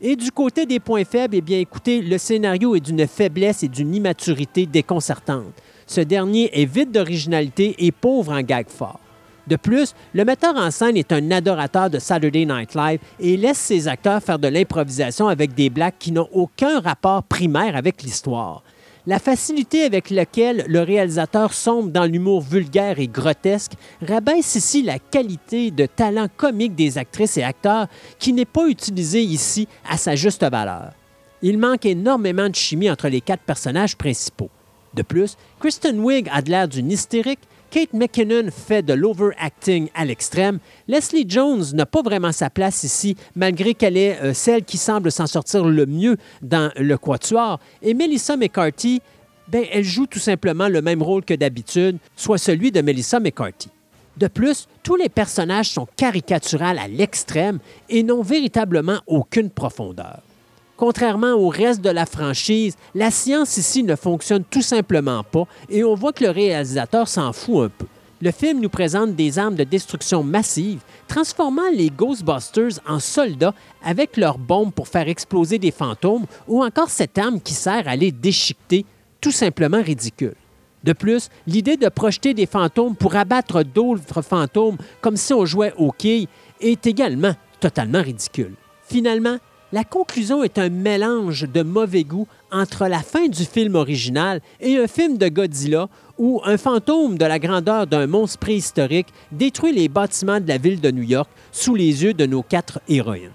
Et 0.00 0.16
du 0.16 0.30
côté 0.30 0.64
des 0.64 0.80
points 0.80 1.04
faibles, 1.04 1.34
eh 1.34 1.40
bien 1.42 1.58
écoutez, 1.58 2.00
le 2.00 2.16
scénario 2.16 2.74
est 2.74 2.80
d'une 2.80 3.06
faiblesse 3.06 3.64
et 3.64 3.68
d'une 3.68 3.94
immaturité 3.94 4.64
déconcertante. 4.64 5.52
Ce 5.86 6.00
dernier 6.00 6.50
est 6.58 6.66
vide 6.66 6.92
d'originalité 6.92 7.74
et 7.78 7.92
pauvre 7.92 8.32
en 8.32 8.40
gag 8.40 8.68
fort. 8.68 9.00
De 9.48 9.56
plus, 9.56 9.94
le 10.12 10.26
metteur 10.26 10.56
en 10.56 10.70
scène 10.70 10.98
est 10.98 11.10
un 11.10 11.30
adorateur 11.30 11.88
de 11.88 11.98
Saturday 11.98 12.44
Night 12.44 12.74
Live 12.74 13.00
et 13.18 13.38
laisse 13.38 13.56
ses 13.56 13.88
acteurs 13.88 14.22
faire 14.22 14.38
de 14.38 14.48
l'improvisation 14.48 15.26
avec 15.26 15.54
des 15.54 15.70
blagues 15.70 15.94
qui 15.98 16.12
n'ont 16.12 16.28
aucun 16.32 16.80
rapport 16.80 17.22
primaire 17.22 17.74
avec 17.74 18.02
l'histoire. 18.02 18.62
La 19.06 19.18
facilité 19.18 19.84
avec 19.84 20.10
laquelle 20.10 20.66
le 20.68 20.82
réalisateur 20.82 21.54
sombre 21.54 21.88
dans 21.88 22.04
l'humour 22.04 22.42
vulgaire 22.42 22.98
et 22.98 23.08
grotesque 23.08 23.72
rabaisse 24.06 24.54
ici 24.54 24.82
la 24.82 24.98
qualité 24.98 25.70
de 25.70 25.86
talent 25.86 26.28
comique 26.36 26.74
des 26.74 26.98
actrices 26.98 27.38
et 27.38 27.42
acteurs 27.42 27.86
qui 28.18 28.34
n'est 28.34 28.44
pas 28.44 28.68
utilisée 28.68 29.22
ici 29.22 29.66
à 29.88 29.96
sa 29.96 30.14
juste 30.14 30.44
valeur. 30.44 30.92
Il 31.40 31.56
manque 31.56 31.86
énormément 31.86 32.50
de 32.50 32.54
chimie 32.54 32.90
entre 32.90 33.08
les 33.08 33.22
quatre 33.22 33.44
personnages 33.44 33.96
principaux. 33.96 34.50
De 34.92 35.02
plus, 35.02 35.36
Kristen 35.58 36.00
Wiig 36.00 36.28
a 36.30 36.42
l'air 36.42 36.68
d'une 36.68 36.90
hystérique, 36.90 37.40
Kate 37.70 37.92
McKinnon 37.92 38.50
fait 38.50 38.82
de 38.82 38.94
l'overacting 38.94 39.88
à 39.94 40.04
l'extrême. 40.06 40.58
Leslie 40.86 41.26
Jones 41.28 41.64
n'a 41.74 41.84
pas 41.84 42.02
vraiment 42.02 42.32
sa 42.32 42.48
place 42.48 42.82
ici, 42.82 43.14
malgré 43.36 43.74
qu'elle 43.74 43.96
est 43.96 44.18
euh, 44.22 44.32
celle 44.32 44.64
qui 44.64 44.78
semble 44.78 45.12
s'en 45.12 45.26
sortir 45.26 45.64
le 45.66 45.84
mieux 45.84 46.16
dans 46.40 46.72
le 46.76 46.96
quatuor. 46.96 47.60
Et 47.82 47.92
Melissa 47.92 48.36
McCarthy, 48.36 49.02
ben, 49.48 49.64
elle 49.70 49.84
joue 49.84 50.06
tout 50.06 50.18
simplement 50.18 50.68
le 50.68 50.80
même 50.80 51.02
rôle 51.02 51.24
que 51.24 51.34
d'habitude, 51.34 51.98
soit 52.16 52.38
celui 52.38 52.72
de 52.72 52.80
Melissa 52.80 53.20
McCarthy. 53.20 53.68
De 54.16 54.28
plus, 54.28 54.66
tous 54.82 54.96
les 54.96 55.08
personnages 55.08 55.70
sont 55.70 55.86
caricaturales 55.96 56.78
à 56.78 56.88
l'extrême 56.88 57.58
et 57.88 58.02
n'ont 58.02 58.22
véritablement 58.22 59.00
aucune 59.06 59.50
profondeur. 59.50 60.22
Contrairement 60.78 61.32
au 61.32 61.48
reste 61.48 61.80
de 61.80 61.90
la 61.90 62.06
franchise, 62.06 62.76
la 62.94 63.10
science 63.10 63.56
ici 63.56 63.82
ne 63.82 63.96
fonctionne 63.96 64.44
tout 64.44 64.62
simplement 64.62 65.24
pas 65.24 65.42
et 65.68 65.82
on 65.82 65.96
voit 65.96 66.12
que 66.12 66.22
le 66.22 66.30
réalisateur 66.30 67.08
s'en 67.08 67.32
fout 67.32 67.64
un 67.64 67.68
peu. 67.68 67.86
Le 68.22 68.30
film 68.30 68.60
nous 68.60 68.68
présente 68.68 69.16
des 69.16 69.40
armes 69.40 69.56
de 69.56 69.64
destruction 69.64 70.22
massive, 70.22 70.78
transformant 71.08 71.68
les 71.74 71.90
Ghostbusters 71.90 72.78
en 72.86 73.00
soldats 73.00 73.54
avec 73.84 74.16
leurs 74.16 74.38
bombes 74.38 74.72
pour 74.72 74.86
faire 74.86 75.08
exploser 75.08 75.58
des 75.58 75.72
fantômes 75.72 76.26
ou 76.46 76.62
encore 76.62 76.90
cette 76.90 77.18
arme 77.18 77.40
qui 77.40 77.54
sert 77.54 77.88
à 77.88 77.96
les 77.96 78.12
déchiqueter, 78.12 78.86
tout 79.20 79.32
simplement 79.32 79.82
ridicule. 79.82 80.36
De 80.84 80.92
plus, 80.92 81.28
l'idée 81.48 81.76
de 81.76 81.88
projeter 81.88 82.34
des 82.34 82.46
fantômes 82.46 82.94
pour 82.94 83.16
abattre 83.16 83.64
d'autres 83.64 84.22
fantômes 84.22 84.78
comme 85.00 85.16
si 85.16 85.34
on 85.34 85.44
jouait 85.44 85.74
au 85.76 85.90
quilles 85.90 86.28
est 86.60 86.86
également 86.86 87.34
totalement 87.58 88.00
ridicule. 88.00 88.54
Finalement, 88.88 89.38
la 89.72 89.84
conclusion 89.84 90.42
est 90.42 90.58
un 90.58 90.70
mélange 90.70 91.42
de 91.42 91.62
mauvais 91.62 92.04
goût 92.04 92.26
entre 92.50 92.86
la 92.86 93.00
fin 93.00 93.28
du 93.28 93.44
film 93.44 93.74
original 93.74 94.40
et 94.60 94.78
un 94.78 94.86
film 94.86 95.18
de 95.18 95.28
Godzilla 95.28 95.88
où 96.16 96.40
un 96.44 96.56
fantôme 96.56 97.18
de 97.18 97.26
la 97.26 97.38
grandeur 97.38 97.86
d'un 97.86 98.06
monstre 98.06 98.38
préhistorique 98.38 99.08
détruit 99.30 99.72
les 99.72 99.88
bâtiments 99.88 100.40
de 100.40 100.48
la 100.48 100.56
ville 100.56 100.80
de 100.80 100.90
New 100.90 101.02
York 101.02 101.28
sous 101.52 101.74
les 101.74 102.02
yeux 102.02 102.14
de 102.14 102.24
nos 102.24 102.42
quatre 102.42 102.80
héroïnes. 102.88 103.32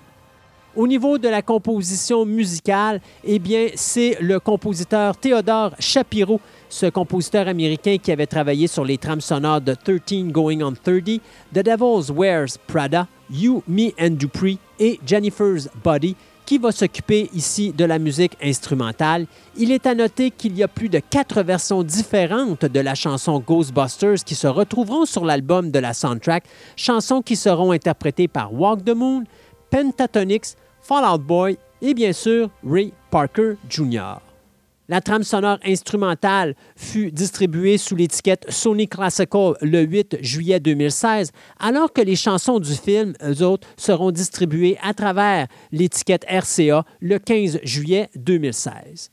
Au 0.76 0.88
niveau 0.88 1.19
de 1.19 1.28
la 1.28 1.43
composition 1.43 2.26
musicale, 2.26 3.00
eh 3.24 3.38
bien, 3.38 3.67
c'est 3.76 4.17
le 4.19 4.39
compositeur 4.39 5.15
Theodore 5.15 5.76
Shapiro, 5.78 6.41
ce 6.74 6.88
compositeur 6.88 7.48
américain 7.48 7.98
qui 8.02 8.12
avait 8.12 8.26
travaillé 8.26 8.66
sur 8.66 8.84
les 8.84 8.98
trames 8.98 9.22
sonores 9.22 9.62
de 9.62 9.76
13 9.76 10.32
Going 10.32 10.62
on 10.64 10.74
30, 10.74 11.22
The 11.54 11.60
Devil's 11.60 12.10
Wears 12.10 12.58
Prada, 12.68 13.08
You, 13.30 13.64
Me 13.68 13.92
and 14.00 14.16
Dupree 14.16 14.58
et 14.80 15.00
Jennifer's 15.06 15.70
Body, 15.84 16.16
qui 16.48 16.58
va 16.58 16.72
s'occuper 16.72 17.30
ici 17.34 17.72
de 17.72 17.86
la 17.86 18.00
musique 18.00 18.36
instrumentale. 18.42 19.28
Il 19.56 19.72
est 19.72 19.86
à 19.86 19.94
noter 19.94 20.32
qu'il 20.32 20.58
y 20.58 20.64
a 20.64 20.68
plus 20.68 20.90
de 20.90 21.00
quatre 21.00 21.44
versions 21.44 21.84
différentes 21.84 22.66
de 22.66 22.80
la 22.80 22.96
chanson 22.96 23.40
Ghostbusters 23.40 24.24
qui 24.26 24.34
se 24.34 24.48
retrouveront 24.48 25.06
sur 25.06 25.26
l'album 25.26 25.70
de 25.70 25.80
la 25.80 25.94
soundtrack, 25.94 26.44
chansons 26.76 27.22
qui 27.22 27.36
seront 27.36 27.72
interprétées 27.72 28.28
par 28.28 28.52
Walk 28.52 28.84
the 28.84 28.96
Moon, 28.96 29.26
Pentatonix, 29.70 30.56
Fallout 30.82 31.20
Boy 31.20 31.58
et 31.84 31.94
bien 31.94 32.14
sûr 32.14 32.50
Ray 32.66 32.92
Parker 33.12 33.54
Jr. 33.70 34.33
La 34.89 35.00
trame 35.00 35.24
sonore 35.24 35.60
instrumentale 35.65 36.56
fut 36.76 37.12
distribuée 37.12 37.78
sous 37.78 37.96
l'étiquette 37.96 38.46
Sony 38.50 38.89
Classical 38.89 39.54
le 39.62 39.82
8 39.82 40.17
juillet 40.22 40.60
2016, 40.60 41.32
alors 41.58 41.93
que 41.93 42.02
les 42.02 42.17
chansons 42.17 42.60
du 42.60 42.74
film, 42.74 43.13
autres, 43.41 43.67
seront 43.78 44.12
distribuées 44.12 44.78
à 44.82 44.93
travers 44.93 45.48
l'étiquette 45.72 46.26
RCA 46.28 46.84
le 47.00 47.17
15 47.17 47.62
juillet 47.63 48.10
2016. 48.17 49.10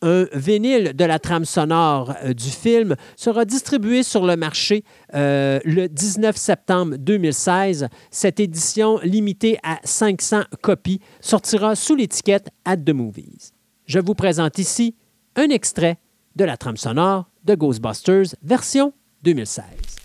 Un 0.00 0.26
vinyle 0.34 0.92
de 0.94 1.04
la 1.04 1.18
trame 1.18 1.46
sonore 1.46 2.14
euh, 2.24 2.34
du 2.34 2.50
film 2.50 2.94
sera 3.16 3.46
distribué 3.46 4.02
sur 4.02 4.26
le 4.26 4.36
marché 4.36 4.84
euh, 5.14 5.60
le 5.64 5.88
19 5.88 6.36
septembre 6.36 6.96
2016. 6.98 7.88
Cette 8.10 8.38
édition 8.38 8.98
limitée 9.02 9.58
à 9.62 9.78
500 9.82 10.42
copies 10.60 11.00
sortira 11.20 11.74
sous 11.74 11.94
l'étiquette 11.94 12.50
At 12.66 12.78
the 12.78 12.90
Movies. 12.90 13.53
Je 13.86 13.98
vous 13.98 14.14
présente 14.14 14.58
ici 14.58 14.94
un 15.36 15.48
extrait 15.50 15.98
de 16.36 16.44
la 16.44 16.56
trame 16.56 16.76
sonore 16.78 17.28
de 17.44 17.54
Ghostbusters 17.54 18.34
version 18.42 18.94
2016. 19.22 20.03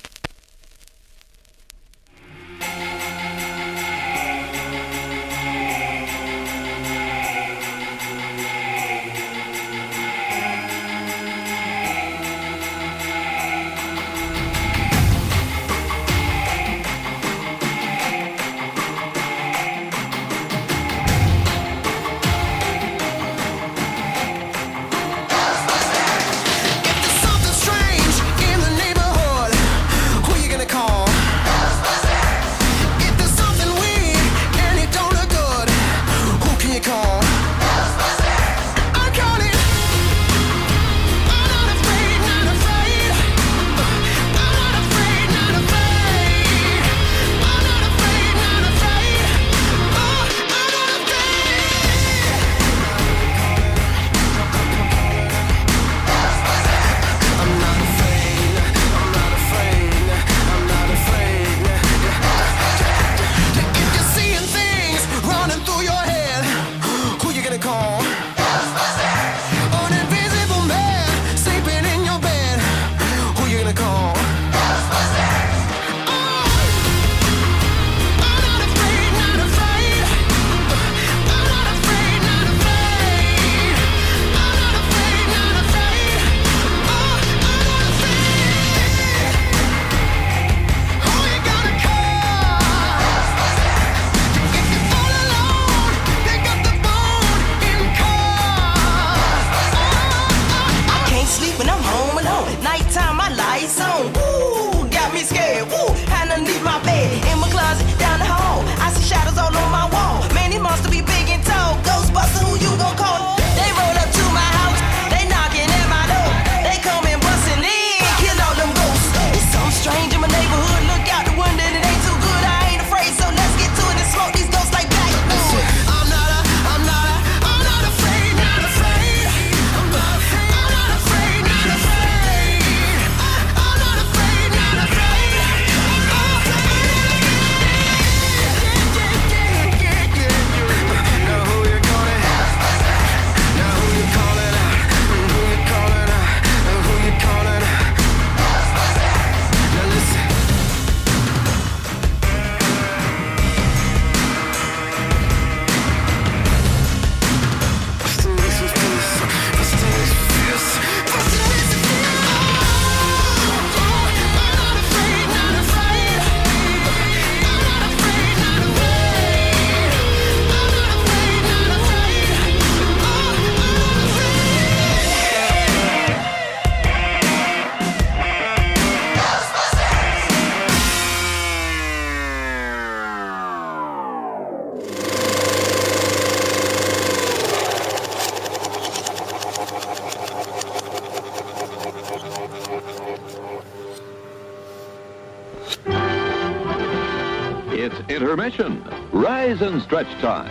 Stretch 199.90 200.22
time. 200.22 200.48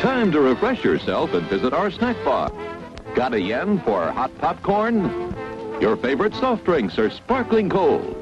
Time 0.00 0.32
to 0.32 0.40
refresh 0.40 0.82
yourself 0.82 1.34
and 1.34 1.46
visit 1.48 1.74
our 1.74 1.90
snack 1.90 2.16
bar. 2.24 2.50
Got 3.14 3.34
a 3.34 3.38
yen 3.38 3.78
for 3.80 4.10
hot 4.10 4.34
popcorn? 4.38 5.34
Your 5.78 5.94
favorite 5.98 6.34
soft 6.34 6.64
drinks 6.64 6.98
are 6.98 7.10
sparkling 7.10 7.68
cold. 7.68 8.16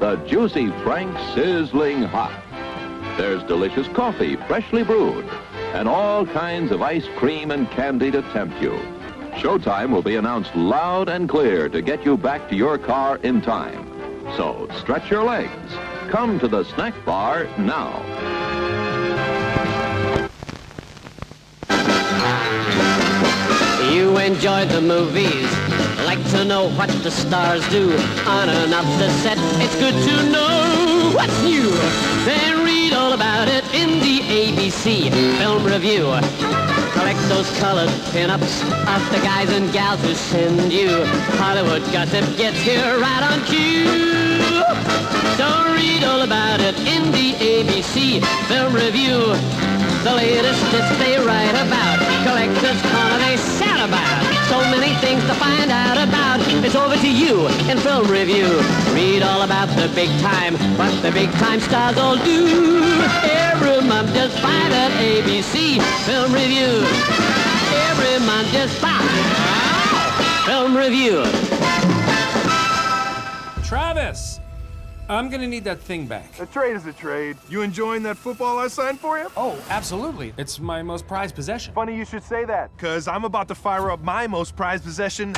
The 0.00 0.16
juicy 0.26 0.70
Frank 0.82 1.14
sizzling 1.34 2.00
hot. 2.00 2.32
There's 3.18 3.42
delicious 3.42 3.88
coffee, 3.88 4.36
freshly 4.48 4.84
brewed, 4.84 5.26
and 5.74 5.86
all 5.86 6.24
kinds 6.24 6.72
of 6.72 6.80
ice 6.80 7.06
cream 7.16 7.50
and 7.50 7.70
candy 7.70 8.10
to 8.12 8.22
tempt 8.32 8.58
you. 8.62 8.72
Showtime 9.34 9.90
will 9.90 10.00
be 10.00 10.16
announced 10.16 10.56
loud 10.56 11.10
and 11.10 11.28
clear 11.28 11.68
to 11.68 11.82
get 11.82 12.06
you 12.06 12.16
back 12.16 12.48
to 12.48 12.56
your 12.56 12.78
car 12.78 13.18
in 13.18 13.42
time. 13.42 13.86
So 14.34 14.66
stretch 14.78 15.10
your 15.10 15.24
legs. 15.24 15.74
Come 16.08 16.40
to 16.40 16.48
the 16.48 16.64
snack 16.64 16.94
bar 17.04 17.44
now. 17.58 18.45
You 23.96 24.18
enjoy 24.18 24.66
the 24.66 24.82
movies, 24.82 25.50
like 26.04 26.22
to 26.32 26.44
know 26.44 26.68
what 26.76 26.90
the 27.02 27.10
stars 27.10 27.66
do 27.70 27.90
on 28.28 28.50
and 28.50 28.74
off 28.74 28.84
the 29.00 29.08
set. 29.24 29.38
It's 29.64 29.74
good 29.76 29.94
to 29.94 30.30
know 30.30 31.12
what's 31.14 31.42
new. 31.42 31.70
Then 32.28 32.62
read 32.62 32.92
all 32.92 33.14
about 33.14 33.48
it 33.48 33.64
in 33.72 33.88
the 34.00 34.20
ABC 34.20 35.10
Film 35.38 35.64
Review. 35.64 36.12
Collect 36.92 37.18
those 37.30 37.48
colored 37.58 37.88
pinups 38.12 38.60
of 38.94 39.00
the 39.12 39.20
guys 39.24 39.50
and 39.50 39.72
gals 39.72 40.02
who 40.02 40.12
send 40.12 40.70
you. 40.70 40.90
Hollywood 41.40 41.80
gossip 41.90 42.24
gets 42.36 42.58
here 42.58 43.00
right 43.00 43.24
on 43.32 43.40
cue. 43.46 43.86
So 45.40 45.72
read 45.72 46.04
all 46.04 46.20
about 46.20 46.60
it 46.60 46.76
in 46.80 47.10
the 47.12 47.32
ABC 47.32 48.22
Film 48.46 48.74
Review. 48.74 49.32
The 50.04 50.14
latest 50.14 50.62
hits 50.70 50.98
they 50.98 51.16
write 51.16 51.56
about. 51.66 51.75
Things 55.00 55.22
to 55.26 55.34
find 55.34 55.70
out 55.70 55.96
about. 55.96 56.40
It's 56.64 56.74
over 56.74 56.96
to 56.96 57.10
you 57.10 57.48
in 57.70 57.78
Film 57.78 58.08
Review. 58.08 58.48
Read 58.94 59.22
all 59.22 59.42
about 59.42 59.68
the 59.76 59.88
big 59.94 60.08
time, 60.20 60.54
what 60.78 60.90
the 61.02 61.10
big 61.10 61.30
time 61.32 61.60
stars 61.60 61.96
all 61.98 62.16
do. 62.16 62.82
Every 63.24 63.80
month 63.86 64.12
just 64.14 64.38
find 64.38 64.72
at 64.72 64.90
ABC 64.92 65.80
Film 66.06 66.32
Review. 66.32 66.84
Every 67.88 68.24
month 68.24 68.48
just 68.52 68.78
find. 68.78 69.08
Oh, 69.08 70.44
film 70.46 70.76
Review. 70.76 71.45
I'm 75.08 75.28
gonna 75.28 75.46
need 75.46 75.62
that 75.64 75.80
thing 75.80 76.06
back. 76.06 76.38
A 76.40 76.46
trade 76.46 76.74
is 76.74 76.84
a 76.86 76.92
trade. 76.92 77.36
You 77.48 77.62
enjoying 77.62 78.02
that 78.02 78.16
football 78.16 78.58
I 78.58 78.66
signed 78.66 78.98
for 78.98 79.18
you? 79.18 79.30
Oh, 79.36 79.56
absolutely. 79.70 80.34
It's 80.36 80.58
my 80.58 80.82
most 80.82 81.06
prized 81.06 81.36
possession. 81.36 81.72
Funny 81.74 81.96
you 81.96 82.04
should 82.04 82.24
say 82.24 82.44
that, 82.44 82.76
because 82.76 83.06
I'm 83.06 83.24
about 83.24 83.46
to 83.48 83.54
fire 83.54 83.90
up 83.92 84.02
my 84.02 84.26
most 84.26 84.56
prized 84.56 84.82
possession 84.82 85.32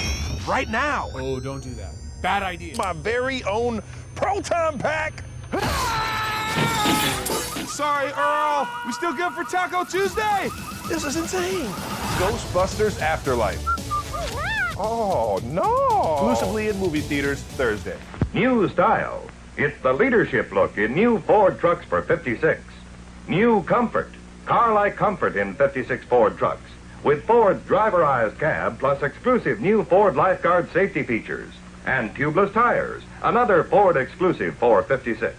right 0.47 0.71
now. 0.71 1.11
Oh, 1.15 1.39
don't 1.39 1.63
do 1.63 1.71
that. 1.75 1.93
Bad 2.23 2.43
idea. 2.43 2.77
My 2.79 2.95
very 2.95 3.45
own 3.45 3.83
Proton 4.15 4.79
Pack. 4.79 5.23
Sorry, 7.69 8.11
Earl. 8.13 8.69
We 8.87 8.93
still 8.93 9.13
good 9.13 9.35
for 9.35 9.45
Taco 9.45 9.85
Tuesday? 9.85 10.49
This 10.89 11.05
is 11.05 11.17
insane. 11.17 11.67
Ghostbusters 12.17 13.01
Afterlife. 13.01 13.65
Oh, 14.81 15.41
no. 15.43 16.31
Exclusively 16.31 16.69
in 16.69 16.79
movie 16.79 17.01
theaters 17.01 17.43
Thursday. 17.43 17.99
New 18.33 18.69
style. 18.69 19.25
It's 19.59 19.77
the 19.83 19.93
leadership 19.93 20.53
look 20.53 20.79
in 20.79 20.95
new 20.95 21.19
Ford 21.19 21.59
trucks 21.59 21.85
for 21.85 22.01
56. 22.01 22.63
New 23.27 23.65
comfort. 23.65 24.09
Car-like 24.47 24.95
comfort 24.95 25.35
in 25.35 25.53
56 25.55 26.05
Ford 26.05 26.39
trucks. 26.39 26.71
With 27.03 27.25
Ford's 27.25 27.61
driverized 27.65 28.39
cab 28.39 28.79
plus 28.79 29.03
exclusive 29.03 29.59
new 29.59 29.83
Ford 29.83 30.15
Lifeguard 30.15 30.71
safety 30.71 31.03
features. 31.03 31.53
And 31.85 32.15
tubeless 32.15 32.53
tires. 32.53 33.03
Another 33.21 33.65
Ford 33.65 33.97
exclusive 33.97 34.57
for 34.59 34.81
56. 34.85 35.35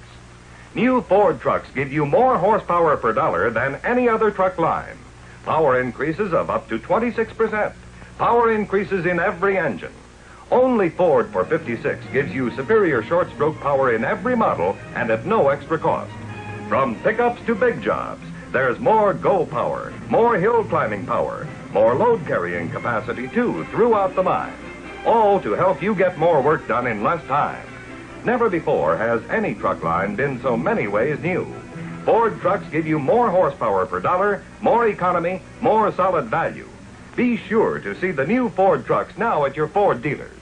New 0.76 1.00
Ford 1.04 1.40
trucks 1.40 1.70
give 1.74 1.94
you 1.94 2.06
more 2.06 2.38
horsepower 2.38 2.98
per 2.98 3.14
dollar 3.14 3.50
than 3.50 3.80
any 3.86 4.10
other 4.10 4.32
truck 4.32 4.58
line. 4.58 4.98
Power 5.46 5.80
increases 5.80 6.34
of 6.34 6.50
up 6.50 6.68
to 6.68 6.78
26%. 6.78 7.74
Power 8.18 8.52
increases 8.52 9.06
in 9.06 9.18
every 9.18 9.58
engine. 9.58 9.94
Only 10.52 10.90
Ford 10.90 11.30
for 11.30 11.46
56 11.46 12.04
gives 12.12 12.34
you 12.34 12.50
superior 12.56 13.04
short 13.04 13.32
stroke 13.34 13.60
power 13.60 13.94
in 13.94 14.04
every 14.04 14.36
model 14.36 14.76
and 14.96 15.12
at 15.12 15.26
no 15.26 15.50
extra 15.50 15.78
cost. 15.78 16.12
From 16.68 16.96
pickups 17.02 17.46
to 17.46 17.54
big 17.54 17.84
jobs, 17.84 18.24
there's 18.52 18.80
more 18.80 19.14
go 19.14 19.46
power, 19.46 19.94
more 20.10 20.40
hill 20.40 20.64
climbing 20.64 21.06
power, 21.06 21.48
more 21.72 21.94
load 21.94 22.26
carrying 22.26 22.72
capacity 22.72 23.28
too 23.28 23.64
throughout 23.66 24.16
the 24.16 24.24
mine. 24.24 24.54
All 25.06 25.40
to 25.42 25.52
help 25.52 25.84
you 25.84 25.94
get 25.94 26.18
more 26.18 26.42
work 26.42 26.68
done 26.68 26.88
in 26.88 27.04
less 27.04 27.24
time. 27.28 27.66
Never 28.26 28.50
before 28.50 28.98
has 28.98 29.22
any 29.30 29.54
truck 29.54 29.84
line 29.84 30.16
been 30.16 30.42
so 30.42 30.58
many 30.58 30.88
ways 30.88 31.20
new. 31.20 31.46
Ford 32.06 32.42
trucks 32.42 32.68
give 32.72 32.88
you 32.88 32.98
more 32.98 33.30
horsepower 33.30 33.86
per 33.86 34.00
dollar, 34.00 34.44
more 34.62 34.88
economy, 34.88 35.44
more 35.62 35.92
solid 35.92 36.26
value. 36.26 36.68
Be 37.16 37.38
sure 37.38 37.80
to 37.80 38.00
see 38.00 38.10
the 38.10 38.26
new 38.26 38.50
Ford 38.50 38.86
trucks 38.86 39.16
now 39.16 39.46
at 39.46 39.56
your 39.56 39.68
Ford 39.68 40.02
dealers. 40.02 40.39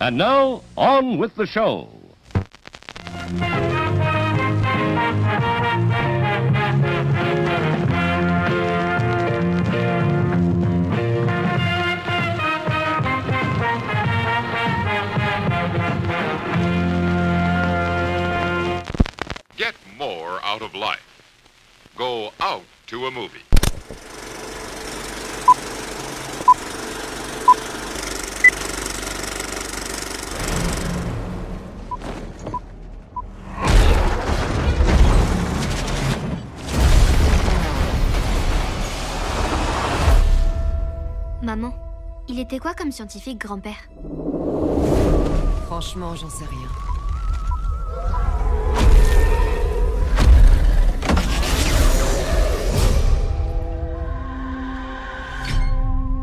And 0.00 0.16
now, 0.16 0.62
on 0.76 1.18
with 1.18 1.34
the 1.34 1.44
show. 1.44 1.88
Get 19.56 19.74
more 19.96 20.38
out 20.44 20.62
of 20.62 20.76
life. 20.76 21.00
Go 21.96 22.32
out 22.38 22.62
to 22.86 23.06
a 23.06 23.10
movie. 23.10 23.47
Maman, 41.48 41.72
il 42.28 42.38
était 42.40 42.58
quoi 42.58 42.74
comme 42.74 42.92
scientifique, 42.92 43.40
grand-père? 43.40 43.88
Franchement, 45.64 46.14
j'en 46.14 46.28
sais 46.28 46.44
rien. 46.44 46.68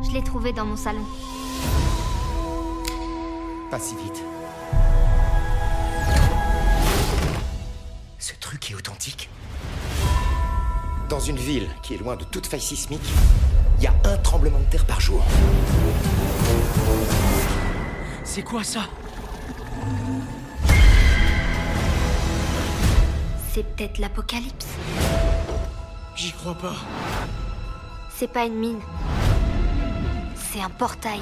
Je 0.04 0.12
l'ai 0.12 0.22
trouvé 0.22 0.54
dans 0.54 0.66
mon 0.66 0.76
salon. 0.76 1.04
Pas 3.72 3.80
si 3.80 3.96
vite. 3.96 4.24
Ce 8.20 8.34
truc 8.40 8.70
est 8.70 8.76
authentique. 8.76 9.32
Dans 11.10 11.20
une 11.20 11.38
ville 11.38 11.68
qui 11.82 11.96
est 11.96 11.98
loin 11.98 12.16
de 12.16 12.26
toute 12.26 12.46
faille 12.46 12.62
sismique, 12.62 13.02
y 13.86 13.88
a 13.88 13.94
un 14.12 14.18
tremblement 14.18 14.58
de 14.58 14.64
terre 14.64 14.86
par 14.86 15.00
jour. 15.00 15.24
C'est 18.24 18.42
quoi 18.42 18.64
ça? 18.64 18.82
C'est 23.54 23.64
peut-être 23.76 24.00
l'apocalypse. 24.00 24.66
J'y 26.16 26.32
crois 26.32 26.56
pas. 26.56 26.74
C'est 28.10 28.28
pas 28.28 28.46
une 28.46 28.56
mine. 28.56 28.80
C'est 30.36 30.62
un 30.62 30.70
portail. 30.70 31.22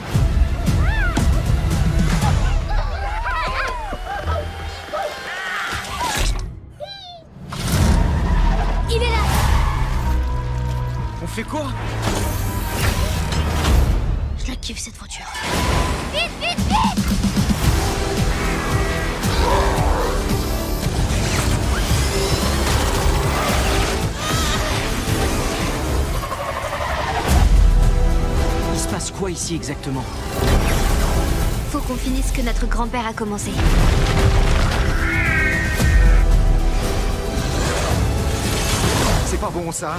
Il 8.90 8.96
est 8.96 9.10
là 9.10 9.24
On 11.22 11.28
fait 11.28 11.44
quoi? 11.44 11.68
Je 14.44 14.50
la 14.50 14.58
kiffe 14.58 14.80
cette 14.80 14.98
voiture. 14.98 15.26
Vite, 16.12 16.30
vite, 16.42 16.58
vite 16.68 17.04
Il 28.74 28.80
se 28.80 28.88
passe 28.88 29.12
quoi 29.12 29.32
ici 29.32 29.56
exactement 29.56 30.04
Faut 31.72 31.80
qu'on 31.80 31.96
finisse 31.96 32.28
ce 32.28 32.34
que 32.34 32.42
notre 32.42 32.68
grand-père 32.68 33.08
a 33.08 33.14
commencé. 33.14 33.52
C'est 39.28 39.40
pas 39.40 39.50
bon 39.50 39.72
ça. 39.72 39.96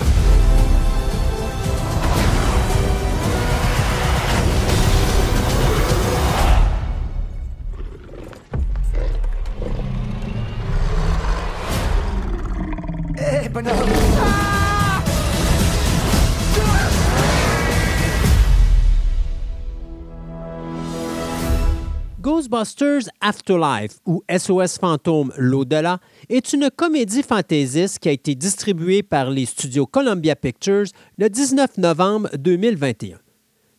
Ghostbusters 22.54 23.10
Afterlife 23.20 23.98
ou 24.06 24.22
SOS 24.30 24.78
Fantôme 24.78 25.32
l'au-delà 25.36 25.98
est 26.28 26.52
une 26.52 26.70
comédie 26.70 27.24
fantaisiste 27.24 27.98
qui 27.98 28.08
a 28.08 28.12
été 28.12 28.36
distribuée 28.36 29.02
par 29.02 29.28
les 29.28 29.44
studios 29.44 29.86
Columbia 29.86 30.36
Pictures 30.36 30.84
le 31.18 31.28
19 31.28 31.78
novembre 31.78 32.28
2021. 32.38 33.18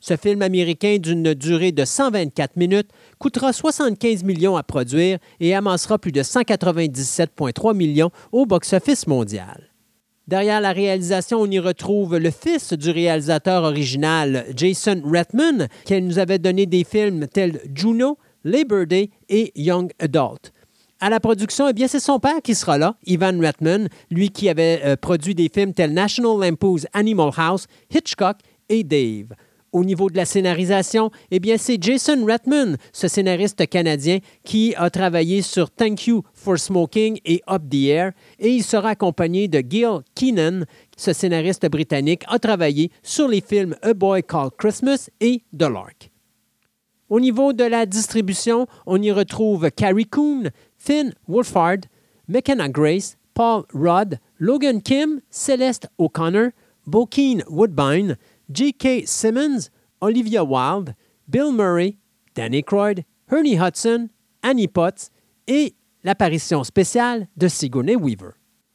Ce 0.01 0.17
film 0.17 0.41
américain 0.41 0.97
d'une 0.99 1.33
durée 1.33 1.71
de 1.71 1.85
124 1.85 2.57
minutes 2.57 2.89
coûtera 3.17 3.53
75 3.53 4.25
millions 4.25 4.57
à 4.57 4.63
produire 4.63 5.19
et 5.39 5.55
amassera 5.55 5.97
plus 5.97 6.11
de 6.11 6.21
197,3 6.21 7.73
millions 7.73 8.11
au 8.33 8.45
box-office 8.45 9.07
mondial. 9.07 9.69
Derrière 10.27 10.59
la 10.59 10.73
réalisation, 10.73 11.39
on 11.39 11.49
y 11.49 11.59
retrouve 11.59 12.17
le 12.17 12.31
fils 12.31 12.73
du 12.73 12.89
réalisateur 12.89 13.63
original, 13.63 14.45
Jason 14.53 15.01
Reitman, 15.05 15.69
qui 15.85 16.01
nous 16.01 16.19
avait 16.19 16.39
donné 16.39 16.65
des 16.65 16.83
films 16.83 17.27
tels 17.27 17.61
Juno, 17.73 18.17
Labor 18.45 18.85
Day 18.85 19.09
et 19.27 19.51
Young 19.55 19.91
Adult. 19.99 20.53
À 21.01 21.09
la 21.09 21.19
production, 21.19 21.67
eh 21.67 21.73
bien, 21.73 21.87
c'est 21.89 21.99
son 21.99 22.19
père 22.19 22.41
qui 22.41 22.55
sera 22.55 22.77
là, 22.77 22.95
Ivan 23.05 23.37
Reitman, 23.37 23.89
lui 24.09 24.29
qui 24.29 24.47
avait 24.47 24.81
euh, 24.85 24.95
produit 24.95 25.35
des 25.35 25.49
films 25.53 25.73
tels 25.73 25.91
National 25.91 26.39
Lampoon's 26.39 26.87
Animal 26.93 27.31
House, 27.35 27.67
Hitchcock 27.93 28.37
et 28.69 28.83
Dave. 28.83 29.35
Au 29.73 29.83
niveau 29.83 30.09
de 30.09 30.15
la 30.15 30.23
scénarisation, 30.23 31.11
eh 31.31 31.41
bien, 31.41 31.57
c'est 31.57 31.77
Jason 31.81 32.23
Reitman, 32.25 32.77
ce 32.93 33.09
scénariste 33.09 33.67
canadien, 33.67 34.19
qui 34.45 34.73
a 34.77 34.89
travaillé 34.89 35.41
sur 35.41 35.69
Thank 35.69 36.07
You 36.07 36.23
for 36.33 36.57
Smoking 36.57 37.19
et 37.25 37.41
Up 37.49 37.63
the 37.69 37.87
Air, 37.87 38.11
et 38.39 38.51
il 38.51 38.63
sera 38.63 38.91
accompagné 38.91 39.49
de 39.49 39.61
Gil 39.67 39.99
Keenan, 40.15 40.63
ce 40.95 41.11
scénariste 41.11 41.69
britannique, 41.69 42.23
a 42.27 42.39
travaillé 42.39 42.89
sur 43.03 43.27
les 43.27 43.41
films 43.41 43.75
A 43.81 43.93
Boy 43.93 44.23
Called 44.23 44.53
Christmas 44.57 45.09
et 45.19 45.41
The 45.51 45.63
Lark. 45.63 46.14
Au 47.09 47.19
niveau 47.19 47.53
de 47.53 47.63
la 47.63 47.85
distribution, 47.85 48.65
on 48.87 49.01
y 49.01 49.11
retrouve 49.11 49.69
Carrie 49.69 50.07
Coon, 50.07 50.49
Finn 50.77 51.13
Wolfhard, 51.27 51.85
McKenna 52.27 52.67
Grace, 52.67 53.17
Paul 53.35 53.65
Rudd, 53.73 54.19
Logan 54.39 54.81
Kim, 54.81 55.21
Celeste 55.29 55.87
O'Connor, 55.99 56.49
Bokeen 56.87 57.43
Woodbine, 57.47 58.17
J.K. 58.49 59.05
Simmons, 59.05 59.69
Olivia 60.01 60.43
Wilde, 60.43 60.95
Bill 61.27 61.51
Murray, 61.51 61.97
Danny 62.33 62.63
Croyd, 62.63 63.03
Ernie 63.31 63.57
Hudson, 63.57 64.09
Annie 64.41 64.67
Potts 64.67 65.11
et 65.47 65.75
l'apparition 66.03 66.63
spéciale 66.63 67.27
de 67.37 67.47
Sigourney 67.47 67.95
Weaver. 67.95 68.33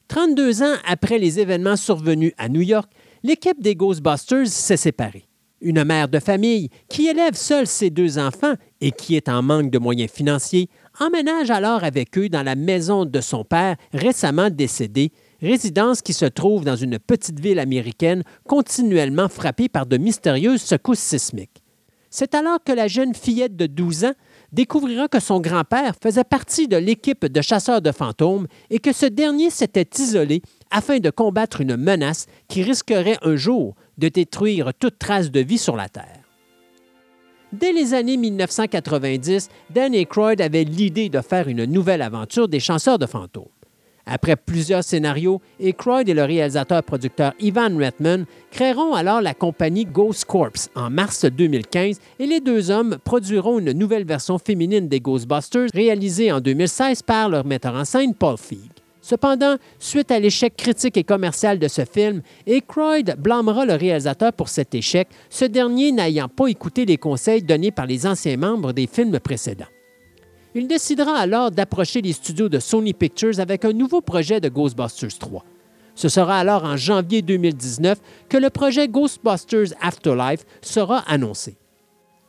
32 0.08 0.62
ans 0.62 0.76
après 0.86 1.18
les 1.18 1.38
événements 1.38 1.76
survenus 1.76 2.32
à 2.36 2.48
New 2.48 2.62
York, 2.62 2.90
l'équipe 3.22 3.60
des 3.60 3.76
Ghostbusters 3.76 4.48
s'est 4.48 4.76
séparée. 4.76 5.29
Une 5.62 5.84
mère 5.84 6.08
de 6.08 6.18
famille 6.20 6.70
qui 6.88 7.08
élève 7.08 7.34
seule 7.34 7.66
ses 7.66 7.90
deux 7.90 8.18
enfants 8.18 8.54
et 8.80 8.92
qui 8.92 9.14
est 9.14 9.28
en 9.28 9.42
manque 9.42 9.70
de 9.70 9.78
moyens 9.78 10.11
financiers 10.11 10.70
emménage 10.98 11.50
alors 11.50 11.84
avec 11.84 12.16
eux 12.16 12.30
dans 12.30 12.42
la 12.42 12.54
maison 12.54 13.04
de 13.04 13.20
son 13.20 13.44
père 13.44 13.76
récemment 13.92 14.48
décédé, 14.48 15.12
résidence 15.42 16.00
qui 16.00 16.14
se 16.14 16.24
trouve 16.24 16.64
dans 16.64 16.76
une 16.76 16.98
petite 16.98 17.40
ville 17.40 17.58
américaine 17.58 18.22
continuellement 18.48 19.28
frappée 19.28 19.68
par 19.68 19.84
de 19.84 19.98
mystérieuses 19.98 20.62
secousses 20.62 20.98
sismiques. 20.98 21.62
C'est 22.08 22.34
alors 22.34 22.64
que 22.64 22.72
la 22.72 22.88
jeune 22.88 23.14
fillette 23.14 23.54
de 23.54 23.66
12 23.66 24.06
ans 24.06 24.14
découvrira 24.52 25.06
que 25.08 25.20
son 25.20 25.40
grand-père 25.40 25.94
faisait 26.02 26.24
partie 26.24 26.66
de 26.66 26.76
l'équipe 26.76 27.24
de 27.24 27.40
chasseurs 27.40 27.82
de 27.82 27.92
fantômes 27.92 28.48
et 28.68 28.80
que 28.80 28.92
ce 28.92 29.06
dernier 29.06 29.50
s'était 29.50 29.88
isolé 29.98 30.42
afin 30.72 30.98
de 30.98 31.11
combattre 31.11 31.61
une 31.61 31.76
menace 31.76 32.26
qui 32.48 32.64
risquerait 32.64 33.18
un 33.22 33.36
jour 33.36 33.76
de 34.01 34.09
détruire 34.09 34.72
toute 34.78 34.98
trace 34.98 35.30
de 35.30 35.40
vie 35.40 35.59
sur 35.59 35.76
la 35.76 35.88
Terre. 35.88 36.24
Dès 37.53 37.72
les 37.72 37.94
années 37.94 38.16
1990, 38.16 39.48
Dan 39.70 39.94
Aykroyd 39.94 40.40
avait 40.40 40.64
l'idée 40.64 41.09
de 41.09 41.20
faire 41.20 41.48
une 41.48 41.64
nouvelle 41.64 42.03
aventure 42.03 42.48
des 42.48 42.61
chasseurs 42.61 42.98
de 42.98 43.07
fantômes. 43.07 43.48
Après 44.07 44.36
plusieurs 44.36 44.82
scénarios, 44.82 45.40
Aykroyd 45.61 46.09
et 46.09 46.14
le 46.14 46.24
réalisateur-producteur 46.24 47.32
Ivan 47.38 47.76
Reitman 47.76 48.24
créeront 48.51 48.94
alors 48.94 49.20
la 49.20 49.34
compagnie 49.34 49.84
Ghost 49.84 50.24
Corps 50.24 50.51
en 50.74 50.90
mars 50.90 51.24
2015 51.24 52.01
et 52.18 52.26
les 52.26 52.40
deux 52.40 52.70
hommes 52.70 52.98
produiront 53.05 53.59
une 53.59 53.72
nouvelle 53.72 54.05
version 54.05 54.38
féminine 54.38 54.88
des 54.88 55.01
Ghostbusters 55.01 55.68
réalisée 55.74 56.32
en 56.32 56.40
2016 56.40 57.03
par 57.03 57.28
leur 57.28 57.44
metteur 57.44 57.74
en 57.74 57.84
scène 57.84 58.14
Paul 58.14 58.36
Feig. 58.36 58.79
Cependant, 59.11 59.56
suite 59.80 60.12
à 60.12 60.20
l'échec 60.20 60.54
critique 60.54 60.96
et 60.96 61.02
commercial 61.02 61.58
de 61.58 61.66
ce 61.66 61.84
film, 61.84 62.22
Aykroyd 62.46 63.16
blâmera 63.18 63.66
le 63.66 63.74
réalisateur 63.74 64.32
pour 64.32 64.48
cet 64.48 64.72
échec, 64.72 65.08
ce 65.28 65.44
dernier 65.44 65.90
n'ayant 65.90 66.28
pas 66.28 66.46
écouté 66.46 66.84
les 66.86 66.96
conseils 66.96 67.42
donnés 67.42 67.72
par 67.72 67.86
les 67.86 68.06
anciens 68.06 68.36
membres 68.36 68.70
des 68.72 68.86
films 68.86 69.18
précédents. 69.18 69.66
Il 70.54 70.68
décidera 70.68 71.16
alors 71.18 71.50
d'approcher 71.50 72.02
les 72.02 72.12
studios 72.12 72.48
de 72.48 72.61
Sony 72.61 72.92
Pictures 72.92 73.40
avec 73.40 73.64
un 73.64 73.72
nouveau 73.72 74.00
projet 74.00 74.40
de 74.40 74.48
Ghostbusters 74.48 75.18
3. 75.18 75.44
Ce 75.96 76.08
sera 76.08 76.38
alors 76.38 76.62
en 76.62 76.76
janvier 76.76 77.20
2019 77.20 77.98
que 78.28 78.36
le 78.36 78.48
projet 78.48 78.86
Ghostbusters 78.86 79.74
Afterlife 79.80 80.44
sera 80.62 80.98
annoncé. 81.08 81.56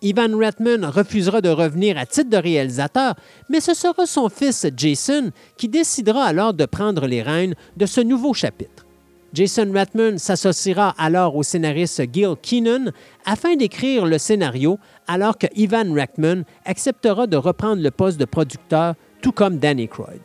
Ivan 0.04 0.36
Reitman 0.36 0.84
refusera 0.86 1.42
de 1.42 1.50
revenir 1.50 1.96
à 1.96 2.08
titre 2.08 2.32
de 2.32 2.38
réalisateur, 2.38 3.14
mais 3.50 3.60
ce 3.60 3.76
sera 3.76 4.08
son 4.08 4.30
fils 4.30 4.66
Jason 4.76 5.32
qui 5.58 5.68
décidera 5.68 6.24
alors 6.24 6.56
de 6.56 6.66
prendre 6.66 7.06
les 7.06 7.22
rênes 7.22 7.54
de 7.78 7.86
ce 7.86 8.02
nouveau 8.02 8.34
chapitre. 8.34 8.86
Jason 9.34 9.72
Reitman 9.72 10.18
s'associera 10.18 10.96
alors 10.98 11.36
au 11.36 11.44
scénariste 11.44 12.02
Gil 12.12 12.36
Keenan 12.42 12.92
afin 13.26 13.56
d'écrire 13.56 14.06
le 14.06 14.18
scénario, 14.18 14.80
alors 15.08 15.38
que 15.38 15.48
Ivan 15.56 15.94
Reitman 15.94 16.46
acceptera 16.66 17.28
de 17.28 17.38
reprendre 17.38 17.82
le 17.82 17.92
poste 17.92 18.20
de 18.20 18.26
producteur, 18.26 18.96
tout 19.22 19.32
comme 19.32 19.58
Danny 19.58 19.88
Croyd. 19.88 20.22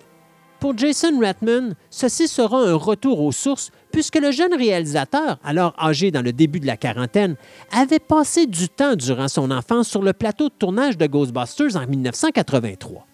Pour 0.59 0.77
Jason 0.77 1.21
Reitman, 1.21 1.75
ceci 1.91 2.29
sera 2.29 2.59
un 2.59 2.75
retour 2.75 3.21
aux 3.21 3.31
sources 3.31 3.71
puisque 3.97 4.17
le 4.17 4.31
jeune 4.31 4.53
réalisateur, 4.53 5.39
alors 5.43 5.75
âgé 5.83 6.11
dans 6.11 6.21
le 6.21 6.31
début 6.31 6.61
de 6.61 6.67
la 6.67 6.77
quarantaine, 6.77 7.35
avait 7.73 7.99
passé 7.99 8.47
du 8.47 8.69
temps 8.69 8.95
durant 8.95 9.27
son 9.27 9.51
enfance 9.51 9.89
sur 9.89 10.03
le 10.03 10.13
plateau 10.13 10.51
de 10.51 10.55
tournage 10.55 10.99
de 10.99 11.07
Ghostbusters 11.07 11.77
en 11.77 11.87
1983. 11.87 13.07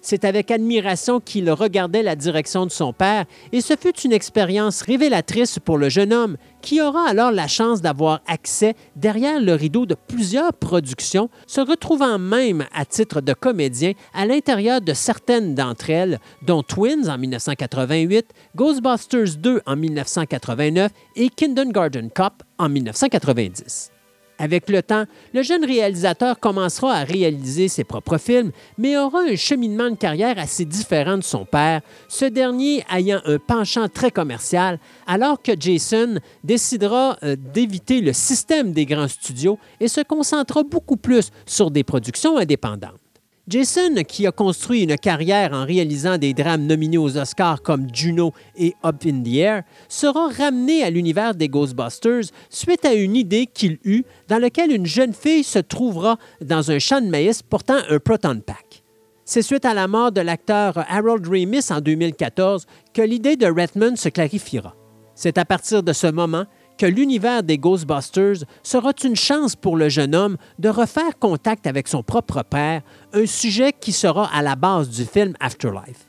C'est 0.00 0.24
avec 0.24 0.50
admiration 0.50 1.20
qu'il 1.20 1.50
regardait 1.50 2.02
la 2.02 2.16
direction 2.16 2.66
de 2.66 2.70
son 2.70 2.92
père 2.92 3.24
et 3.52 3.60
ce 3.60 3.74
fut 3.78 3.98
une 4.00 4.12
expérience 4.12 4.82
révélatrice 4.82 5.58
pour 5.58 5.76
le 5.76 5.88
jeune 5.88 6.12
homme 6.12 6.36
qui 6.62 6.80
aura 6.80 7.08
alors 7.08 7.32
la 7.32 7.48
chance 7.48 7.82
d'avoir 7.82 8.20
accès 8.26 8.74
derrière 8.96 9.40
le 9.40 9.54
rideau 9.54 9.86
de 9.86 9.94
plusieurs 9.94 10.52
productions, 10.52 11.30
se 11.46 11.60
retrouvant 11.60 12.18
même 12.18 12.66
à 12.74 12.84
titre 12.84 13.20
de 13.20 13.32
comédien 13.32 13.92
à 14.14 14.26
l'intérieur 14.26 14.80
de 14.80 14.94
certaines 14.94 15.54
d'entre 15.54 15.90
elles, 15.90 16.18
dont 16.46 16.62
Twins 16.62 17.08
en 17.08 17.18
1988, 17.18 18.26
Ghostbusters 18.56 19.36
2 19.38 19.62
en 19.66 19.76
1989 19.76 20.92
et 21.16 21.28
Kindergarten 21.28 22.10
Cop 22.10 22.42
en 22.58 22.68
1990. 22.68 23.92
Avec 24.38 24.70
le 24.70 24.82
temps, 24.82 25.04
le 25.34 25.42
jeune 25.42 25.64
réalisateur 25.64 26.38
commencera 26.38 26.94
à 26.94 27.04
réaliser 27.04 27.66
ses 27.68 27.82
propres 27.84 28.18
films, 28.18 28.52
mais 28.78 28.96
aura 28.96 29.22
un 29.22 29.34
cheminement 29.34 29.90
de 29.90 29.96
carrière 29.96 30.38
assez 30.38 30.64
différent 30.64 31.18
de 31.18 31.24
son 31.24 31.44
père, 31.44 31.80
ce 32.08 32.24
dernier 32.24 32.84
ayant 32.94 33.20
un 33.24 33.38
penchant 33.38 33.88
très 33.88 34.12
commercial, 34.12 34.78
alors 35.06 35.42
que 35.42 35.52
Jason 35.58 36.20
décidera 36.44 37.16
euh, 37.24 37.36
d'éviter 37.36 38.00
le 38.00 38.12
système 38.12 38.72
des 38.72 38.86
grands 38.86 39.08
studios 39.08 39.58
et 39.80 39.88
se 39.88 40.02
concentrera 40.02 40.62
beaucoup 40.62 40.96
plus 40.96 41.30
sur 41.44 41.70
des 41.70 41.82
productions 41.82 42.38
indépendantes. 42.38 43.07
Jason, 43.48 43.94
qui 44.06 44.26
a 44.26 44.32
construit 44.32 44.82
une 44.82 44.98
carrière 44.98 45.54
en 45.54 45.64
réalisant 45.64 46.18
des 46.18 46.34
drames 46.34 46.66
nominés 46.66 46.98
aux 46.98 47.16
Oscars 47.16 47.62
comme 47.62 47.86
Juno 47.94 48.34
et 48.56 48.74
Up 48.84 49.06
in 49.06 49.22
the 49.22 49.36
Air, 49.36 49.62
sera 49.88 50.28
ramené 50.28 50.82
à 50.82 50.90
l'univers 50.90 51.34
des 51.34 51.48
Ghostbusters 51.48 52.24
suite 52.50 52.84
à 52.84 52.92
une 52.92 53.16
idée 53.16 53.46
qu'il 53.46 53.78
eut 53.84 54.04
dans 54.28 54.36
laquelle 54.36 54.70
une 54.70 54.84
jeune 54.84 55.14
fille 55.14 55.44
se 55.44 55.60
trouvera 55.60 56.18
dans 56.42 56.70
un 56.70 56.78
champ 56.78 57.00
de 57.00 57.06
maïs 57.06 57.42
portant 57.42 57.78
un 57.88 57.98
proton 57.98 58.38
pack. 58.40 58.84
C'est 59.24 59.42
suite 59.42 59.64
à 59.64 59.72
la 59.72 59.88
mort 59.88 60.12
de 60.12 60.20
l'acteur 60.20 60.84
Harold 60.86 61.26
Ramis 61.26 61.70
en 61.70 61.80
2014 61.80 62.66
que 62.92 63.02
l'idée 63.02 63.36
de 63.36 63.46
Redmond 63.46 63.96
se 63.96 64.10
clarifiera. 64.10 64.74
C'est 65.14 65.38
à 65.38 65.46
partir 65.46 65.82
de 65.82 65.94
ce 65.94 66.06
moment 66.06 66.44
que 66.78 66.86
l'univers 66.86 67.42
des 67.42 67.58
Ghostbusters 67.58 68.44
sera 68.62 68.92
une 69.04 69.16
chance 69.16 69.56
pour 69.56 69.76
le 69.76 69.88
jeune 69.88 70.14
homme 70.14 70.36
de 70.58 70.68
refaire 70.68 71.18
contact 71.18 71.66
avec 71.66 71.88
son 71.88 72.02
propre 72.02 72.42
père, 72.42 72.82
un 73.12 73.26
sujet 73.26 73.72
qui 73.78 73.92
sera 73.92 74.32
à 74.34 74.40
la 74.42 74.56
base 74.56 74.88
du 74.88 75.04
film 75.04 75.34
Afterlife. 75.40 76.06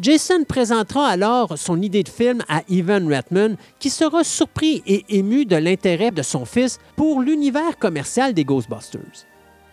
Jason 0.00 0.44
présentera 0.44 1.08
alors 1.08 1.58
son 1.58 1.82
idée 1.82 2.04
de 2.04 2.08
film 2.08 2.42
à 2.48 2.62
Ivan 2.68 3.06
Reitman, 3.06 3.56
qui 3.78 3.90
sera 3.90 4.22
surpris 4.24 4.82
et 4.86 5.04
ému 5.08 5.44
de 5.44 5.56
l'intérêt 5.56 6.12
de 6.12 6.22
son 6.22 6.44
fils 6.44 6.78
pour 6.96 7.20
l'univers 7.20 7.76
commercial 7.78 8.32
des 8.32 8.44
Ghostbusters. 8.44 9.26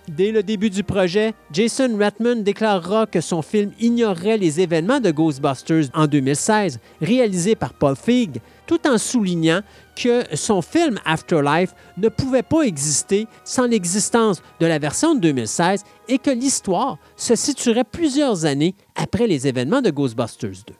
Dès 0.08 0.32
le 0.32 0.44
début 0.44 0.70
du 0.70 0.84
projet, 0.84 1.34
Jason 1.52 1.98
Reitman 1.98 2.44
déclarera 2.44 3.08
que 3.08 3.22
son 3.22 3.42
film 3.42 3.72
ignorerait 3.80 4.38
les 4.38 4.62
événements 4.62 5.00
de 5.00 5.10
Ghostbusters 5.10 5.86
en 5.96 6.06
2016, 6.06 6.80
réalisé 7.02 7.56
par 7.56 7.74
Paul 7.74 7.96
Feig, 7.96 8.40
tout 8.68 8.88
en 8.88 8.98
soulignant 8.98 9.62
que 9.96 10.24
son 10.36 10.62
film 10.62 11.00
Afterlife 11.06 11.74
ne 11.98 12.10
pouvait 12.10 12.44
pas 12.44 12.64
exister 12.64 13.28
sans 13.44 13.66
l'existence 13.66 14.42
de 14.60 14.66
la 14.66 14.80
version 14.80 15.16
de 15.16 15.20
2016 15.22 15.84
et 16.08 16.18
que 16.18 16.32
l'histoire 16.32 16.98
se 17.16 17.36
situerait 17.36 17.84
plusieurs 17.84 18.46
années 18.46 18.76
après 18.96 19.28
les 19.28 19.48
événements 19.48 19.82
de 19.82 19.90
Ghostbusters 19.92 20.64
2. 20.68 20.74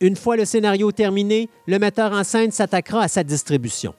Une 0.00 0.16
fois 0.16 0.36
le 0.36 0.44
scénario 0.44 0.90
terminé, 0.90 1.48
le 1.66 1.78
metteur 1.78 2.12
en 2.12 2.24
scène 2.24 2.50
s'attaquera 2.50 3.02
à 3.02 3.08
sa 3.08 3.22
distribution. 3.22 3.94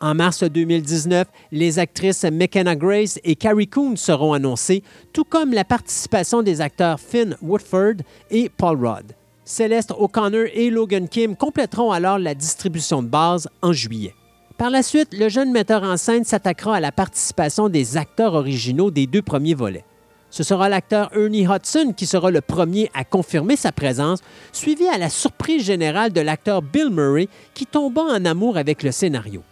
En 0.00 0.14
mars 0.14 0.42
2019, 0.42 1.26
les 1.52 1.78
actrices 1.78 2.24
McKenna 2.24 2.76
Grace 2.76 3.18
et 3.24 3.34
Carrie 3.34 3.66
Coon 3.66 3.96
seront 3.96 4.34
annoncées, 4.34 4.82
tout 5.14 5.24
comme 5.24 5.54
la 5.54 5.64
participation 5.64 6.42
des 6.42 6.60
acteurs 6.60 7.00
Finn 7.00 7.34
Woodford 7.40 8.02
et 8.30 8.50
Paul 8.50 8.76
Rudd. 8.86 9.12
Celeste 9.48 9.92
O'Connor 9.96 10.46
et 10.52 10.70
Logan 10.70 11.08
Kim 11.08 11.36
compléteront 11.36 11.92
alors 11.92 12.18
la 12.18 12.34
distribution 12.34 13.00
de 13.00 13.06
base 13.06 13.48
en 13.62 13.72
juillet. 13.72 14.12
Par 14.58 14.70
la 14.70 14.82
suite, 14.82 15.16
le 15.16 15.28
jeune 15.28 15.52
metteur 15.52 15.84
en 15.84 15.96
scène 15.96 16.24
s'attaquera 16.24 16.74
à 16.74 16.80
la 16.80 16.90
participation 16.90 17.68
des 17.68 17.96
acteurs 17.96 18.34
originaux 18.34 18.90
des 18.90 19.06
deux 19.06 19.22
premiers 19.22 19.54
volets. 19.54 19.84
Ce 20.30 20.42
sera 20.42 20.68
l'acteur 20.68 21.10
Ernie 21.16 21.46
Hudson 21.46 21.94
qui 21.96 22.06
sera 22.06 22.32
le 22.32 22.40
premier 22.40 22.90
à 22.92 23.04
confirmer 23.04 23.54
sa 23.54 23.70
présence, 23.70 24.18
suivi 24.52 24.88
à 24.88 24.98
la 24.98 25.08
surprise 25.08 25.64
générale 25.64 26.12
de 26.12 26.20
l'acteur 26.20 26.60
Bill 26.60 26.90
Murray 26.90 27.28
qui 27.54 27.66
tomba 27.66 28.02
en 28.02 28.24
amour 28.24 28.56
avec 28.56 28.82
le 28.82 28.90
scénario. 28.90 29.44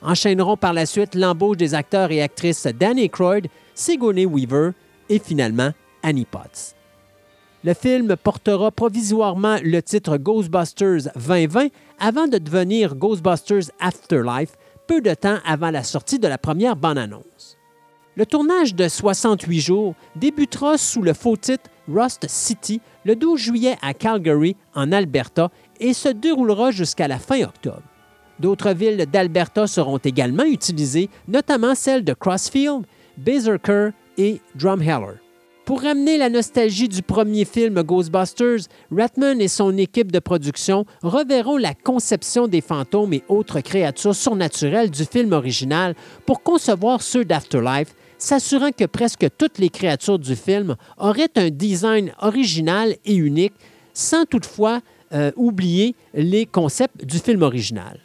Enchaîneront 0.00 0.56
par 0.56 0.72
la 0.72 0.86
suite 0.86 1.14
l'embauche 1.14 1.58
des 1.58 1.74
acteurs 1.74 2.10
et 2.10 2.22
actrices 2.22 2.66
Danny 2.66 3.10
Croyd, 3.10 3.48
Sigourney 3.74 4.24
Weaver 4.24 4.70
et 5.10 5.18
finalement 5.18 5.72
Annie 6.02 6.24
Potts. 6.24 6.74
Le 7.64 7.74
film 7.74 8.16
portera 8.16 8.72
provisoirement 8.72 9.58
le 9.62 9.80
titre 9.82 10.16
Ghostbusters 10.16 11.12
2020 11.14 11.68
avant 12.00 12.26
de 12.26 12.38
devenir 12.38 12.96
Ghostbusters 12.96 13.70
Afterlife 13.78 14.54
peu 14.88 15.00
de 15.00 15.14
temps 15.14 15.38
avant 15.46 15.70
la 15.70 15.84
sortie 15.84 16.18
de 16.18 16.26
la 16.26 16.38
première 16.38 16.74
bande-annonce. 16.74 17.56
Le 18.16 18.26
tournage 18.26 18.74
de 18.74 18.88
68 18.88 19.60
jours 19.60 19.94
débutera 20.16 20.76
sous 20.76 21.02
le 21.02 21.12
faux 21.12 21.36
titre 21.36 21.70
Rust 21.88 22.26
City 22.28 22.80
le 23.04 23.14
12 23.14 23.38
juillet 23.40 23.76
à 23.80 23.94
Calgary, 23.94 24.56
en 24.74 24.90
Alberta, 24.90 25.50
et 25.78 25.94
se 25.94 26.08
déroulera 26.08 26.72
jusqu'à 26.72 27.06
la 27.06 27.20
fin 27.20 27.42
octobre. 27.42 27.82
D'autres 28.40 28.72
villes 28.72 29.06
d'Alberta 29.06 29.68
seront 29.68 29.98
également 29.98 30.44
utilisées, 30.44 31.10
notamment 31.28 31.76
celles 31.76 32.04
de 32.04 32.12
Crossfield, 32.12 32.86
Berserker 33.16 33.90
et 34.18 34.40
Drumheller. 34.56 35.20
Pour 35.64 35.82
ramener 35.82 36.18
la 36.18 36.28
nostalgie 36.28 36.88
du 36.88 37.02
premier 37.02 37.44
film 37.44 37.82
Ghostbusters, 37.82 38.66
Ratman 38.90 39.40
et 39.40 39.46
son 39.46 39.76
équipe 39.76 40.10
de 40.10 40.18
production 40.18 40.86
reverront 41.02 41.56
la 41.56 41.72
conception 41.72 42.48
des 42.48 42.60
fantômes 42.60 43.12
et 43.12 43.22
autres 43.28 43.60
créatures 43.60 44.16
surnaturelles 44.16 44.90
du 44.90 45.04
film 45.04 45.32
original 45.32 45.94
pour 46.26 46.42
concevoir 46.42 47.00
ceux 47.00 47.24
d'Afterlife, 47.24 47.94
s'assurant 48.18 48.72
que 48.72 48.86
presque 48.86 49.26
toutes 49.38 49.58
les 49.58 49.70
créatures 49.70 50.18
du 50.18 50.34
film 50.34 50.74
auraient 50.98 51.30
un 51.36 51.50
design 51.50 52.12
original 52.20 52.96
et 53.04 53.14
unique, 53.14 53.54
sans 53.94 54.24
toutefois 54.24 54.80
euh, 55.12 55.30
oublier 55.36 55.94
les 56.12 56.44
concepts 56.44 57.04
du 57.04 57.18
film 57.18 57.42
original. 57.42 58.00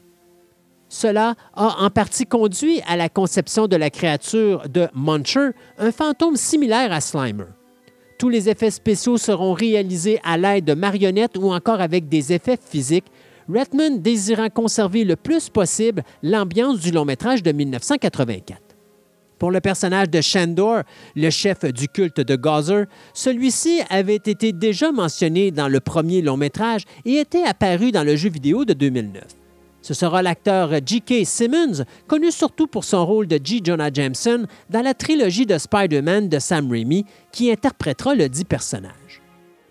Cela 0.89 1.35
a 1.53 1.83
en 1.83 1.89
partie 1.89 2.25
conduit 2.25 2.81
à 2.87 2.95
la 2.95 3.09
conception 3.09 3.67
de 3.67 3.75
la 3.75 3.89
créature 3.89 4.69
de 4.69 4.87
Muncher, 4.93 5.49
un 5.77 5.91
fantôme 5.91 6.37
similaire 6.37 6.93
à 6.93 7.01
Slimer. 7.01 7.45
Tous 8.17 8.29
les 8.29 8.49
effets 8.49 8.71
spéciaux 8.71 9.17
seront 9.17 9.53
réalisés 9.53 10.19
à 10.23 10.37
l'aide 10.37 10.65
de 10.65 10.73
marionnettes 10.73 11.37
ou 11.37 11.51
encore 11.51 11.81
avec 11.81 12.07
des 12.09 12.33
effets 12.33 12.57
physiques, 12.57 13.05
Redman 13.49 14.01
désirant 14.01 14.49
conserver 14.49 15.03
le 15.03 15.15
plus 15.15 15.49
possible 15.49 16.03
l'ambiance 16.23 16.79
du 16.79 16.91
long 16.91 17.05
métrage 17.05 17.43
de 17.43 17.51
1984. 17.51 18.59
Pour 19.39 19.51
le 19.51 19.61
personnage 19.61 20.09
de 20.09 20.19
Shandor, 20.19 20.81
le 21.15 21.29
chef 21.29 21.63
du 21.65 21.87
culte 21.87 22.19
de 22.19 22.35
Gazer, 22.35 22.85
celui-ci 23.13 23.81
avait 23.89 24.15
été 24.15 24.51
déjà 24.51 24.91
mentionné 24.91 25.51
dans 25.51 25.67
le 25.67 25.79
premier 25.79 26.21
long 26.21 26.37
métrage 26.37 26.83
et 27.05 27.17
était 27.17 27.43
apparu 27.43 27.91
dans 27.91 28.03
le 28.03 28.15
jeu 28.15 28.29
vidéo 28.29 28.65
de 28.65 28.73
2009. 28.73 29.23
Ce 29.87 29.93
sera 29.93 30.21
l'acteur 30.21 30.71
J.K. 30.85 31.25
Simmons, 31.25 31.85
connu 32.07 32.29
surtout 32.29 32.67
pour 32.67 32.83
son 32.83 33.05
rôle 33.05 33.25
de 33.25 33.39
G. 33.41 33.61
Jonah 33.63 33.89
Jameson 33.89 34.45
dans 34.69 34.81
la 34.81 34.93
trilogie 34.93 35.45
de 35.45 35.57
Spider-Man 35.57 36.27
de 36.27 36.39
Sam 36.39 36.69
Raimi, 36.69 37.05
qui 37.31 37.49
interprétera 37.49 38.13
le 38.13 38.27
dit 38.27 38.43
personnage. 38.43 39.21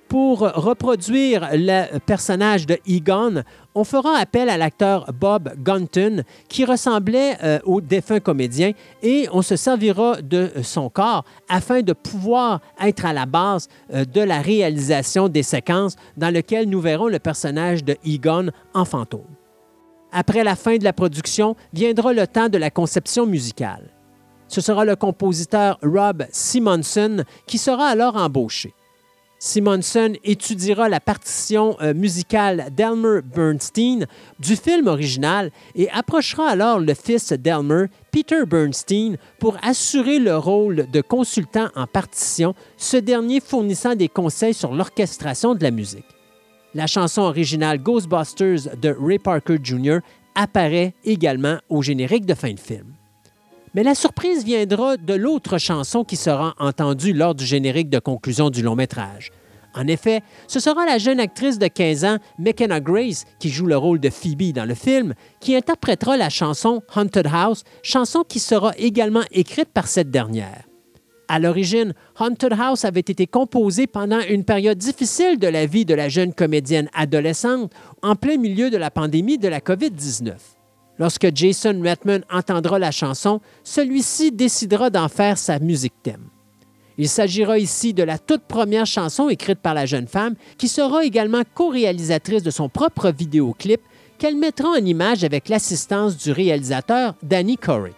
Pour 0.09 0.39
reproduire 0.39 1.51
le 1.53 1.99
personnage 1.99 2.65
de 2.65 2.79
Egon, 2.87 3.43
on 3.75 3.85
fera 3.85 4.17
appel 4.17 4.49
à 4.49 4.57
l'acteur 4.57 5.13
Bob 5.13 5.53
Gunton, 5.63 6.23
qui 6.49 6.65
ressemblait 6.65 7.37
euh, 7.43 7.59
au 7.67 7.83
défunt 7.83 8.21
comédien, 8.21 8.73
et 9.03 9.29
on 9.33 9.43
se 9.43 9.57
servira 9.57 10.23
de 10.23 10.51
son 10.63 10.89
corps 10.89 11.27
afin 11.51 11.83
de 11.83 11.93
pouvoir 11.93 12.63
être 12.81 13.05
à 13.05 13.13
la 13.13 13.27
base 13.27 13.69
euh, 13.93 14.07
de 14.07 14.23
la 14.23 14.41
réalisation 14.41 15.29
des 15.29 15.43
séquences 15.43 15.97
dans 16.17 16.31
lesquelles 16.31 16.71
nous 16.71 16.81
verrons 16.81 17.09
le 17.09 17.19
personnage 17.19 17.85
de 17.85 17.99
Egon 18.03 18.49
en 18.73 18.87
fantôme. 18.87 19.36
Après 20.19 20.45
la 20.45 20.57
fin 20.57 20.79
de 20.79 20.85
la 20.85 20.95
production 20.95 21.57
viendra 21.75 22.15
le 22.15 22.27
temps 22.27 22.49
de 22.49 22.57
la 22.57 22.71
conception 22.71 23.27
musicale. 23.27 23.91
Ce 24.49 24.63
sera 24.63 24.87
le 24.87 24.97
compositeur 24.97 25.79
Rob 25.83 26.25
Simonson 26.31 27.23
qui 27.47 27.59
sera 27.59 27.89
alors 27.89 28.17
embauché. 28.17 28.73
Simonson 29.39 30.15
étudiera 30.25 30.89
la 30.89 31.01
partition 31.01 31.77
euh, 31.83 31.93
musicale 31.93 32.69
d'Elmer 32.75 33.21
Bernstein 33.23 34.07
du 34.41 34.57
film 34.57 34.87
original 34.87 35.51
et 35.75 35.91
approchera 35.91 36.49
alors 36.49 36.81
le 36.81 36.95
fils 36.95 37.35
d'Elmer, 37.35 37.89
Peter 38.11 38.47
Bernstein, 38.47 39.19
pour 39.39 39.59
assurer 39.63 40.19
le 40.19 40.39
rôle 40.39 40.91
de 40.91 41.03
consultant 41.03 41.69
en 41.77 41.87
partition, 41.87 42.55
ce 42.79 42.97
dernier 42.97 43.41
fournissant 43.41 43.95
des 43.95 44.09
conseils 44.09 44.55
sur 44.55 44.73
l'orchestration 44.73 45.55
de 45.55 45.63
la 45.63 45.71
musique. 45.71 46.16
La 46.77 46.87
chanson 46.87 47.23
originale 47.23 47.79
Ghostbusters 47.79 48.77
de 48.77 48.95
Ray 49.01 49.19
Parker 49.19 49.57
Jr. 49.63 50.01
apparaît 50.35 50.93
également 51.05 51.57
au 51.71 51.81
générique 51.81 52.27
de 52.27 52.35
fin 52.35 52.53
de 52.53 52.61
film. 52.61 52.93
Mais 53.75 53.83
la 53.83 53.95
surprise 53.95 54.45
viendra 54.45 54.99
de 54.99 55.15
l'autre 55.15 55.57
chanson 55.57 56.05
qui 56.05 56.17
sera 56.17 56.55
entendue 56.59 57.15
lors 57.15 57.35
du 57.35 57.47
générique 57.47 57.89
de 57.89 57.99
conclusion 57.99 58.51
du 58.51 58.61
long 58.61 58.75
métrage. 58.75 59.31
En 59.75 59.87
effet, 59.87 60.21
ce 60.49 60.61
sera 60.61 60.85
la 60.85 60.99
jeune 60.99 61.19
actrice 61.19 61.59
de 61.59 61.67
15 61.67 62.05
ans, 62.05 62.19
McKenna 62.39 62.79
Grace, 62.81 63.25
qui 63.39 63.49
joue 63.49 63.65
le 63.65 63.79
rôle 63.79 63.99
de 63.99 64.11
Phoebe 64.11 64.53
dans 64.53 64.67
le 64.67 64.75
film, 64.75 65.15
qui 65.41 65.57
interprétera 65.57 66.19
la 66.19 66.29
chanson 66.29 66.83
Haunted 66.95 67.27
House, 67.33 67.65
chanson 67.83 68.23
qui 68.23 68.39
sera 68.39 68.73
également 68.77 69.25
écrite 69.31 69.71
par 69.73 69.87
cette 69.87 70.11
dernière. 70.11 70.66
À 71.29 71.41
l'origine, 71.41 71.93
Haunted 72.21 72.53
House 72.53 72.85
avait 72.85 73.01
été 73.01 73.27
composée 73.27 73.87
pendant 73.87 74.21
une 74.21 74.45
période 74.45 74.79
difficile 74.79 75.39
de 75.39 75.49
la 75.49 75.67
vie 75.67 75.85
de 75.85 75.95
la 75.95 76.09
jeune 76.09 76.33
comédienne 76.33 76.89
adolescente, 76.95 77.73
en 78.03 78.15
plein 78.15 78.37
milieu 78.37 78.71
de 78.71 78.77
la 78.77 78.91
pandémie 78.93 79.39
de 79.39 79.49
la 79.49 79.61
COVID-19. 79.61 80.35
Lorsque 80.99 81.35
Jason 81.35 81.83
Redman 81.83 82.23
entendra 82.31 82.79
la 82.79 82.91
chanson, 82.91 83.41
celui-ci 83.65 84.31
décidera 84.33 84.89
d'en 84.89 85.09
faire 85.09 85.37
sa 85.37 85.59
musique 85.59 86.01
thème. 86.03 86.29
Il 86.97 87.09
s'agira 87.09 87.59
ici 87.59 87.93
de 87.93 88.03
la 88.03 88.19
toute 88.19 88.45
première 88.45 88.87
chanson 88.87 89.29
écrite 89.29 89.59
par 89.59 89.75
la 89.75 89.85
jeune 89.85 90.07
femme, 90.07 90.37
qui 90.57 90.69
sera 90.69 91.05
également 91.05 91.43
co-réalisatrice 91.55 92.43
de 92.43 92.51
son 92.51 92.69
propre 92.69 93.11
vidéoclip, 93.11 93.81
qu'elle 94.19 94.37
mettra 94.37 94.71
en 94.71 94.77
image 94.77 95.25
avec 95.25 95.49
l'assistance 95.49 96.17
du 96.17 96.33
réalisateur 96.33 97.15
Danny 97.23 97.59
Corey. 97.59 97.93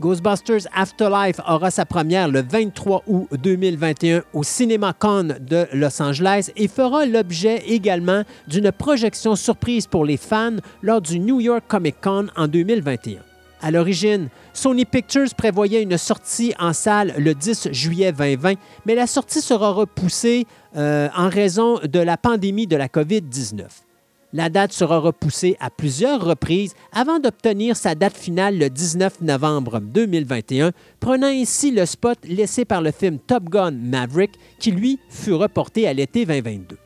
Ghostbusters 0.00 0.68
Afterlife 0.74 1.40
aura 1.48 1.70
sa 1.70 1.86
première 1.86 2.28
le 2.28 2.42
23 2.42 3.04
août 3.06 3.28
2021 3.32 4.22
au 4.34 4.42
CinemaCon 4.42 5.36
de 5.40 5.66
Los 5.72 6.02
Angeles 6.02 6.50
et 6.56 6.68
fera 6.68 7.06
l'objet 7.06 7.62
également 7.66 8.22
d'une 8.46 8.72
projection 8.72 9.36
surprise 9.36 9.86
pour 9.86 10.04
les 10.04 10.18
fans 10.18 10.56
lors 10.82 11.00
du 11.00 11.18
New 11.18 11.40
York 11.40 11.64
Comic 11.66 11.96
Con 12.02 12.26
en 12.36 12.46
2021. 12.46 13.20
À 13.62 13.70
l'origine, 13.70 14.28
Sony 14.52 14.84
Pictures 14.84 15.34
prévoyait 15.34 15.82
une 15.82 15.96
sortie 15.96 16.52
en 16.58 16.74
salle 16.74 17.14
le 17.16 17.34
10 17.34 17.72
juillet 17.72 18.12
2020, 18.12 18.54
mais 18.84 18.94
la 18.94 19.06
sortie 19.06 19.40
sera 19.40 19.70
repoussée 19.70 20.46
euh, 20.76 21.08
en 21.16 21.30
raison 21.30 21.80
de 21.82 21.98
la 21.98 22.18
pandémie 22.18 22.66
de 22.66 22.76
la 22.76 22.88
COVID-19. 22.88 23.85
La 24.32 24.48
date 24.48 24.72
sera 24.72 24.98
repoussée 24.98 25.56
à 25.60 25.70
plusieurs 25.70 26.24
reprises 26.24 26.74
avant 26.92 27.20
d'obtenir 27.20 27.76
sa 27.76 27.94
date 27.94 28.16
finale 28.16 28.58
le 28.58 28.68
19 28.68 29.20
novembre 29.20 29.80
2021, 29.80 30.72
prenant 30.98 31.28
ainsi 31.28 31.70
le 31.70 31.86
spot 31.86 32.18
laissé 32.24 32.64
par 32.64 32.82
le 32.82 32.90
film 32.90 33.18
Top 33.18 33.44
Gun 33.44 33.70
Maverick, 33.70 34.32
qui 34.58 34.72
lui 34.72 34.98
fut 35.08 35.32
reporté 35.32 35.86
à 35.86 35.92
l'été 35.92 36.26
2022. 36.26 36.76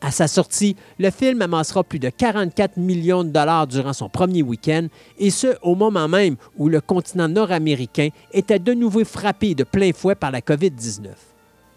À 0.00 0.10
sa 0.10 0.28
sortie, 0.28 0.76
le 0.98 1.10
film 1.10 1.40
amassera 1.42 1.84
plus 1.84 1.98
de 1.98 2.08
44 2.08 2.76
millions 2.76 3.24
de 3.24 3.30
dollars 3.30 3.66
durant 3.68 3.92
son 3.92 4.08
premier 4.08 4.42
week-end, 4.42 4.88
et 5.18 5.30
ce 5.30 5.56
au 5.62 5.76
moment 5.76 6.08
même 6.08 6.36
où 6.56 6.68
le 6.68 6.80
continent 6.80 7.28
nord-américain 7.28 8.08
était 8.32 8.58
de 8.58 8.74
nouveau 8.74 9.04
frappé 9.04 9.54
de 9.54 9.64
plein 9.64 9.92
fouet 9.92 10.14
par 10.14 10.32
la 10.32 10.40
COVID-19. 10.40 11.10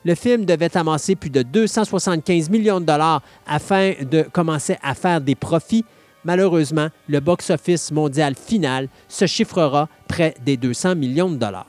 Le 0.03 0.15
film 0.15 0.45
devait 0.45 0.75
amasser 0.75 1.15
plus 1.15 1.29
de 1.29 1.43
275 1.43 2.49
millions 2.49 2.79
de 2.79 2.85
dollars 2.85 3.21
afin 3.45 3.93
de 4.01 4.23
commencer 4.23 4.77
à 4.81 4.95
faire 4.95 5.21
des 5.21 5.35
profits. 5.35 5.85
Malheureusement, 6.23 6.89
le 7.07 7.19
box-office 7.19 7.91
mondial 7.91 8.35
final 8.35 8.87
se 9.07 9.25
chiffrera 9.25 9.89
près 10.07 10.33
des 10.43 10.57
200 10.57 10.95
millions 10.95 11.29
de 11.29 11.37
dollars. 11.37 11.67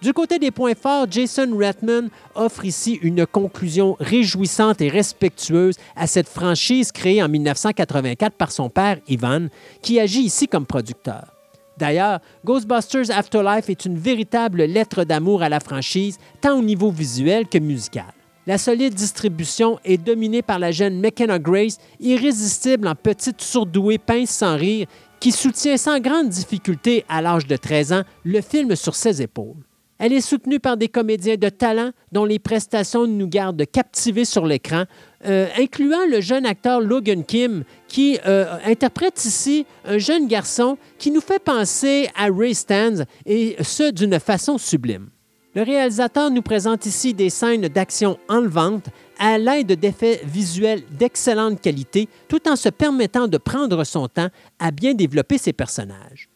Du 0.00 0.12
côté 0.12 0.38
des 0.38 0.52
points 0.52 0.76
forts, 0.76 1.06
Jason 1.10 1.50
Redman 1.56 2.08
offre 2.36 2.64
ici 2.64 3.00
une 3.02 3.26
conclusion 3.26 3.96
réjouissante 3.98 4.80
et 4.80 4.88
respectueuse 4.88 5.74
à 5.96 6.06
cette 6.06 6.28
franchise 6.28 6.92
créée 6.92 7.20
en 7.20 7.28
1984 7.28 8.34
par 8.34 8.52
son 8.52 8.70
père 8.70 8.98
Ivan, 9.08 9.48
qui 9.82 9.98
agit 9.98 10.22
ici 10.22 10.46
comme 10.46 10.66
producteur. 10.66 11.37
D'ailleurs, 11.78 12.20
Ghostbusters 12.44 13.10
Afterlife 13.10 13.70
est 13.70 13.84
une 13.84 13.96
véritable 13.96 14.64
lettre 14.64 15.04
d'amour 15.04 15.42
à 15.42 15.48
la 15.48 15.60
franchise, 15.60 16.18
tant 16.40 16.58
au 16.58 16.62
niveau 16.62 16.90
visuel 16.90 17.46
que 17.46 17.58
musical. 17.58 18.12
La 18.46 18.58
solide 18.58 18.94
distribution 18.94 19.78
est 19.84 19.98
dominée 19.98 20.42
par 20.42 20.58
la 20.58 20.72
jeune 20.72 21.00
McKenna 21.00 21.38
Grace, 21.38 21.78
irrésistible 22.00 22.88
en 22.88 22.94
petite 22.94 23.42
surdouée 23.42 23.98
pince 23.98 24.30
sans 24.30 24.56
rire, 24.56 24.86
qui 25.20 25.32
soutient 25.32 25.76
sans 25.76 26.00
grande 26.00 26.30
difficulté 26.30 27.04
à 27.08 27.20
l'âge 27.20 27.46
de 27.46 27.56
13 27.56 27.92
ans 27.92 28.02
le 28.24 28.40
film 28.40 28.74
sur 28.74 28.94
ses 28.94 29.20
épaules. 29.20 29.67
Elle 29.98 30.12
est 30.12 30.20
soutenue 30.20 30.60
par 30.60 30.76
des 30.76 30.88
comédiens 30.88 31.36
de 31.36 31.48
talent 31.48 31.90
dont 32.12 32.24
les 32.24 32.38
prestations 32.38 33.06
nous 33.06 33.26
gardent 33.26 33.64
captivés 33.66 34.24
sur 34.24 34.46
l'écran, 34.46 34.84
euh, 35.26 35.48
incluant 35.58 36.06
le 36.08 36.20
jeune 36.20 36.46
acteur 36.46 36.80
Logan 36.80 37.24
Kim, 37.24 37.64
qui 37.88 38.18
euh, 38.26 38.46
interprète 38.64 39.24
ici 39.24 39.66
un 39.84 39.98
jeune 39.98 40.28
garçon 40.28 40.78
qui 40.98 41.10
nous 41.10 41.20
fait 41.20 41.42
penser 41.42 42.08
à 42.14 42.28
Ray 42.32 42.54
Stans, 42.54 43.04
et 43.26 43.56
ce 43.60 43.90
d'une 43.90 44.20
façon 44.20 44.56
sublime. 44.56 45.08
Le 45.54 45.62
réalisateur 45.62 46.30
nous 46.30 46.42
présente 46.42 46.86
ici 46.86 47.14
des 47.14 47.30
scènes 47.30 47.66
d'action 47.66 48.18
enlevantes 48.28 48.86
à 49.18 49.38
l'aide 49.38 49.72
d'effets 49.72 50.20
visuels 50.24 50.82
d'excellente 50.96 51.60
qualité, 51.60 52.08
tout 52.28 52.48
en 52.48 52.54
se 52.54 52.68
permettant 52.68 53.26
de 53.26 53.38
prendre 53.38 53.82
son 53.82 54.06
temps 54.06 54.28
à 54.60 54.70
bien 54.70 54.94
développer 54.94 55.38
ses 55.38 55.52
personnages. 55.52 56.28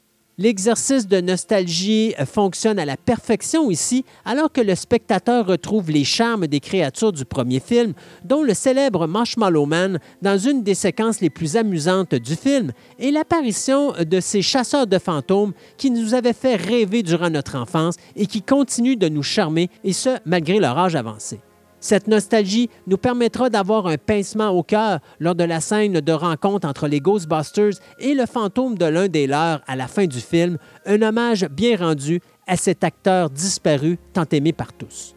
L'exercice 0.43 1.07
de 1.07 1.20
nostalgie 1.20 2.16
euh, 2.18 2.26
fonctionne 2.26 2.80
à 2.80 2.84
la 2.84 2.97
perfection 2.97 3.70
ici, 3.70 4.05
alors 4.24 4.51
que 4.51 4.61
le 4.61 4.74
spectateur 4.74 5.47
retrouve 5.47 5.93
les 5.93 6.03
charmes 6.03 6.49
des 6.49 6.59
créatures 6.59 7.12
du 7.12 7.24
premier 7.24 7.61
film, 7.61 7.93
dont 8.24 8.43
le 8.43 8.53
célèbre 8.53 9.07
Marshmallow 9.07 9.66
Man 9.66 10.01
dans 10.20 10.38
une 10.38 10.64
des 10.64 10.74
séquences 10.74 11.20
les 11.20 11.30
plus 11.30 11.57
amusantes 11.57 12.16
du 12.16 12.34
film, 12.34 12.72
et 12.99 13.12
l'apparition 13.12 13.93
de 13.93 14.18
ces 14.18 14.43
chasseurs 14.43 14.88
de 14.88 14.99
fantômes 14.99 15.53
qui 15.76 15.93
nous 15.93 16.12
avaient 16.12 16.32
fait 16.32 16.57
rêver 16.57 17.05
durant 17.05 17.30
notre 17.30 17.57
enfance 17.57 17.95
et 18.16 18.26
qui 18.26 18.43
continuent 18.43 18.99
de 18.99 19.09
nous 19.09 19.22
charmer, 19.22 19.70
et 19.84 19.93
ce, 19.93 20.18
malgré 20.24 20.59
leur 20.59 20.76
âge 20.76 20.97
avancé. 20.97 21.38
Cette 21.83 22.07
nostalgie 22.07 22.70
nous 22.87 22.97
permettra 22.97 23.51
d'avoir 23.51 23.89
un 23.89 23.99
pincement 23.99 24.51
au 24.51 24.62
cœur 24.62 25.01
lors 25.18 25.35
de 25.35 25.43
la 25.43 25.61
scène 25.61 26.01
de 26.01 26.12
rencontre 26.12 26.66
entre 26.66 26.87
les 26.87 27.01
Ghostbusters 27.01 27.74
et 27.99 28.14
le 28.14 28.24
fantôme 28.24 28.78
de 28.78 28.87
l'un 28.87 29.09
des 29.09 29.26
leurs 29.26 29.61
à 29.66 29.74
la 29.74 29.89
fin 29.89 30.07
du 30.07 30.20
film, 30.20 30.59
un 30.87 31.03
hommage 31.03 31.45
bien 31.51 31.76
rendu 31.76 32.20
à 32.47 32.57
cet 32.57 32.85
acteur 32.85 33.30
disparu 33.30 33.99
tant 34.12 34.26
aimé 34.30 34.53
par 34.53 34.72
tous. 34.72 35.16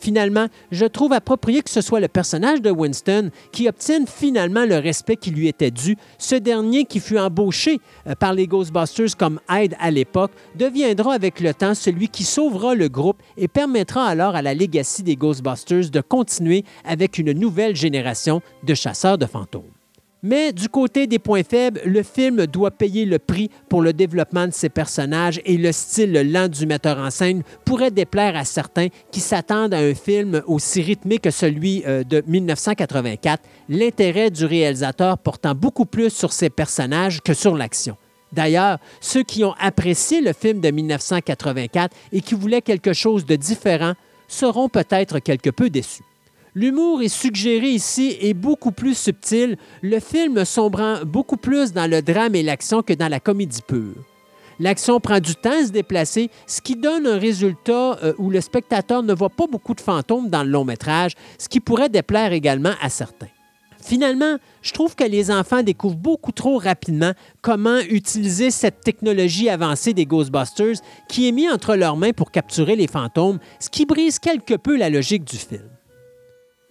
Finalement, 0.00 0.46
je 0.72 0.86
trouve 0.86 1.12
approprié 1.12 1.62
que 1.62 1.70
ce 1.70 1.82
soit 1.82 2.00
le 2.00 2.08
personnage 2.08 2.62
de 2.62 2.70
Winston 2.70 3.30
qui 3.52 3.68
obtienne 3.68 4.06
finalement 4.06 4.64
le 4.64 4.76
respect 4.76 5.16
qui 5.16 5.30
lui 5.30 5.46
était 5.46 5.70
dû. 5.70 5.96
Ce 6.18 6.34
dernier, 6.34 6.84
qui 6.84 7.00
fut 7.00 7.18
embauché 7.18 7.80
euh, 8.06 8.14
par 8.14 8.32
les 8.32 8.46
Ghostbusters 8.46 9.16
comme 9.16 9.40
aide 9.54 9.76
à 9.78 9.90
l'époque, 9.90 10.32
deviendra 10.54 11.14
avec 11.14 11.40
le 11.40 11.52
temps 11.52 11.74
celui 11.74 12.08
qui 12.08 12.24
sauvera 12.24 12.74
le 12.74 12.88
groupe 12.88 13.22
et 13.36 13.48
permettra 13.48 14.06
alors 14.06 14.34
à 14.34 14.42
la 14.42 14.54
legacy 14.54 15.02
des 15.02 15.16
Ghostbusters 15.16 15.90
de 15.90 16.00
continuer 16.00 16.64
avec 16.84 17.18
une 17.18 17.32
nouvelle 17.32 17.76
génération 17.76 18.40
de 18.62 18.74
chasseurs 18.74 19.18
de 19.18 19.26
fantômes. 19.26 19.79
Mais 20.22 20.52
du 20.52 20.68
côté 20.68 21.06
des 21.06 21.18
points 21.18 21.42
faibles, 21.42 21.80
le 21.86 22.02
film 22.02 22.46
doit 22.46 22.70
payer 22.70 23.06
le 23.06 23.18
prix 23.18 23.50
pour 23.70 23.80
le 23.80 23.94
développement 23.94 24.46
de 24.46 24.52
ses 24.52 24.68
personnages 24.68 25.40
et 25.46 25.56
le 25.56 25.72
style 25.72 26.12
lent 26.12 26.48
du 26.48 26.66
metteur 26.66 26.98
en 26.98 27.10
scène 27.10 27.42
pourrait 27.64 27.90
déplaire 27.90 28.36
à 28.36 28.44
certains 28.44 28.88
qui 29.10 29.20
s'attendent 29.20 29.72
à 29.72 29.78
un 29.78 29.94
film 29.94 30.42
aussi 30.46 30.82
rythmé 30.82 31.18
que 31.18 31.30
celui 31.30 31.82
euh, 31.86 32.04
de 32.04 32.22
1984, 32.26 33.42
l'intérêt 33.70 34.30
du 34.30 34.44
réalisateur 34.44 35.16
portant 35.16 35.54
beaucoup 35.54 35.86
plus 35.86 36.10
sur 36.10 36.34
ses 36.34 36.50
personnages 36.50 37.22
que 37.22 37.32
sur 37.32 37.56
l'action. 37.56 37.96
D'ailleurs, 38.30 38.78
ceux 39.00 39.22
qui 39.22 39.42
ont 39.42 39.54
apprécié 39.58 40.20
le 40.20 40.34
film 40.34 40.60
de 40.60 40.70
1984 40.70 41.96
et 42.12 42.20
qui 42.20 42.34
voulaient 42.34 42.62
quelque 42.62 42.92
chose 42.92 43.24
de 43.24 43.36
différent 43.36 43.94
seront 44.28 44.68
peut-être 44.68 45.18
quelque 45.18 45.50
peu 45.50 45.70
déçus. 45.70 46.04
L'humour 46.54 47.00
est 47.02 47.08
suggéré 47.08 47.68
ici 47.68 48.16
et 48.20 48.34
beaucoup 48.34 48.72
plus 48.72 48.98
subtil, 48.98 49.56
le 49.82 50.00
film 50.00 50.44
sombrant 50.44 51.04
beaucoup 51.04 51.36
plus 51.36 51.72
dans 51.72 51.88
le 51.88 52.02
drame 52.02 52.34
et 52.34 52.42
l'action 52.42 52.82
que 52.82 52.92
dans 52.92 53.08
la 53.08 53.20
comédie 53.20 53.62
pure. 53.62 54.04
L'action 54.58 55.00
prend 55.00 55.20
du 55.20 55.36
temps 55.36 55.62
à 55.62 55.66
se 55.66 55.70
déplacer, 55.70 56.28
ce 56.46 56.60
qui 56.60 56.76
donne 56.76 57.06
un 57.06 57.18
résultat 57.18 57.98
euh, 58.02 58.12
où 58.18 58.28
le 58.30 58.40
spectateur 58.40 59.02
ne 59.02 59.14
voit 59.14 59.30
pas 59.30 59.46
beaucoup 59.46 59.74
de 59.74 59.80
fantômes 59.80 60.28
dans 60.28 60.42
le 60.42 60.50
long 60.50 60.64
métrage, 60.64 61.12
ce 61.38 61.48
qui 61.48 61.60
pourrait 61.60 61.88
déplaire 61.88 62.32
également 62.32 62.74
à 62.82 62.90
certains. 62.90 63.28
Finalement, 63.80 64.36
je 64.60 64.72
trouve 64.72 64.94
que 64.94 65.04
les 65.04 65.30
enfants 65.30 65.62
découvrent 65.62 65.96
beaucoup 65.96 66.32
trop 66.32 66.58
rapidement 66.58 67.12
comment 67.40 67.78
utiliser 67.78 68.50
cette 68.50 68.80
technologie 68.80 69.48
avancée 69.48 69.94
des 69.94 70.04
Ghostbusters 70.04 70.76
qui 71.08 71.28
est 71.28 71.32
mise 71.32 71.50
entre 71.50 71.76
leurs 71.76 71.96
mains 71.96 72.12
pour 72.12 72.30
capturer 72.30 72.76
les 72.76 72.88
fantômes, 72.88 73.38
ce 73.60 73.70
qui 73.70 73.86
brise 73.86 74.18
quelque 74.18 74.54
peu 74.54 74.76
la 74.76 74.90
logique 74.90 75.24
du 75.24 75.36
film. 75.36 75.62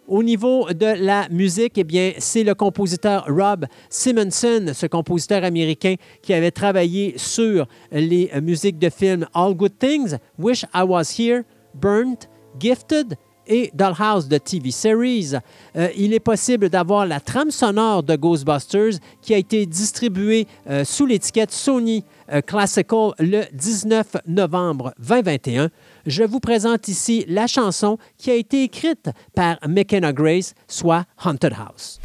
Au 0.09 0.23
niveau 0.23 0.67
de 0.73 1.05
la 1.05 1.29
musique, 1.29 1.73
eh 1.77 1.83
bien, 1.83 2.13
c'est 2.17 2.43
le 2.43 2.55
compositeur 2.55 3.27
Rob 3.29 3.67
Simonson, 3.91 4.71
ce 4.73 4.87
compositeur 4.87 5.43
américain 5.43 5.93
qui 6.23 6.33
avait 6.33 6.49
travaillé 6.49 7.13
sur 7.15 7.67
les 7.91 8.31
musiques 8.41 8.79
de 8.79 8.89
films 8.89 9.27
All 9.35 9.53
Good 9.53 9.77
Things, 9.77 10.17
Wish 10.39 10.65
I 10.73 10.81
Was 10.81 11.15
Here, 11.15 11.43
Burnt, 11.75 12.27
Gifted 12.59 13.17
et 13.45 13.69
Dollhouse 13.73 14.27
de 14.27 14.39
TV 14.39 14.71
Series. 14.71 15.33
Euh, 15.75 15.89
il 15.95 16.13
est 16.13 16.19
possible 16.19 16.69
d'avoir 16.69 17.05
la 17.05 17.19
trame 17.19 17.51
sonore 17.51 18.01
de 18.01 18.15
Ghostbusters 18.15 18.99
qui 19.21 19.35
a 19.35 19.37
été 19.37 19.67
distribuée 19.67 20.47
euh, 20.69 20.85
sous 20.85 21.05
l'étiquette 21.05 21.51
Sony 21.51 22.03
euh, 22.31 22.41
Classical 22.41 23.11
le 23.19 23.43
19 23.53 24.17
novembre 24.27 24.93
2021 24.99 25.69
je 26.05 26.23
vous 26.23 26.39
présente 26.39 26.87
ici 26.87 27.25
la 27.27 27.47
chanson 27.47 27.97
qui 28.17 28.31
a 28.31 28.35
été 28.35 28.63
écrite 28.63 29.09
par 29.35 29.57
McKenna 29.67 30.13
Grace, 30.13 30.53
soit 30.67 31.05
Haunted 31.23 31.53
House. 31.53 31.99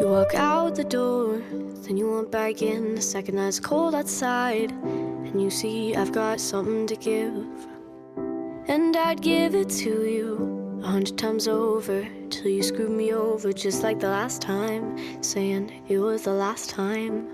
You 0.00 0.10
walk 0.10 0.34
out 0.34 0.74
the 0.74 0.84
door, 0.84 1.40
then 1.86 1.96
you 1.96 2.10
walk 2.10 2.30
back 2.30 2.60
in 2.60 2.94
the 2.94 3.00
second 3.00 3.38
it's 3.38 3.58
cold 3.58 3.94
outside. 3.94 4.70
And 5.34 5.42
you 5.42 5.50
see, 5.50 5.96
I've 5.96 6.12
got 6.12 6.38
something 6.38 6.86
to 6.86 6.94
give. 6.94 7.66
And 8.68 8.96
I'd 8.96 9.20
give 9.20 9.56
it 9.56 9.68
to 9.82 10.04
you 10.06 10.80
a 10.80 10.86
hundred 10.86 11.18
times 11.18 11.48
over 11.48 12.08
till 12.30 12.46
you 12.46 12.62
screwed 12.62 12.92
me 12.92 13.12
over 13.12 13.52
just 13.52 13.82
like 13.82 13.98
the 13.98 14.06
last 14.06 14.40
time, 14.40 14.96
saying 15.24 15.82
it 15.88 15.98
was 15.98 16.22
the 16.22 16.32
last 16.32 16.70
time. 16.70 17.26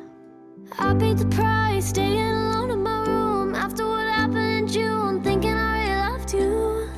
I 0.78 0.94
paid 0.94 1.18
the 1.18 1.26
price, 1.26 1.90
staying 1.90 2.26
alone 2.26 2.70
in 2.70 2.82
my 2.82 3.04
room 3.04 3.54
after 3.54 3.86
what 3.86 4.06
happened 4.06 4.74
you 4.74 4.80
in 4.80 4.88
June, 4.88 5.22
thinking 5.22 5.52
I 5.52 5.82
really 5.82 6.10
loved 6.10 6.32
you. 6.32 6.88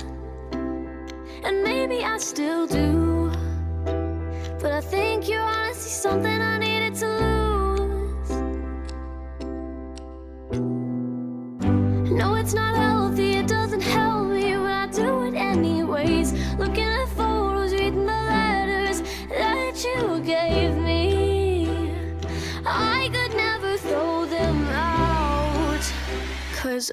And 1.42 1.64
maybe 1.64 2.05
I 2.05 2.16
still 2.18 2.68
do. 2.68 3.32
But 4.61 4.70
I 4.70 4.80
think 4.80 5.28
you're 5.28 5.40
honestly 5.40 5.90
something 5.90 6.40
I 6.40 6.59
needed 6.59 6.94
to 7.00 7.09
lose. 7.09 7.31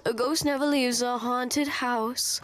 A 0.05 0.13
ghost 0.13 0.45
never 0.45 0.65
leaves 0.65 1.01
a 1.01 1.17
haunted 1.17 1.67
house. 1.67 2.39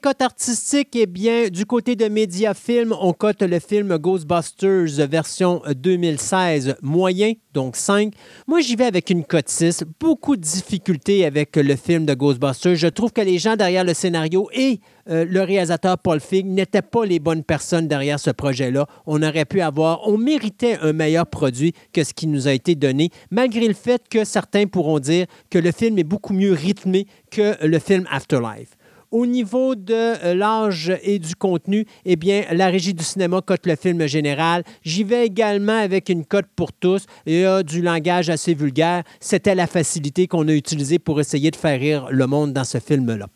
Cotes 0.00 0.22
artistiques, 0.22 0.96
eh 0.96 1.06
bien, 1.06 1.48
du 1.48 1.66
côté 1.66 1.94
de 1.94 2.08
Mediafilm, 2.08 2.94
on 2.98 3.12
cote 3.12 3.42
le 3.42 3.58
film 3.58 3.98
Ghostbusters 3.98 5.06
version 5.06 5.62
2016 5.74 6.76
moyen, 6.80 7.34
donc 7.52 7.76
5. 7.76 8.14
Moi, 8.46 8.60
j'y 8.62 8.76
vais 8.76 8.86
avec 8.86 9.10
une 9.10 9.24
cote 9.24 9.48
6. 9.48 9.84
Beaucoup 10.00 10.36
de 10.36 10.40
difficultés 10.40 11.26
avec 11.26 11.54
le 11.56 11.76
film 11.76 12.06
de 12.06 12.14
Ghostbusters. 12.14 12.76
Je 12.76 12.86
trouve 12.86 13.12
que 13.12 13.20
les 13.20 13.38
gens 13.38 13.56
derrière 13.56 13.84
le 13.84 13.92
scénario 13.92 14.48
et 14.54 14.80
euh, 15.10 15.26
le 15.28 15.42
réalisateur 15.42 15.98
Paul 15.98 16.20
Fig 16.20 16.46
n'étaient 16.46 16.82
pas 16.82 17.04
les 17.04 17.18
bonnes 17.18 17.44
personnes 17.44 17.86
derrière 17.86 18.18
ce 18.18 18.30
projet-là. 18.30 18.86
On 19.06 19.22
aurait 19.22 19.44
pu 19.44 19.60
avoir, 19.60 20.08
on 20.08 20.16
méritait 20.16 20.78
un 20.80 20.94
meilleur 20.94 21.26
produit 21.26 21.74
que 21.92 22.04
ce 22.04 22.14
qui 22.14 22.26
nous 22.26 22.48
a 22.48 22.52
été 22.52 22.74
donné, 22.74 23.10
malgré 23.30 23.68
le 23.68 23.74
fait 23.74 24.02
que 24.08 24.24
certains 24.24 24.66
pourront 24.66 24.98
dire 24.98 25.26
que 25.50 25.58
le 25.58 25.72
film 25.72 25.98
est 25.98 26.04
beaucoup 26.04 26.32
mieux 26.32 26.52
rythmé 26.52 27.06
que 27.30 27.54
le 27.64 27.78
film 27.78 28.06
Afterlife. 28.10 28.70
Au 29.10 29.26
niveau 29.26 29.74
de 29.74 29.92
euh, 29.94 30.34
l'âge 30.34 30.92
et 31.02 31.18
du 31.18 31.34
contenu, 31.34 31.84
eh 32.04 32.14
bien, 32.14 32.44
la 32.52 32.68
régie 32.68 32.94
du 32.94 33.02
cinéma 33.02 33.40
cote 33.40 33.66
le 33.66 33.74
film 33.74 34.06
général. 34.06 34.62
J'y 34.84 35.02
vais 35.02 35.26
également 35.26 35.78
avec 35.78 36.08
une 36.08 36.24
cote 36.24 36.46
pour 36.54 36.72
tous. 36.72 37.06
Il 37.26 37.40
y 37.40 37.44
a 37.44 37.64
du 37.64 37.82
langage 37.82 38.30
assez 38.30 38.54
vulgaire. 38.54 39.02
C'était 39.18 39.56
la 39.56 39.66
facilité 39.66 40.28
qu'on 40.28 40.46
a 40.46 40.52
utilisée 40.52 41.00
pour 41.00 41.18
essayer 41.18 41.50
de 41.50 41.56
faire 41.56 41.80
rire 41.80 42.06
le 42.10 42.26
monde 42.28 42.52
dans 42.52 42.62
ce 42.62 42.78
film-là. 42.78 43.26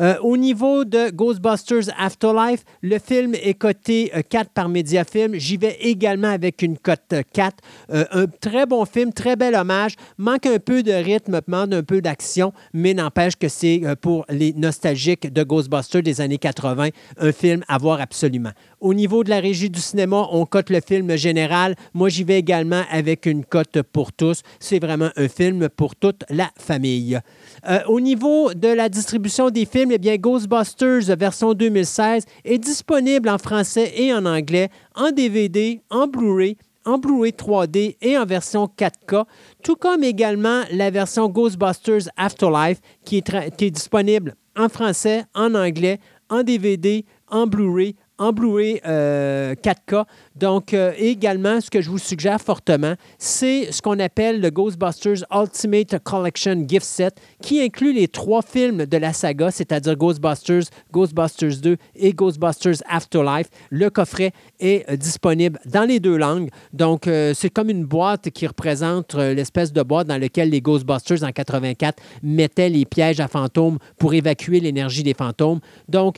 Euh, 0.00 0.16
au 0.20 0.36
niveau 0.36 0.84
de 0.84 1.10
Ghostbusters 1.10 1.92
Afterlife, 1.98 2.64
le 2.82 2.98
film 2.98 3.34
est 3.34 3.54
coté 3.54 4.10
euh, 4.14 4.22
4 4.28 4.50
par 4.50 4.68
Mediafilm. 4.68 5.34
J'y 5.34 5.56
vais 5.56 5.76
également 5.80 6.28
avec 6.28 6.62
une 6.62 6.78
cote 6.78 7.14
4. 7.32 7.56
Euh, 7.90 8.04
un 8.10 8.26
très 8.26 8.66
bon 8.66 8.84
film, 8.84 9.12
très 9.12 9.36
bel 9.36 9.54
hommage. 9.54 9.94
Manque 10.18 10.46
un 10.46 10.58
peu 10.58 10.82
de 10.82 10.92
rythme, 10.92 11.40
demande 11.46 11.74
un 11.74 11.82
peu 11.82 12.00
d'action, 12.00 12.52
mais 12.72 12.94
n'empêche 12.94 13.36
que 13.36 13.48
c'est 13.48 13.82
euh, 13.84 13.94
pour 13.94 14.24
les 14.28 14.52
nostalgiques 14.52 15.32
de 15.32 15.42
Ghostbusters 15.42 16.02
des 16.02 16.20
années 16.20 16.38
80, 16.38 16.88
un 17.18 17.32
film 17.32 17.62
à 17.68 17.78
voir 17.78 18.00
absolument. 18.00 18.52
Au 18.84 18.92
niveau 18.92 19.24
de 19.24 19.30
la 19.30 19.40
régie 19.40 19.70
du 19.70 19.80
cinéma, 19.80 20.28
on 20.30 20.44
cote 20.44 20.68
le 20.68 20.78
film 20.86 21.16
général. 21.16 21.74
Moi, 21.94 22.10
j'y 22.10 22.22
vais 22.22 22.38
également 22.38 22.82
avec 22.90 23.24
une 23.24 23.42
cote 23.42 23.80
pour 23.80 24.12
tous. 24.12 24.42
C'est 24.60 24.78
vraiment 24.78 25.08
un 25.16 25.26
film 25.26 25.70
pour 25.70 25.96
toute 25.96 26.22
la 26.28 26.50
famille. 26.58 27.18
Euh, 27.66 27.78
au 27.88 27.98
niveau 27.98 28.52
de 28.52 28.68
la 28.68 28.90
distribution 28.90 29.48
des 29.48 29.64
films, 29.64 29.92
eh 29.92 29.96
bien, 29.96 30.16
Ghostbusters 30.16 31.16
version 31.16 31.54
2016 31.54 32.24
est 32.44 32.58
disponible 32.58 33.30
en 33.30 33.38
français 33.38 33.90
et 33.96 34.12
en 34.12 34.26
anglais, 34.26 34.68
en 34.94 35.12
DVD, 35.12 35.80
en 35.88 36.06
Blu-ray, 36.06 36.58
en 36.84 36.98
Blu-ray 36.98 37.32
3D 37.32 37.96
et 38.02 38.18
en 38.18 38.26
version 38.26 38.66
4K, 38.66 39.24
tout 39.62 39.76
comme 39.76 40.04
également 40.04 40.60
la 40.70 40.90
version 40.90 41.30
Ghostbusters 41.30 42.10
Afterlife 42.18 42.82
qui 43.06 43.16
est, 43.16 43.26
tra- 43.26 43.50
qui 43.50 43.64
est 43.64 43.70
disponible 43.70 44.34
en 44.58 44.68
français, 44.68 45.24
en 45.34 45.54
anglais, 45.54 46.00
en 46.28 46.42
DVD, 46.42 47.06
en 47.30 47.46
Blu-ray, 47.46 47.96
en 48.18 48.32
Blu-ray 48.32 48.80
euh, 48.86 49.54
4K. 49.54 50.04
Donc, 50.36 50.74
euh, 50.74 50.92
également, 50.96 51.60
ce 51.60 51.70
que 51.70 51.80
je 51.80 51.90
vous 51.90 51.98
suggère 51.98 52.40
fortement, 52.40 52.94
c'est 53.18 53.72
ce 53.72 53.82
qu'on 53.82 53.98
appelle 53.98 54.40
le 54.40 54.50
Ghostbusters 54.50 55.24
Ultimate 55.32 55.98
Collection 56.02 56.64
Gift 56.66 56.86
Set, 56.86 57.20
qui 57.42 57.60
inclut 57.60 57.92
les 57.92 58.08
trois 58.08 58.42
films 58.42 58.86
de 58.86 58.96
la 58.96 59.12
saga, 59.12 59.50
c'est-à-dire 59.50 59.96
Ghostbusters, 59.96 60.64
Ghostbusters 60.92 61.58
2 61.60 61.76
et 61.96 62.12
Ghostbusters 62.12 62.82
Afterlife. 62.88 63.48
Le 63.70 63.90
coffret 63.90 64.32
est 64.60 64.88
euh, 64.90 64.96
disponible 64.96 65.58
dans 65.66 65.84
les 65.84 66.00
deux 66.00 66.16
langues. 66.16 66.50
Donc, 66.72 67.06
euh, 67.06 67.32
c'est 67.34 67.50
comme 67.50 67.70
une 67.70 67.84
boîte 67.84 68.30
qui 68.30 68.46
représente 68.46 69.14
l'espèce 69.14 69.72
de 69.72 69.82
boîte 69.82 70.06
dans 70.06 70.18
laquelle 70.18 70.50
les 70.50 70.60
Ghostbusters 70.60 71.22
en 71.22 71.30
84 71.30 72.02
mettaient 72.22 72.68
les 72.68 72.84
pièges 72.84 73.20
à 73.20 73.28
fantômes 73.28 73.78
pour 73.98 74.14
évacuer 74.14 74.60
l'énergie 74.60 75.02
des 75.02 75.14
fantômes. 75.14 75.60
Donc, 75.88 76.16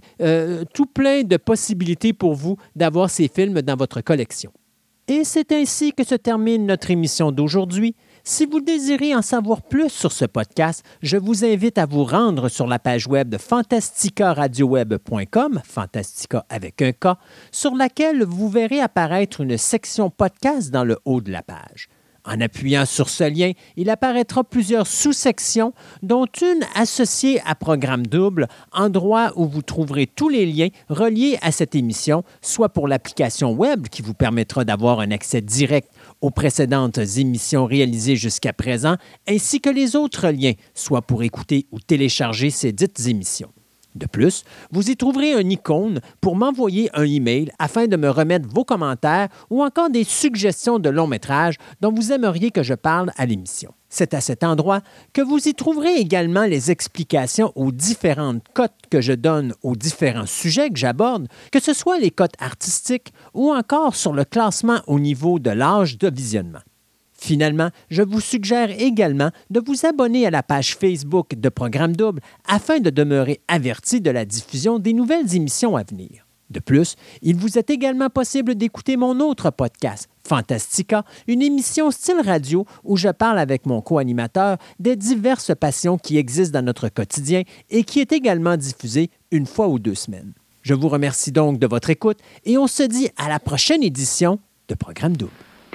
tout 0.74 0.86
plein 0.86 1.22
de 1.22 1.36
possibilités 1.36 1.85
pour 2.18 2.34
vous 2.34 2.56
d'avoir 2.74 3.10
ces 3.10 3.28
films 3.28 3.62
dans 3.62 3.76
votre 3.76 4.00
collection. 4.00 4.50
Et 5.08 5.22
c'est 5.22 5.52
ainsi 5.52 5.92
que 5.92 6.02
se 6.02 6.16
termine 6.16 6.66
notre 6.66 6.90
émission 6.90 7.30
d'aujourd'hui. 7.30 7.94
Si 8.24 8.44
vous 8.44 8.60
désirez 8.60 9.14
en 9.14 9.22
savoir 9.22 9.62
plus 9.62 9.90
sur 9.90 10.10
ce 10.10 10.24
podcast, 10.24 10.84
je 11.00 11.16
vous 11.16 11.44
invite 11.44 11.78
à 11.78 11.86
vous 11.86 12.02
rendre 12.02 12.48
sur 12.48 12.66
la 12.66 12.80
page 12.80 13.06
web 13.06 13.28
de 13.28 13.38
fantasticaradioweb.com, 13.38 15.60
Fantastica 15.64 16.44
avec 16.48 16.82
un 16.82 16.90
K, 16.90 17.16
sur 17.52 17.76
laquelle 17.76 18.24
vous 18.24 18.48
verrez 18.48 18.80
apparaître 18.80 19.42
une 19.42 19.56
section 19.56 20.10
podcast 20.10 20.72
dans 20.72 20.82
le 20.82 20.98
haut 21.04 21.20
de 21.20 21.30
la 21.30 21.44
page. 21.44 21.88
En 22.26 22.40
appuyant 22.40 22.84
sur 22.86 23.08
ce 23.08 23.24
lien, 23.24 23.52
il 23.76 23.88
apparaîtra 23.88 24.42
plusieurs 24.42 24.86
sous-sections, 24.86 25.72
dont 26.02 26.26
une 26.42 26.64
associée 26.74 27.40
à 27.46 27.54
Programme 27.54 28.06
Double, 28.06 28.48
endroit 28.72 29.32
où 29.36 29.46
vous 29.46 29.62
trouverez 29.62 30.06
tous 30.08 30.28
les 30.28 30.44
liens 30.44 30.68
reliés 30.88 31.38
à 31.40 31.52
cette 31.52 31.76
émission, 31.76 32.24
soit 32.42 32.68
pour 32.68 32.88
l'application 32.88 33.52
web 33.52 33.86
qui 33.88 34.02
vous 34.02 34.14
permettra 34.14 34.64
d'avoir 34.64 35.00
un 35.00 35.12
accès 35.12 35.40
direct 35.40 35.88
aux 36.20 36.30
précédentes 36.30 36.98
émissions 36.98 37.64
réalisées 37.64 38.16
jusqu'à 38.16 38.52
présent, 38.52 38.96
ainsi 39.28 39.60
que 39.60 39.70
les 39.70 39.94
autres 39.94 40.28
liens, 40.28 40.54
soit 40.74 41.02
pour 41.02 41.22
écouter 41.22 41.66
ou 41.70 41.78
télécharger 41.78 42.50
ces 42.50 42.72
dites 42.72 43.06
émissions. 43.06 43.52
De 43.96 44.06
plus, 44.06 44.44
vous 44.70 44.90
y 44.90 44.96
trouverez 44.96 45.32
un 45.32 45.48
icône 45.48 46.00
pour 46.20 46.36
m'envoyer 46.36 46.90
un 46.92 47.04
email 47.04 47.50
afin 47.58 47.86
de 47.86 47.96
me 47.96 48.10
remettre 48.10 48.46
vos 48.48 48.64
commentaires 48.64 49.28
ou 49.48 49.62
encore 49.62 49.88
des 49.88 50.04
suggestions 50.04 50.78
de 50.78 50.90
long 50.90 51.06
métrage 51.06 51.56
dont 51.80 51.92
vous 51.92 52.12
aimeriez 52.12 52.50
que 52.50 52.62
je 52.62 52.74
parle 52.74 53.10
à 53.16 53.24
l'émission. 53.24 53.72
C'est 53.88 54.12
à 54.12 54.20
cet 54.20 54.44
endroit 54.44 54.82
que 55.14 55.22
vous 55.22 55.48
y 55.48 55.54
trouverez 55.54 55.94
également 55.94 56.44
les 56.44 56.70
explications 56.70 57.52
aux 57.54 57.72
différentes 57.72 58.44
cotes 58.52 58.72
que 58.90 59.00
je 59.00 59.14
donne 59.14 59.54
aux 59.62 59.76
différents 59.76 60.26
sujets 60.26 60.68
que 60.68 60.76
j'aborde, 60.78 61.28
que 61.50 61.62
ce 61.62 61.72
soit 61.72 61.98
les 61.98 62.10
cotes 62.10 62.36
artistiques 62.38 63.14
ou 63.32 63.50
encore 63.50 63.96
sur 63.96 64.12
le 64.12 64.24
classement 64.24 64.80
au 64.86 65.00
niveau 65.00 65.38
de 65.38 65.50
l'âge 65.50 65.96
de 65.96 66.10
visionnement. 66.10 66.60
Finalement, 67.18 67.70
je 67.90 68.02
vous 68.02 68.20
suggère 68.20 68.70
également 68.70 69.30
de 69.50 69.60
vous 69.64 69.86
abonner 69.86 70.26
à 70.26 70.30
la 70.30 70.42
page 70.42 70.76
Facebook 70.76 71.34
de 71.34 71.48
Programme 71.48 71.96
Double 71.96 72.20
afin 72.46 72.78
de 72.78 72.90
demeurer 72.90 73.40
averti 73.48 74.00
de 74.00 74.10
la 74.10 74.24
diffusion 74.24 74.78
des 74.78 74.92
nouvelles 74.92 75.34
émissions 75.34 75.76
à 75.76 75.82
venir. 75.82 76.26
De 76.50 76.60
plus, 76.60 76.94
il 77.22 77.36
vous 77.36 77.58
est 77.58 77.70
également 77.70 78.08
possible 78.08 78.54
d'écouter 78.54 78.96
mon 78.96 79.18
autre 79.18 79.50
podcast, 79.50 80.08
Fantastica, 80.26 81.04
une 81.26 81.42
émission 81.42 81.90
style 81.90 82.20
radio 82.24 82.64
où 82.84 82.96
je 82.96 83.08
parle 83.08 83.38
avec 83.38 83.66
mon 83.66 83.80
co-animateur 83.80 84.58
des 84.78 84.94
diverses 84.94 85.52
passions 85.58 85.98
qui 85.98 86.18
existent 86.18 86.58
dans 86.58 86.64
notre 86.64 86.88
quotidien 86.88 87.42
et 87.70 87.82
qui 87.82 88.00
est 88.00 88.12
également 88.12 88.56
diffusée 88.56 89.10
une 89.32 89.46
fois 89.46 89.68
ou 89.68 89.78
deux 89.78 89.94
semaines. 89.94 90.34
Je 90.62 90.74
vous 90.74 90.88
remercie 90.88 91.32
donc 91.32 91.58
de 91.58 91.66
votre 91.66 91.90
écoute 91.90 92.18
et 92.44 92.58
on 92.58 92.66
se 92.66 92.82
dit 92.82 93.08
à 93.16 93.28
la 93.28 93.40
prochaine 93.40 93.82
édition 93.82 94.38
de 94.68 94.74
Programme 94.74 95.16
Double. 95.16 95.32